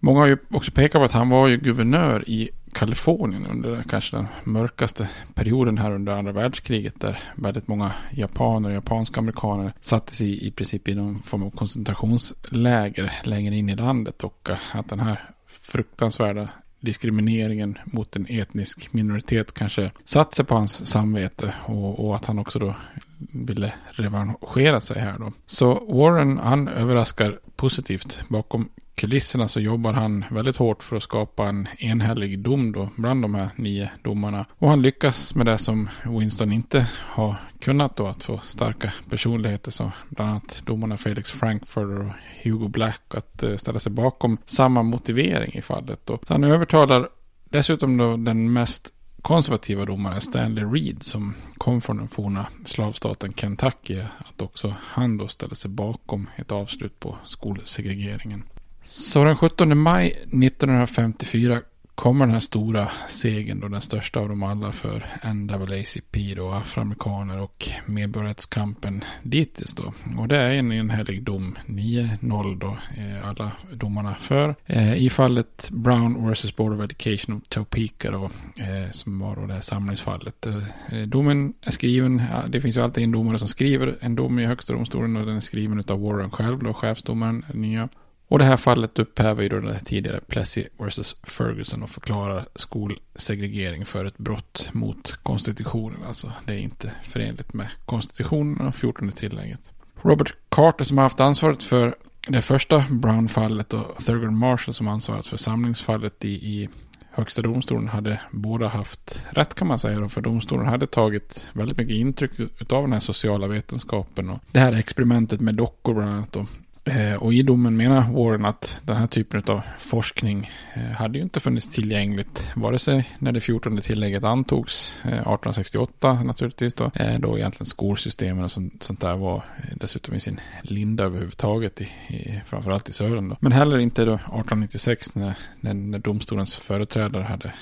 Många 0.00 0.20
har 0.20 0.26
ju 0.26 0.36
också 0.50 0.70
pekat 0.70 1.00
på 1.00 1.04
att 1.04 1.12
han 1.12 1.28
var 1.28 1.48
ju 1.48 1.56
guvernör 1.56 2.28
i 2.28 2.50
Kalifornien 2.72 3.46
under 3.46 3.82
kanske 3.82 4.16
den 4.16 4.26
mörkaste 4.44 5.08
perioden 5.34 5.78
här 5.78 5.90
under 5.90 6.12
andra 6.12 6.32
världskriget 6.32 7.00
där 7.00 7.18
väldigt 7.34 7.68
många 7.68 7.92
japaner 8.12 8.68
och 8.68 8.74
japanska 8.74 9.20
amerikaner 9.20 9.72
sattes 9.80 10.20
i, 10.20 10.46
i 10.46 10.50
princip 10.50 10.88
i 10.88 10.94
någon 10.94 11.22
form 11.22 11.42
av 11.42 11.50
koncentrationsläger 11.50 13.12
längre 13.24 13.56
in 13.56 13.68
i 13.68 13.76
landet 13.76 14.24
och 14.24 14.50
eh, 14.50 14.58
att 14.72 14.88
den 14.88 15.00
här 15.00 15.20
fruktansvärda 15.46 16.48
diskrimineringen 16.80 17.78
mot 17.84 18.16
en 18.16 18.26
etnisk 18.28 18.92
minoritet 18.92 19.54
kanske 19.54 19.90
satt 20.04 20.34
sig 20.34 20.44
på 20.44 20.54
hans 20.54 20.86
samvete 20.86 21.54
och, 21.66 22.06
och, 22.06 22.16
att 22.16 22.26
han 22.26 22.38
också 22.38 22.58
då 22.58 22.74
ville 23.18 23.72
revanschera 23.88 24.80
sig 24.80 25.00
här 25.00 25.18
då. 25.18 25.32
Så 25.46 25.74
Warren 25.88 26.38
han 26.38 26.68
överraskar 26.68 27.38
positivt. 27.56 28.20
Bakom 28.28 28.68
kulisserna 28.98 29.48
så 29.48 29.60
jobbar 29.60 29.92
han 29.92 30.24
väldigt 30.30 30.56
hårt 30.56 30.82
för 30.82 30.96
att 30.96 31.02
skapa 31.02 31.48
en 31.48 31.68
enhällig 31.78 32.38
dom 32.38 32.72
då 32.72 32.90
bland 32.96 33.22
de 33.22 33.34
här 33.34 33.48
nio 33.56 33.90
domarna. 34.02 34.46
Och 34.58 34.68
han 34.68 34.82
lyckas 34.82 35.34
med 35.34 35.46
det 35.46 35.58
som 35.58 35.88
Winston 36.04 36.52
inte 36.52 36.86
har 36.94 37.36
kunnat 37.60 37.96
då 37.96 38.06
att 38.06 38.24
få 38.24 38.40
starka 38.42 38.92
personligheter 39.10 39.70
som 39.70 39.90
bland 40.08 40.30
annat 40.30 40.62
domarna 40.66 40.96
Felix 40.96 41.30
Frankfurter 41.30 42.06
och 42.06 42.12
Hugo 42.42 42.68
Black 42.68 43.14
att 43.14 43.42
eh, 43.42 43.56
ställa 43.56 43.80
sig 43.80 43.92
bakom 43.92 44.38
samma 44.46 44.82
motivering 44.82 45.54
i 45.54 45.62
fallet 45.62 46.00
då. 46.06 46.18
Så 46.26 46.34
han 46.34 46.44
övertalar 46.44 47.08
dessutom 47.44 47.96
då 47.96 48.16
den 48.16 48.52
mest 48.52 48.92
konservativa 49.22 49.84
domaren 49.84 50.20
Stanley 50.20 50.64
Reed 50.64 51.02
som 51.02 51.34
kom 51.58 51.80
från 51.80 51.96
den 51.96 52.08
forna 52.08 52.46
slavstaten 52.64 53.32
Kentucky 53.32 54.00
att 54.18 54.42
också 54.42 54.74
han 54.80 55.18
då 55.18 55.28
ställer 55.28 55.54
sig 55.54 55.70
bakom 55.70 56.26
ett 56.36 56.52
avslut 56.52 57.00
på 57.00 57.16
skolsegregeringen. 57.24 58.44
Så 58.90 59.24
den 59.24 59.36
17 59.36 59.78
maj 59.78 60.08
1954 60.08 61.60
kommer 61.94 62.26
den 62.26 62.32
här 62.32 62.40
stora 62.40 62.88
segern 63.08 63.60
då 63.60 63.68
den 63.68 63.80
största 63.80 64.20
av 64.20 64.28
dem 64.28 64.42
alla 64.42 64.72
för 64.72 65.06
NAACP 65.24 66.34
då, 66.36 66.50
afroamerikaner 66.50 67.40
och 67.40 67.68
medborgarrättskampen 67.86 69.04
dittills 69.22 69.74
då. 69.74 69.92
Och 70.18 70.28
det 70.28 70.36
är 70.36 70.50
en 70.50 70.72
enhällig 70.72 71.22
dom, 71.22 71.58
9-0 71.66 72.58
då, 72.58 72.76
eh, 72.96 73.28
alla 73.28 73.52
domarna 73.72 74.14
för. 74.14 74.54
Eh, 74.66 74.94
I 74.94 75.10
fallet 75.10 75.68
Brown 75.72 76.30
vs 76.30 76.56
Board 76.56 76.72
of 76.72 76.84
Education 76.84 77.36
of 77.36 77.48
Topeka 77.48 78.10
då, 78.10 78.24
eh, 78.56 78.90
som 78.90 79.18
var 79.18 79.36
då 79.36 79.46
det 79.46 79.54
här 79.54 79.60
samlingsfallet. 79.60 80.46
Eh, 80.46 80.56
eh, 80.92 81.06
domen 81.06 81.52
är 81.62 81.70
skriven, 81.70 82.22
det 82.48 82.60
finns 82.60 82.76
ju 82.76 82.80
alltid 82.80 83.04
en 83.04 83.12
domare 83.12 83.38
som 83.38 83.48
skriver 83.48 83.96
en 84.00 84.14
dom 84.14 84.38
i 84.38 84.46
högsta 84.46 84.72
domstolen 84.72 85.16
och 85.16 85.26
den 85.26 85.36
är 85.36 85.40
skriven 85.40 85.84
av 85.88 86.00
Warren 86.00 86.30
själv 86.30 86.58
då, 86.58 86.74
chefsdomaren, 86.74 87.44
nya. 87.54 87.88
Och 88.28 88.38
det 88.38 88.44
här 88.44 88.56
fallet 88.56 88.98
upphäver 88.98 89.42
ju 89.42 89.48
då 89.48 89.60
den 89.60 89.80
tidigare 89.80 90.20
Plessy 90.20 90.64
vs. 90.78 91.16
Ferguson 91.22 91.82
och 91.82 91.90
förklarar 91.90 92.46
skolsegregering 92.54 93.84
för 93.84 94.04
ett 94.04 94.18
brott 94.18 94.70
mot 94.72 95.18
konstitutionen. 95.22 96.02
Alltså 96.06 96.32
det 96.46 96.52
är 96.52 96.58
inte 96.58 96.92
förenligt 97.02 97.52
med 97.54 97.68
konstitutionen 97.86 98.66
och 98.66 98.74
14 98.74 99.12
tillägget. 99.12 99.72
Robert 100.02 100.34
Carter 100.48 100.84
som 100.84 100.98
har 100.98 101.02
haft 101.02 101.20
ansvaret 101.20 101.62
för 101.62 101.94
det 102.28 102.42
första 102.42 102.84
Brown-fallet 102.90 103.72
och 103.72 104.04
Thurgood 104.04 104.32
Marshall 104.32 104.74
som 104.74 104.88
ansvarat 104.88 105.26
för 105.26 105.36
samlingsfallet 105.36 106.24
i, 106.24 106.28
i 106.28 106.68
Högsta 107.10 107.42
domstolen 107.42 107.88
hade 107.88 108.20
båda 108.30 108.68
haft 108.68 109.26
rätt 109.30 109.54
kan 109.54 109.68
man 109.68 109.78
säga. 109.78 110.08
För 110.08 110.20
domstolen 110.20 110.66
hade 110.66 110.86
tagit 110.86 111.48
väldigt 111.52 111.78
mycket 111.78 111.94
intryck 111.94 112.30
av 112.72 112.82
den 112.82 112.92
här 112.92 113.00
sociala 113.00 113.46
vetenskapen 113.46 114.30
och 114.30 114.38
det 114.52 114.60
här 114.60 114.72
experimentet 114.72 115.40
med 115.40 115.54
dockor 115.54 115.94
bland 115.94 116.10
annat. 116.10 116.32
Då. 116.32 116.46
Eh, 116.88 117.14
och 117.14 117.34
i 117.34 117.42
domen 117.42 117.76
menar 117.76 118.12
Warren 118.12 118.44
att 118.44 118.80
den 118.84 118.96
här 118.96 119.06
typen 119.06 119.42
av 119.46 119.60
forskning 119.78 120.50
eh, 120.74 120.82
hade 120.82 121.18
ju 121.18 121.24
inte 121.24 121.40
funnits 121.40 121.68
tillgängligt 121.68 122.52
vare 122.56 122.78
sig 122.78 123.08
när 123.18 123.32
det 123.32 123.40
14 123.40 123.80
tillägget 123.80 124.24
antogs 124.24 125.00
eh, 125.04 125.08
1868 125.08 126.22
naturligtvis 126.24 126.74
då. 126.74 126.90
Då 127.18 127.38
egentligen 127.38 127.66
skolsystemen 127.66 128.44
och 128.44 128.52
sånt, 128.52 128.82
sånt 128.82 129.00
där 129.00 129.16
var 129.16 129.44
dessutom 129.74 130.14
i 130.14 130.20
sin 130.20 130.40
linda 130.62 131.04
överhuvudtaget 131.04 131.80
i, 131.80 131.84
i, 132.08 132.42
framförallt 132.46 132.88
i 132.88 132.92
södern 132.92 133.28
då. 133.28 133.36
Men 133.40 133.52
heller 133.52 133.78
inte 133.78 134.04
då 134.04 134.14
1896 134.14 135.14
när, 135.14 135.34
när, 135.60 135.74
när 135.74 135.98
domstolens 135.98 136.56
företrädare 136.56 137.22
hade 137.22 137.52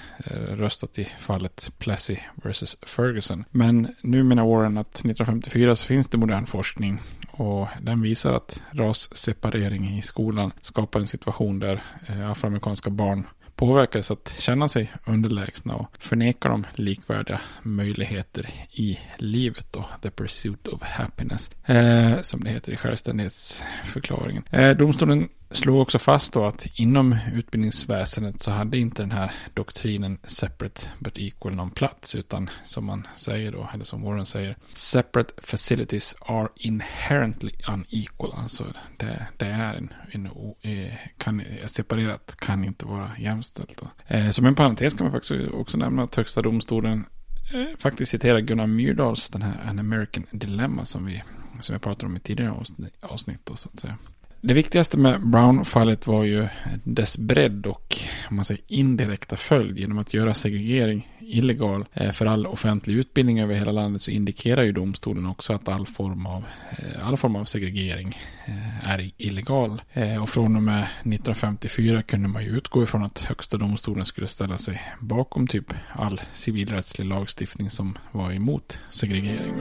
röstat 0.51 0.99
i 0.99 1.09
fallet 1.19 1.73
Plessy 1.79 2.17
vs. 2.35 2.77
Ferguson. 2.83 3.45
Men 3.51 3.95
nu 4.01 4.23
menar 4.23 4.47
Warren 4.47 4.79
att 4.79 4.95
1954 4.95 5.77
så 5.77 5.87
finns 5.87 6.09
det 6.09 6.19
modern 6.19 6.47
forskning 6.47 7.01
och 7.37 7.69
den 7.83 8.03
visar 8.03 8.33
att 8.33 8.63
rasseparering 8.73 9.99
i 9.99 10.03
skolan 10.03 10.53
skapar 10.61 11.01
en 11.01 11.07
situation 11.07 11.59
där 11.59 11.83
eh, 12.09 12.31
afroamerikanska 12.31 12.91
barn 12.91 13.27
påverkas 13.57 14.11
att 14.11 14.35
känna 14.39 14.69
sig 14.69 14.93
underlägsna 15.07 15.75
och 15.75 15.97
förneka 15.99 16.49
dem 16.49 16.67
likvärdiga 16.75 17.41
möjligheter 17.63 18.49
i 18.73 18.99
livet 19.17 19.77
och 19.77 19.87
the 20.03 20.11
pursuit 20.11 20.67
of 20.67 20.83
happiness, 20.83 21.51
eh, 21.67 22.21
som 22.21 22.45
det 22.45 22.51
heter 22.51 22.73
i 22.73 22.77
självständighetsförklaringen. 22.77 24.45
Eh, 24.51 24.71
domstolen 24.71 25.29
slog 25.51 25.81
också 25.81 25.99
fast 25.99 26.33
då 26.33 26.45
att 26.45 26.67
inom 26.75 27.17
utbildningsväsendet 27.35 28.43
så 28.43 28.51
hade 28.51 28.79
inte 28.79 29.03
den 29.03 29.11
här 29.11 29.33
doktrinen 29.55 30.19
separate 30.23 30.89
but 30.99 31.19
equal 31.19 31.55
någon 31.55 31.71
plats 31.71 32.15
utan 32.15 32.51
som 32.65 32.85
man 32.85 33.07
säger 33.15 33.53
då, 33.53 33.71
eller 33.75 33.85
som 33.85 34.03
Warren 34.03 34.27
säger, 34.27 34.57
separate 34.73 35.35
facilities 35.43 36.17
are 36.21 36.49
inherently 36.57 37.51
unequal. 37.69 38.33
Alltså 38.37 38.65
det, 38.97 39.27
det 39.37 39.47
är 39.47 39.75
en, 39.75 39.93
en 40.11 40.27
eh, 40.61 40.93
kan, 41.19 41.43
separerat 41.67 42.37
kan 42.37 42.65
inte 42.65 42.87
vara 42.87 43.11
jämställt. 43.19 43.77
Då. 43.77 44.17
Eh, 44.17 44.31
som 44.31 44.47
en 44.47 44.55
parentes 44.55 44.95
kan 44.95 45.05
man 45.05 45.13
faktiskt 45.13 45.51
också 45.53 45.79
nämna 45.79 46.03
att 46.03 46.15
högsta 46.15 46.43
domstolen 46.43 47.05
eh, 47.55 47.79
faktiskt 47.79 48.11
citerar 48.11 48.41
Gunnar 48.41 48.67
Myrdals 48.67 49.31
den 49.31 49.43
här 49.43 49.69
An 49.69 49.79
American 49.79 50.27
Dilemma 50.31 50.85
som 50.85 51.05
vi 51.05 51.23
som 51.61 51.73
jag 51.73 51.83
pratade 51.83 52.07
om 52.07 52.17
i 52.17 52.21
tidigare 52.21 52.55
avsnitt 53.01 53.41
då, 53.45 53.57
så 53.57 53.69
att 53.69 53.81
säga. 53.81 53.97
Det 54.41 54.55
viktigaste 54.55 54.99
med 54.99 55.21
Brown-fallet 55.21 56.07
var 56.07 56.25
ju 56.25 56.49
dess 56.85 57.19
bredd 57.19 57.67
och 57.67 57.97
om 58.31 58.37
man 58.37 58.45
säger, 58.45 58.63
indirekta 58.67 59.37
följd. 59.37 59.79
Genom 59.79 59.99
att 59.99 60.15
göra 60.15 60.35
segregering 60.35 61.09
illegal 61.21 61.85
eh, 61.93 62.11
för 62.11 62.27
all 62.27 62.47
offentlig 62.47 62.95
utbildning 62.95 63.41
över 63.41 63.55
hela 63.55 63.73
landet 63.73 64.03
så 64.03 64.11
indikerar 64.11 64.63
ju 64.63 64.73
domstolen 64.73 65.27
också 65.27 65.53
att 65.53 65.69
all 65.69 65.87
form 65.87 66.27
av, 66.27 66.45
eh, 66.71 67.09
all 67.09 67.17
form 67.17 67.37
av 67.37 67.45
segregering 67.45 68.19
eh, 68.47 68.91
är 68.91 69.11
illegal. 69.17 69.83
Och 70.21 70.29
från 70.29 70.57
och 70.57 70.63
med 70.63 70.83
1954 70.83 72.03
kunde 72.03 72.29
man 72.29 72.45
ju 72.45 72.51
utgå 72.51 72.83
ifrån 72.83 73.03
att 73.03 73.21
högsta 73.21 73.57
domstolen 73.57 74.07
skulle 74.07 74.29
ställa 74.29 74.59
sig 74.59 74.83
bakom 75.01 75.47
typ 75.47 75.73
all 75.93 76.21
civilrättslig 76.35 77.07
lagstiftning 77.07 77.71
som 77.71 77.99
var 78.13 78.33
emot 78.33 78.81
segregering. 78.91 79.55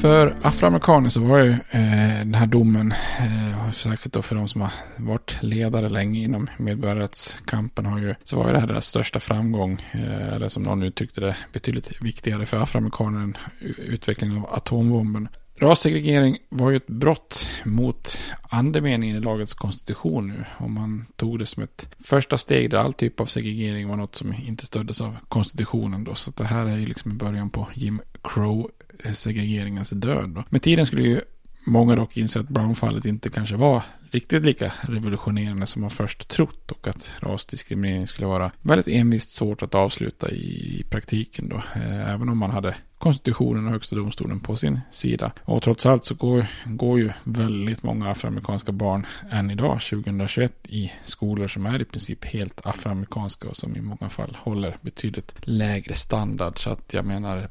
För 0.00 0.36
afroamerikaner 0.42 1.08
så 1.08 1.20
var 1.20 1.38
ju 1.38 1.50
eh, 1.50 2.18
den 2.18 2.34
här 2.34 2.46
domen, 2.46 2.94
eh, 3.18 3.70
särskilt 3.70 4.14
då 4.14 4.22
för 4.22 4.36
de 4.36 4.48
som 4.48 4.60
har 4.60 4.72
varit 4.96 5.38
ledare 5.42 5.88
länge 5.88 6.20
inom 6.20 6.50
medborgarrättskampen, 6.58 7.86
har 7.86 7.98
ju, 7.98 8.14
så 8.24 8.36
var 8.36 8.46
ju 8.46 8.52
det 8.52 8.60
här 8.60 8.66
deras 8.66 8.86
största 8.86 9.20
framgång, 9.20 9.86
eh, 9.92 10.34
eller 10.34 10.48
som 10.48 10.62
någon 10.62 10.82
uttryckte 10.82 11.20
det, 11.20 11.36
betydligt 11.52 12.02
viktigare 12.02 12.46
för 12.46 12.62
afroamerikaner 12.62 13.20
än 13.20 13.36
utvecklingen 13.76 14.38
av 14.38 14.54
atombomben. 14.54 15.28
Rassegregering 15.58 16.38
var 16.48 16.70
ju 16.70 16.76
ett 16.76 16.86
brott 16.86 17.48
mot 17.64 18.22
andemeningen 18.42 19.16
i 19.16 19.20
lagets 19.20 19.54
konstitution 19.54 20.28
nu. 20.28 20.44
Och 20.58 20.70
man 20.70 21.06
tog 21.16 21.38
det 21.38 21.46
som 21.46 21.62
ett 21.62 21.96
första 22.04 22.38
steg 22.38 22.70
där 22.70 22.78
all 22.78 22.92
typ 22.92 23.20
av 23.20 23.26
segregering 23.26 23.88
var 23.88 23.96
något 23.96 24.14
som 24.14 24.34
inte 24.34 24.66
stöddes 24.66 25.00
av 25.00 25.16
konstitutionen 25.28 26.04
då. 26.04 26.14
Så 26.14 26.30
det 26.30 26.44
här 26.44 26.66
är 26.66 26.76
ju 26.76 26.86
liksom 26.86 27.16
början 27.16 27.50
på 27.50 27.68
Jim 27.74 28.00
Crow 28.22 28.70
Eh, 29.04 29.12
segregeringens 29.12 29.90
död. 29.90 30.28
Då. 30.28 30.44
Med 30.48 30.62
tiden 30.62 30.86
skulle 30.86 31.02
ju 31.02 31.20
många 31.66 31.96
dock 31.96 32.16
inse 32.16 32.40
att 32.40 32.48
Brown-fallet 32.48 33.04
inte 33.04 33.28
kanske 33.28 33.56
var 33.56 33.82
riktigt 34.10 34.44
lika 34.44 34.72
revolutionerande 34.80 35.66
som 35.66 35.82
man 35.82 35.90
först 35.90 36.28
trott 36.28 36.70
och 36.70 36.88
att 36.88 37.12
rasdiskriminering 37.20 38.06
skulle 38.06 38.26
vara 38.26 38.50
väldigt 38.62 38.88
envist 38.88 39.30
svårt 39.30 39.62
att 39.62 39.74
avsluta 39.74 40.30
i 40.30 40.84
praktiken 40.90 41.48
då. 41.48 41.56
Eh, 41.56 42.10
även 42.10 42.28
om 42.28 42.38
man 42.38 42.50
hade 42.50 42.74
konstitutionen 42.98 43.66
och 43.66 43.72
högsta 43.72 43.96
domstolen 43.96 44.40
på 44.40 44.56
sin 44.56 44.80
sida. 44.90 45.32
Och 45.44 45.62
trots 45.62 45.86
allt 45.86 46.04
så 46.04 46.14
går, 46.14 46.46
går 46.64 46.98
ju 46.98 47.10
väldigt 47.24 47.82
många 47.82 48.10
afroamerikanska 48.10 48.72
barn 48.72 49.06
än 49.30 49.50
idag, 49.50 49.80
2021, 49.80 50.52
i 50.68 50.92
skolor 51.04 51.48
som 51.48 51.66
är 51.66 51.82
i 51.82 51.84
princip 51.84 52.24
helt 52.24 52.66
afroamerikanska 52.66 53.48
och 53.48 53.56
som 53.56 53.76
i 53.76 53.80
många 53.80 54.08
fall 54.08 54.36
håller 54.40 54.76
betydligt 54.80 55.34
lägre 55.40 55.94
standard. 55.94 56.58
Så 56.58 56.70
att 56.70 56.94
jag 56.94 57.04
menar, 57.04 57.48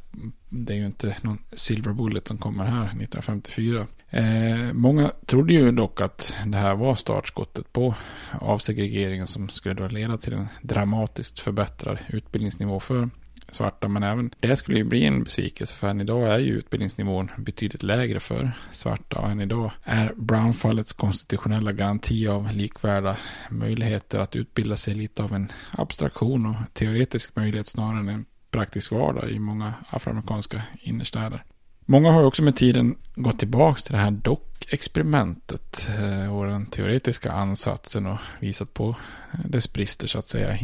det 0.49 0.73
är 0.73 0.77
ju 0.77 0.85
inte 0.85 1.17
någon 1.21 1.37
silver 1.51 1.93
bullet 1.93 2.27
som 2.27 2.37
kommer 2.37 2.65
här 2.65 2.85
1954. 2.85 3.87
Eh, 4.09 4.73
många 4.73 5.11
trodde 5.25 5.53
ju 5.53 5.71
dock 5.71 6.01
att 6.01 6.33
det 6.45 6.57
här 6.57 6.75
var 6.75 6.95
startskottet 6.95 7.73
på 7.73 7.95
avsegregeringen 8.39 9.27
som 9.27 9.49
skulle 9.49 9.75
då 9.75 9.87
leda 9.87 10.17
till 10.17 10.33
en 10.33 10.47
dramatiskt 10.61 11.39
förbättrad 11.39 11.97
utbildningsnivå 12.07 12.79
för 12.79 13.09
svarta. 13.51 13.87
Men 13.87 14.03
även 14.03 14.31
det 14.39 14.55
skulle 14.55 14.77
ju 14.77 14.83
bli 14.83 15.05
en 15.05 15.23
besvikelse 15.23 15.75
för 15.75 15.87
än 15.87 16.01
idag 16.01 16.33
är 16.33 16.39
ju 16.39 16.53
utbildningsnivån 16.53 17.31
betydligt 17.37 17.83
lägre 17.83 18.19
för 18.19 18.51
svarta. 18.71 19.19
Och 19.19 19.29
än 19.29 19.41
idag 19.41 19.71
är 19.83 20.13
Brownfallets 20.15 20.93
konstitutionella 20.93 21.71
garanti 21.71 22.27
av 22.27 22.51
likvärda 22.51 23.17
möjligheter 23.49 24.19
att 24.19 24.35
utbilda 24.35 24.77
sig 24.77 24.95
lite 24.95 25.23
av 25.23 25.33
en 25.33 25.51
abstraktion 25.71 26.45
och 26.45 26.55
teoretisk 26.73 27.35
möjlighet 27.35 27.67
snarare 27.67 27.99
än 27.99 28.09
en 28.09 28.25
praktisk 28.51 28.91
vardag 28.91 29.29
i 29.29 29.39
många 29.39 29.73
afroamerikanska 29.89 30.61
innerstäder. 30.81 31.43
Många 31.85 32.11
har 32.11 32.23
också 32.23 32.43
med 32.43 32.55
tiden 32.55 32.95
gått 33.15 33.39
tillbaka 33.39 33.81
till 33.81 33.91
det 33.93 33.99
här 33.99 34.11
dock-experimentet 34.11 35.89
eh, 35.99 36.35
och 36.35 36.45
den 36.45 36.65
teoretiska 36.65 37.31
ansatsen 37.31 38.05
och 38.05 38.17
visat 38.39 38.73
på 38.73 38.95
dess 39.45 39.73
brister 39.73 40.07
så 40.07 40.19
att 40.19 40.27
säga. 40.27 40.57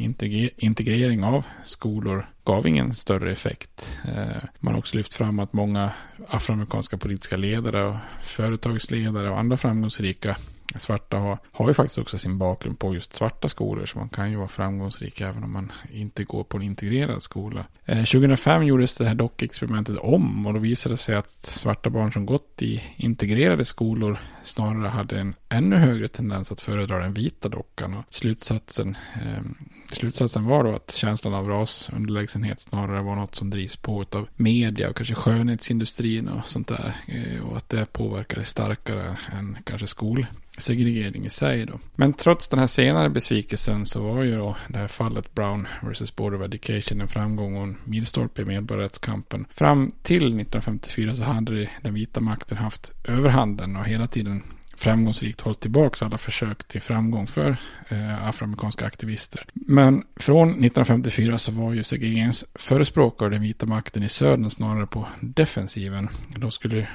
Integrering 0.57 1.23
av 1.23 1.45
skolor 1.63 2.29
gav 2.43 2.67
ingen 2.67 2.93
större 2.93 3.31
effekt. 3.31 3.97
Eh, 4.07 4.43
man 4.59 4.73
har 4.73 4.79
också 4.79 4.97
lyft 4.97 5.13
fram 5.13 5.39
att 5.39 5.53
många 5.53 5.91
afroamerikanska 6.27 6.97
politiska 6.97 7.38
ledare 7.38 7.83
och 7.88 7.95
företagsledare 8.23 9.29
och 9.29 9.39
andra 9.39 9.57
framgångsrika 9.57 10.38
svarta 10.76 11.18
har, 11.18 11.38
har 11.51 11.68
ju 11.68 11.74
faktiskt 11.74 11.97
också 11.97 12.18
sin 12.18 12.38
bakgrund 12.38 12.80
på 12.80 12.93
just 12.93 13.13
svarta 13.13 13.49
skolor. 13.49 13.86
Så 13.86 13.97
man 13.97 14.09
kan 14.09 14.32
ju 14.32 14.38
vara 14.38 14.47
framgångsrik 14.47 15.22
även 15.22 15.43
om 15.43 15.53
man 15.53 15.72
inte 15.91 16.24
går 16.24 16.43
på 16.43 16.57
en 16.57 16.63
integrerad 16.63 17.24
skola. 17.24 17.66
Eh, 17.86 17.97
2005 17.97 18.63
gjordes 18.63 18.97
det 18.97 19.05
här 19.05 19.16
dockexperimentet 19.16 19.97
om 19.97 20.47
och 20.47 20.53
då 20.53 20.59
visade 20.59 20.93
det 20.93 20.97
sig 20.97 21.16
att 21.16 21.43
svarta 21.43 21.89
barn 21.89 22.11
som 22.11 22.26
gått 22.26 22.61
i 22.61 22.84
integrerade 22.95 23.66
skolor 23.66 24.20
snarare 24.43 24.88
hade 24.88 25.20
en 25.20 25.36
ännu 25.49 25.76
högre 25.76 26.07
tendens 26.07 26.51
att 26.51 26.61
föredra 26.61 26.99
den 26.99 27.13
vita 27.13 27.49
dockan. 27.49 27.93
Och 27.93 28.03
slutsatsen, 28.09 28.97
eh, 29.13 29.43
slutsatsen 29.88 30.45
var 30.45 30.63
då 30.63 30.76
att 30.76 30.91
känslan 30.91 31.34
av 31.34 31.47
rasunderlägsenhet 31.47 32.59
snarare 32.59 33.01
var 33.01 33.16
något 33.16 33.36
som 33.36 33.49
drivs 33.49 33.76
på 33.76 34.05
av 34.11 34.28
media 34.36 34.89
och 34.89 34.95
kanske 34.95 35.16
skönhetsindustrin 35.16 36.28
och 36.28 36.47
sånt 36.47 36.68
där. 36.68 36.95
Eh, 37.07 37.47
och 37.47 37.57
att 37.57 37.70
det 37.70 37.93
påverkade 37.93 38.45
starkare 38.45 39.18
än 39.32 39.57
kanske 39.63 39.88
skol 39.88 40.26
segregering 40.58 41.26
i 41.26 41.30
sig 41.30 41.66
då. 41.66 41.80
Men 41.95 42.14
trots 42.14 42.49
den 42.49 42.60
här 42.60 42.68
senare 42.68 43.10
besvikelsen 43.10 43.86
så 43.86 44.01
var 44.01 44.24
ju 44.24 44.38
då 44.38 44.56
det 44.68 44.78
här 44.78 44.88
fallet 44.88 45.36
Brown 45.36 45.68
vs. 45.82 46.16
Board 46.16 46.34
of 46.36 46.41
Education 46.41 47.01
en 47.01 47.08
framgång 47.08 47.56
och 47.56 47.64
en 47.64 47.78
milstolpe 47.84 48.41
i 48.41 48.45
medborgarrättskampen. 48.45 49.45
Fram 49.49 49.91
till 50.03 50.26
1954 50.26 51.16
så 51.16 51.24
hade 51.24 51.70
den 51.82 51.93
vita 51.93 52.20
makten 52.20 52.58
haft 52.58 52.91
överhanden 53.03 53.76
och 53.76 53.86
hela 53.86 54.08
tiden 54.08 54.43
framgångsrikt 54.78 55.41
hållit 55.41 55.60
tillbaka 55.60 56.06
alla 56.06 56.18
försök 56.18 56.68
till 56.68 56.82
framgång 56.82 57.28
för 57.28 57.58
eh, 57.89 58.28
afroamerikanska 58.28 58.86
aktivister. 58.86 59.45
Men 59.53 60.03
från 60.16 60.49
1954 60.49 61.38
så 61.38 61.51
var 61.51 61.74
ju 61.74 61.84
segregeringsförespråkare 61.84 63.30
den 63.30 63.41
vita 63.41 63.66
makten 63.66 64.03
i 64.03 64.10
södern 64.10 64.49
snarare 64.49 64.88
på 64.88 65.08
defensiven. 65.22 66.10
Då 66.36 66.51
skulle 66.51 66.88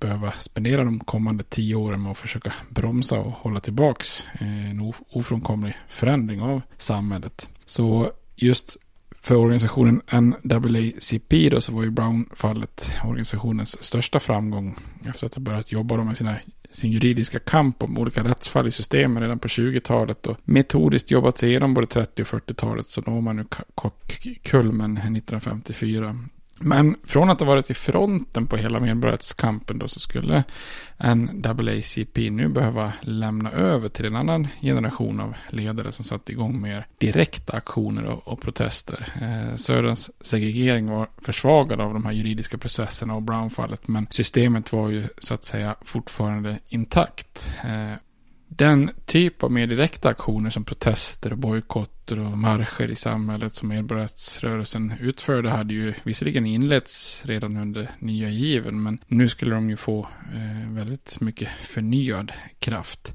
behöva 0.00 0.32
spendera 0.32 0.84
de 0.84 1.00
kommande 1.00 1.44
tio 1.44 1.74
åren 1.74 2.02
med 2.02 2.12
att 2.12 2.18
försöka 2.18 2.52
bromsa 2.68 3.20
och 3.20 3.32
hålla 3.32 3.60
tillbaks 3.60 4.26
eh, 4.40 4.70
en 4.70 4.92
ofrånkomlig 5.10 5.76
förändring 5.88 6.40
av 6.40 6.62
samhället. 6.76 7.50
Så 7.66 8.12
just 8.36 8.76
för 9.24 9.36
organisationen 9.36 10.02
NAACP 10.12 11.48
då 11.50 11.60
så 11.60 11.72
var 11.72 11.82
ju 11.82 11.90
Brown-fallet 11.90 12.90
organisationens 13.04 13.84
största 13.84 14.20
framgång 14.20 14.76
efter 15.04 15.26
att 15.26 15.34
ha 15.34 15.42
börjat 15.42 15.72
jobba 15.72 16.04
med 16.04 16.16
sina, 16.16 16.36
sin 16.72 16.92
juridiska 16.92 17.38
kamp 17.38 17.82
om 17.82 17.98
olika 17.98 18.24
rättsfall 18.24 18.66
i 18.68 18.72
systemen 18.72 19.22
redan 19.22 19.38
på 19.38 19.48
20-talet 19.48 20.26
och 20.26 20.36
metodiskt 20.44 21.10
jobbat 21.10 21.38
sig 21.38 21.48
igenom 21.48 21.74
både 21.74 21.86
30 21.86 22.22
och 22.22 22.28
40-talet 22.28 22.86
så 22.86 23.00
når 23.00 23.20
man 23.20 23.36
nu 23.36 23.44
kulmen 24.42 24.96
1954. 24.96 26.06
Eh, 26.06 26.14
men 26.64 26.96
från 27.04 27.30
att 27.30 27.40
ha 27.40 27.46
varit 27.46 27.70
i 27.70 27.74
fronten 27.74 28.46
på 28.46 28.56
hela 28.56 28.80
medborgarrättskampen 28.80 29.78
då 29.78 29.88
så 29.88 30.00
skulle 30.00 30.44
NAACP 30.98 32.30
nu 32.30 32.48
behöva 32.48 32.92
lämna 33.00 33.50
över 33.50 33.88
till 33.88 34.06
en 34.06 34.16
annan 34.16 34.48
generation 34.62 35.20
av 35.20 35.34
ledare 35.50 35.92
som 35.92 36.04
satte 36.04 36.32
igång 36.32 36.60
mer 36.60 36.86
direkta 36.98 37.52
aktioner 37.52 38.04
och, 38.04 38.28
och 38.28 38.40
protester. 38.40 39.06
Eh, 39.22 39.56
Söderns 39.56 40.10
segregering 40.20 40.90
var 40.90 41.08
försvagad 41.18 41.80
av 41.80 41.94
de 41.94 42.04
här 42.04 42.12
juridiska 42.12 42.58
processerna 42.58 43.14
och 43.14 43.22
Brown-fallet 43.22 43.88
men 43.88 44.06
systemet 44.10 44.72
var 44.72 44.90
ju 44.90 45.08
så 45.18 45.34
att 45.34 45.44
säga 45.44 45.74
fortfarande 45.82 46.58
intakt. 46.68 47.48
Eh, 47.64 47.98
den 48.56 48.90
typ 49.04 49.42
av 49.42 49.52
mer 49.52 49.66
direkta 49.66 50.08
aktioner 50.08 50.50
som 50.50 50.64
protester 50.64 51.32
och 51.32 51.38
bojkotter 51.38 52.18
och 52.18 52.38
marscher 52.38 52.90
i 52.90 52.96
samhället 52.96 53.54
som 53.54 53.68
medborgarrättsrörelsen 53.68 54.94
utförde 55.00 55.50
hade 55.50 55.74
ju 55.74 55.94
visserligen 56.02 56.46
inletts 56.46 57.26
redan 57.26 57.56
under 57.56 57.90
nya 57.98 58.28
given 58.28 58.82
men 58.82 58.98
nu 59.06 59.28
skulle 59.28 59.54
de 59.54 59.70
ju 59.70 59.76
få 59.76 60.08
eh, 60.34 60.70
väldigt 60.70 61.20
mycket 61.20 61.48
förnyad 61.60 62.32
kraft. 62.58 63.14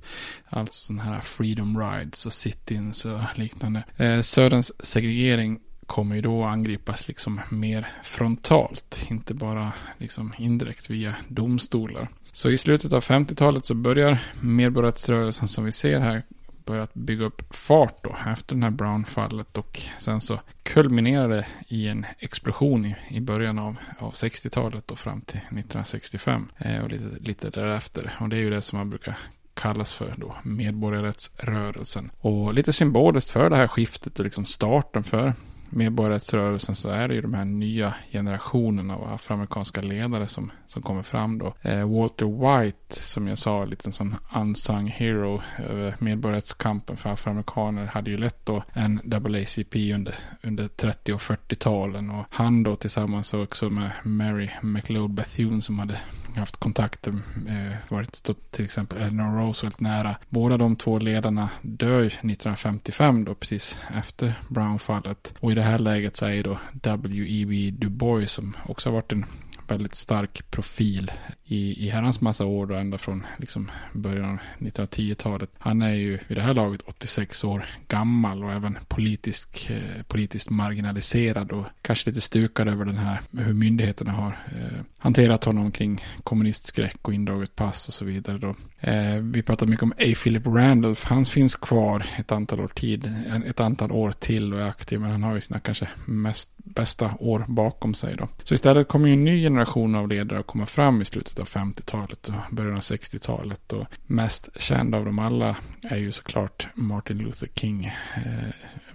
Alltså 0.49 0.73
sådana 0.73 1.03
här 1.03 1.19
freedom 1.19 1.79
rides 1.79 2.25
och 2.25 2.33
sit-ins 2.33 3.05
och 3.05 3.39
liknande. 3.39 3.83
Eh, 3.97 4.21
Söderns 4.21 4.85
segregering 4.85 5.59
kommer 5.85 6.15
ju 6.15 6.21
då 6.21 6.43
angripas 6.43 7.07
liksom 7.07 7.41
mer 7.49 7.87
frontalt, 8.03 9.07
inte 9.09 9.33
bara 9.33 9.73
liksom 9.97 10.33
indirekt 10.37 10.89
via 10.89 11.15
domstolar. 11.27 12.09
Så 12.32 12.49
i 12.49 12.57
slutet 12.57 12.93
av 12.93 13.03
50-talet 13.03 13.65
så 13.65 13.73
börjar 13.73 14.23
medborgarrättsrörelsen 14.41 15.47
som 15.47 15.65
vi 15.65 15.71
ser 15.71 15.99
här 15.99 16.23
börjat 16.65 16.93
bygga 16.93 17.25
upp 17.25 17.55
fart 17.55 18.03
då 18.03 18.15
efter 18.27 18.55
den 18.55 18.63
här 18.63 18.69
Brown-fallet 18.69 19.57
och 19.57 19.82
sen 19.97 20.21
så 20.21 20.39
kulminerar 20.63 21.30
det 21.30 21.47
i 21.67 21.88
en 21.88 22.05
explosion 22.19 22.86
i, 22.86 22.95
i 23.09 23.21
början 23.21 23.59
av, 23.59 23.75
av 23.99 24.11
60-talet 24.11 24.91
och 24.91 24.99
fram 24.99 25.21
till 25.21 25.38
1965 25.38 26.51
eh, 26.57 26.84
och 26.84 26.89
lite, 26.89 27.19
lite 27.19 27.49
därefter. 27.49 28.13
Och 28.19 28.30
det 28.30 28.36
är 28.36 28.39
ju 28.39 28.49
det 28.49 28.61
som 28.61 28.77
man 28.77 28.89
brukar 28.89 29.17
kallas 29.53 29.93
för 29.93 30.13
då 30.17 30.36
medborgarrättsrörelsen. 30.43 32.11
Och 32.19 32.53
lite 32.53 32.73
symboliskt 32.73 33.30
för 33.30 33.49
det 33.49 33.55
här 33.55 33.67
skiftet 33.67 34.19
och 34.19 34.25
liksom 34.25 34.45
starten 34.45 35.03
för 35.03 35.34
medborgarrättsrörelsen 35.70 36.76
så 36.76 36.89
är 36.89 37.07
det 37.07 37.13
ju 37.13 37.22
de 37.22 37.34
här 37.34 37.45
nya 37.45 37.93
generationerna 38.11 38.95
av 38.95 39.13
afroamerikanska 39.13 39.82
ledare 39.82 40.28
som, 40.28 40.51
som 40.67 40.82
kommer 40.82 41.03
fram 41.03 41.38
då. 41.38 41.53
Eh, 41.61 41.89
Walter 41.89 42.26
White, 42.26 42.95
som 42.95 43.28
jag 43.28 43.38
sa, 43.38 43.63
en 43.63 43.70
liten 43.70 43.93
sån 43.93 44.15
unsung 44.36 44.88
hero 44.88 45.41
över 45.57 45.95
medborgarrättskampen 45.99 46.97
för 46.97 47.09
afroamerikaner, 47.09 47.86
hade 47.86 48.11
ju 48.11 48.17
lett 48.17 48.45
då 48.45 48.63
en 48.74 49.01
AACP 49.13 49.93
under, 49.93 50.15
under 50.43 50.67
30 50.67 51.13
och 51.13 51.20
40-talen 51.20 52.09
och 52.09 52.26
han 52.30 52.63
då 52.63 52.76
tillsammans 52.76 53.34
också 53.34 53.70
med 53.70 53.91
Mary 54.03 54.49
McLeod 54.61 55.11
Bethune 55.11 55.61
som 55.61 55.80
hade 55.80 55.99
haft 56.36 56.57
kontakter, 56.57 57.11
eh, 57.47 57.76
varit 57.89 58.15
stått 58.15 58.51
till 58.51 58.65
exempel 58.65 58.97
Eleanor 58.97 59.41
Roosevelt 59.41 59.80
nära. 59.80 60.15
Båda 60.30 60.57
de 60.57 60.76
två 60.76 60.99
ledarna 60.99 61.49
dör 61.61 62.05
1955 62.05 63.26
då 63.26 63.36
precis 63.36 63.80
efter 63.97 64.34
Brown-fallet. 64.47 65.34
Och 65.39 65.51
i 65.51 65.55
det 65.60 65.66
här 65.66 65.80
läget 65.80 66.16
så 66.16 66.26
är 66.26 66.32
ju 66.32 66.43
då 66.43 66.57
W.E.B. 66.82 67.72
Du 67.78 67.89
Bois 67.89 68.32
som 68.32 68.57
också 68.66 68.89
har 68.89 68.93
varit 68.93 69.12
en 69.12 69.26
väldigt 69.72 69.95
stark 69.95 70.51
profil 70.51 71.11
i, 71.45 71.86
i 71.86 71.89
herrans 71.89 72.22
massa 72.22 72.45
år 72.45 72.65
då, 72.65 72.76
ända 72.76 72.97
från 72.97 73.26
liksom 73.38 73.72
början 73.93 74.30
av 74.30 74.38
1910-talet. 74.59 75.49
Han 75.57 75.82
är 75.82 75.93
ju 75.93 76.20
vid 76.28 76.38
det 76.38 76.41
här 76.41 76.53
laget 76.53 76.82
86 76.82 77.43
år 77.43 77.65
gammal 77.88 78.43
och 78.43 78.51
även 78.51 78.78
politisk, 78.88 79.70
eh, 79.70 80.03
politiskt 80.03 80.49
marginaliserad 80.49 81.51
och 81.51 81.65
kanske 81.82 82.09
lite 82.09 82.22
stukad 82.22 82.67
över 82.67 82.86
den 82.86 82.97
här 82.97 83.22
hur 83.32 83.53
myndigheterna 83.53 84.11
har 84.11 84.39
eh, 84.55 84.82
hanterat 84.97 85.43
honom 85.43 85.72
kring 85.72 86.03
kommunistskräck 86.24 87.07
och 87.07 87.13
indraget 87.13 87.55
pass 87.55 87.88
och 87.88 87.93
så 87.93 88.05
vidare. 88.05 88.38
Då. 88.38 88.55
Eh, 88.80 89.15
vi 89.15 89.43
pratar 89.43 89.65
mycket 89.67 89.84
om 89.84 89.91
A. 89.91 90.13
Philip 90.24 90.47
Randolph. 90.47 91.05
Han 91.05 91.26
finns 91.26 91.55
kvar 91.55 92.05
ett 92.17 92.32
antal 92.32 92.59
år 92.59 92.67
tid, 92.67 93.13
ett 93.45 93.59
antal 93.59 93.91
år 93.91 94.11
till 94.11 94.53
och 94.53 94.61
är 94.61 94.65
aktiv, 94.65 94.99
men 94.99 95.11
han 95.11 95.24
har 95.24 95.36
ju 95.36 95.41
sina 95.41 95.59
kanske 95.59 95.88
mest 96.05 96.49
bästa 96.76 97.13
år 97.20 97.45
bakom 97.47 97.93
sig 97.93 98.15
då. 98.15 98.28
Så 98.43 98.53
istället 98.53 98.88
kommer 98.88 99.07
ju 99.07 99.13
en 99.13 99.24
ny 99.24 99.43
generation 99.43 99.95
av 99.95 100.07
ledare 100.07 100.39
att 100.39 100.47
komma 100.47 100.65
fram 100.65 101.01
i 101.01 101.05
slutet 101.05 101.39
av 101.39 101.47
50-talet 101.47 102.28
och 102.28 102.55
början 102.55 102.74
av 102.74 102.80
60-talet 102.80 103.74
och 103.74 103.86
mest 104.05 104.61
känd 104.61 104.95
av 104.95 105.05
dem 105.05 105.20
alla 105.20 105.55
är 105.82 105.97
ju 105.97 106.11
såklart 106.11 106.67
Martin 106.74 107.17
Luther 107.17 107.47
King, 107.55 107.86
eh, 107.86 108.49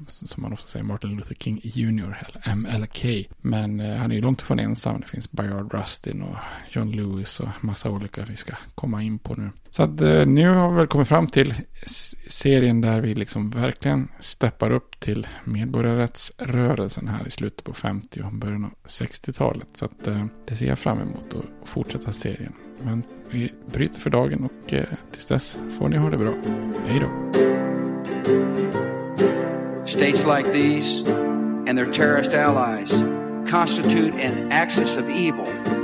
som 0.06 0.42
man 0.42 0.52
ofta 0.52 0.68
säger 0.68 0.84
Martin 0.84 1.16
Luther 1.16 1.34
King 1.34 1.60
Jr. 1.62 2.26
eller 2.26 2.54
MLK. 2.54 3.28
Men 3.40 3.80
eh, 3.80 3.96
han 3.96 4.10
är 4.10 4.14
ju 4.14 4.20
långt 4.20 4.42
ifrån 4.42 4.58
ensam. 4.58 5.00
Det 5.00 5.06
finns 5.06 5.32
Bayard 5.32 5.74
Rustin 5.74 6.22
och 6.22 6.36
John 6.70 6.92
Lewis 6.92 7.40
och 7.40 7.48
massa 7.60 7.90
olika 7.90 8.24
vi 8.24 8.36
ska 8.36 8.54
komma 8.74 9.02
in 9.02 9.18
på 9.18 9.34
nu. 9.34 9.50
Så 9.76 9.82
att 9.82 10.00
eh, 10.00 10.26
nu 10.26 10.48
har 10.48 10.70
vi 10.70 10.76
väl 10.76 10.86
kommit 10.86 11.08
fram 11.08 11.26
till 11.26 11.54
serien 12.26 12.80
där 12.80 13.00
vi 13.00 13.14
liksom 13.14 13.50
verkligen 13.50 14.08
steppar 14.20 14.70
upp 14.70 15.00
till 15.00 15.26
medborgarrättsrörelsen 15.44 17.08
här 17.08 17.26
i 17.26 17.30
slutet 17.30 17.64
på 17.64 17.72
50 17.72 18.22
och 18.22 18.32
början 18.32 18.64
av 18.64 18.70
60-talet. 18.86 19.68
Så 19.72 19.84
att 19.84 20.06
eh, 20.06 20.24
det 20.46 20.56
ser 20.56 20.66
jag 20.66 20.78
fram 20.78 21.00
emot 21.00 21.34
att 21.34 21.68
fortsätta 21.68 22.12
serien. 22.12 22.52
Men 22.82 23.02
vi 23.30 23.52
bryter 23.72 24.00
för 24.00 24.10
dagen 24.10 24.44
och 24.44 24.72
eh, 24.72 24.84
tills 25.12 25.26
dess 25.26 25.58
får 25.78 25.88
ni 25.88 25.96
ha 25.96 26.10
det 26.10 26.18
bra. 26.18 26.34
Hej 26.86 27.00
då! 27.00 27.32
States 29.86 30.26
like 30.26 30.52
these 30.52 31.06
and 31.68 31.78
their 31.78 31.92
terrorist 31.92 32.34
allies 32.34 33.02
constitute 33.50 34.26
an 34.26 34.52
axis 34.52 34.96
of 34.96 35.08
evil. 35.08 35.83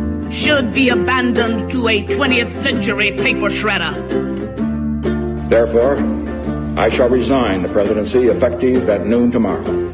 should 0.31 0.73
be 0.73 0.89
abandoned 0.89 1.69
to 1.71 1.87
a 1.87 2.03
20th 2.05 2.49
century 2.49 3.11
paper 3.11 3.49
shredder. 3.49 3.93
Therefore, 5.49 5.97
I 6.79 6.89
shall 6.89 7.09
resign 7.09 7.61
the 7.61 7.69
presidency 7.69 8.25
effective 8.25 8.89
at 8.89 9.05
noon 9.05 9.31
tomorrow. 9.31 9.91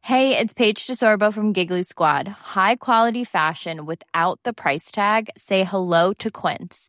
Hey, 0.00 0.38
it's 0.38 0.54
Paige 0.54 0.86
DeSorbo 0.86 1.32
from 1.32 1.52
Giggly 1.52 1.82
Squad. 1.82 2.26
High 2.26 2.76
quality 2.76 3.24
fashion 3.24 3.84
without 3.84 4.40
the 4.42 4.54
price 4.54 4.90
tag. 4.90 5.28
Say 5.36 5.64
hello 5.64 6.14
to 6.14 6.30
Quince. 6.30 6.88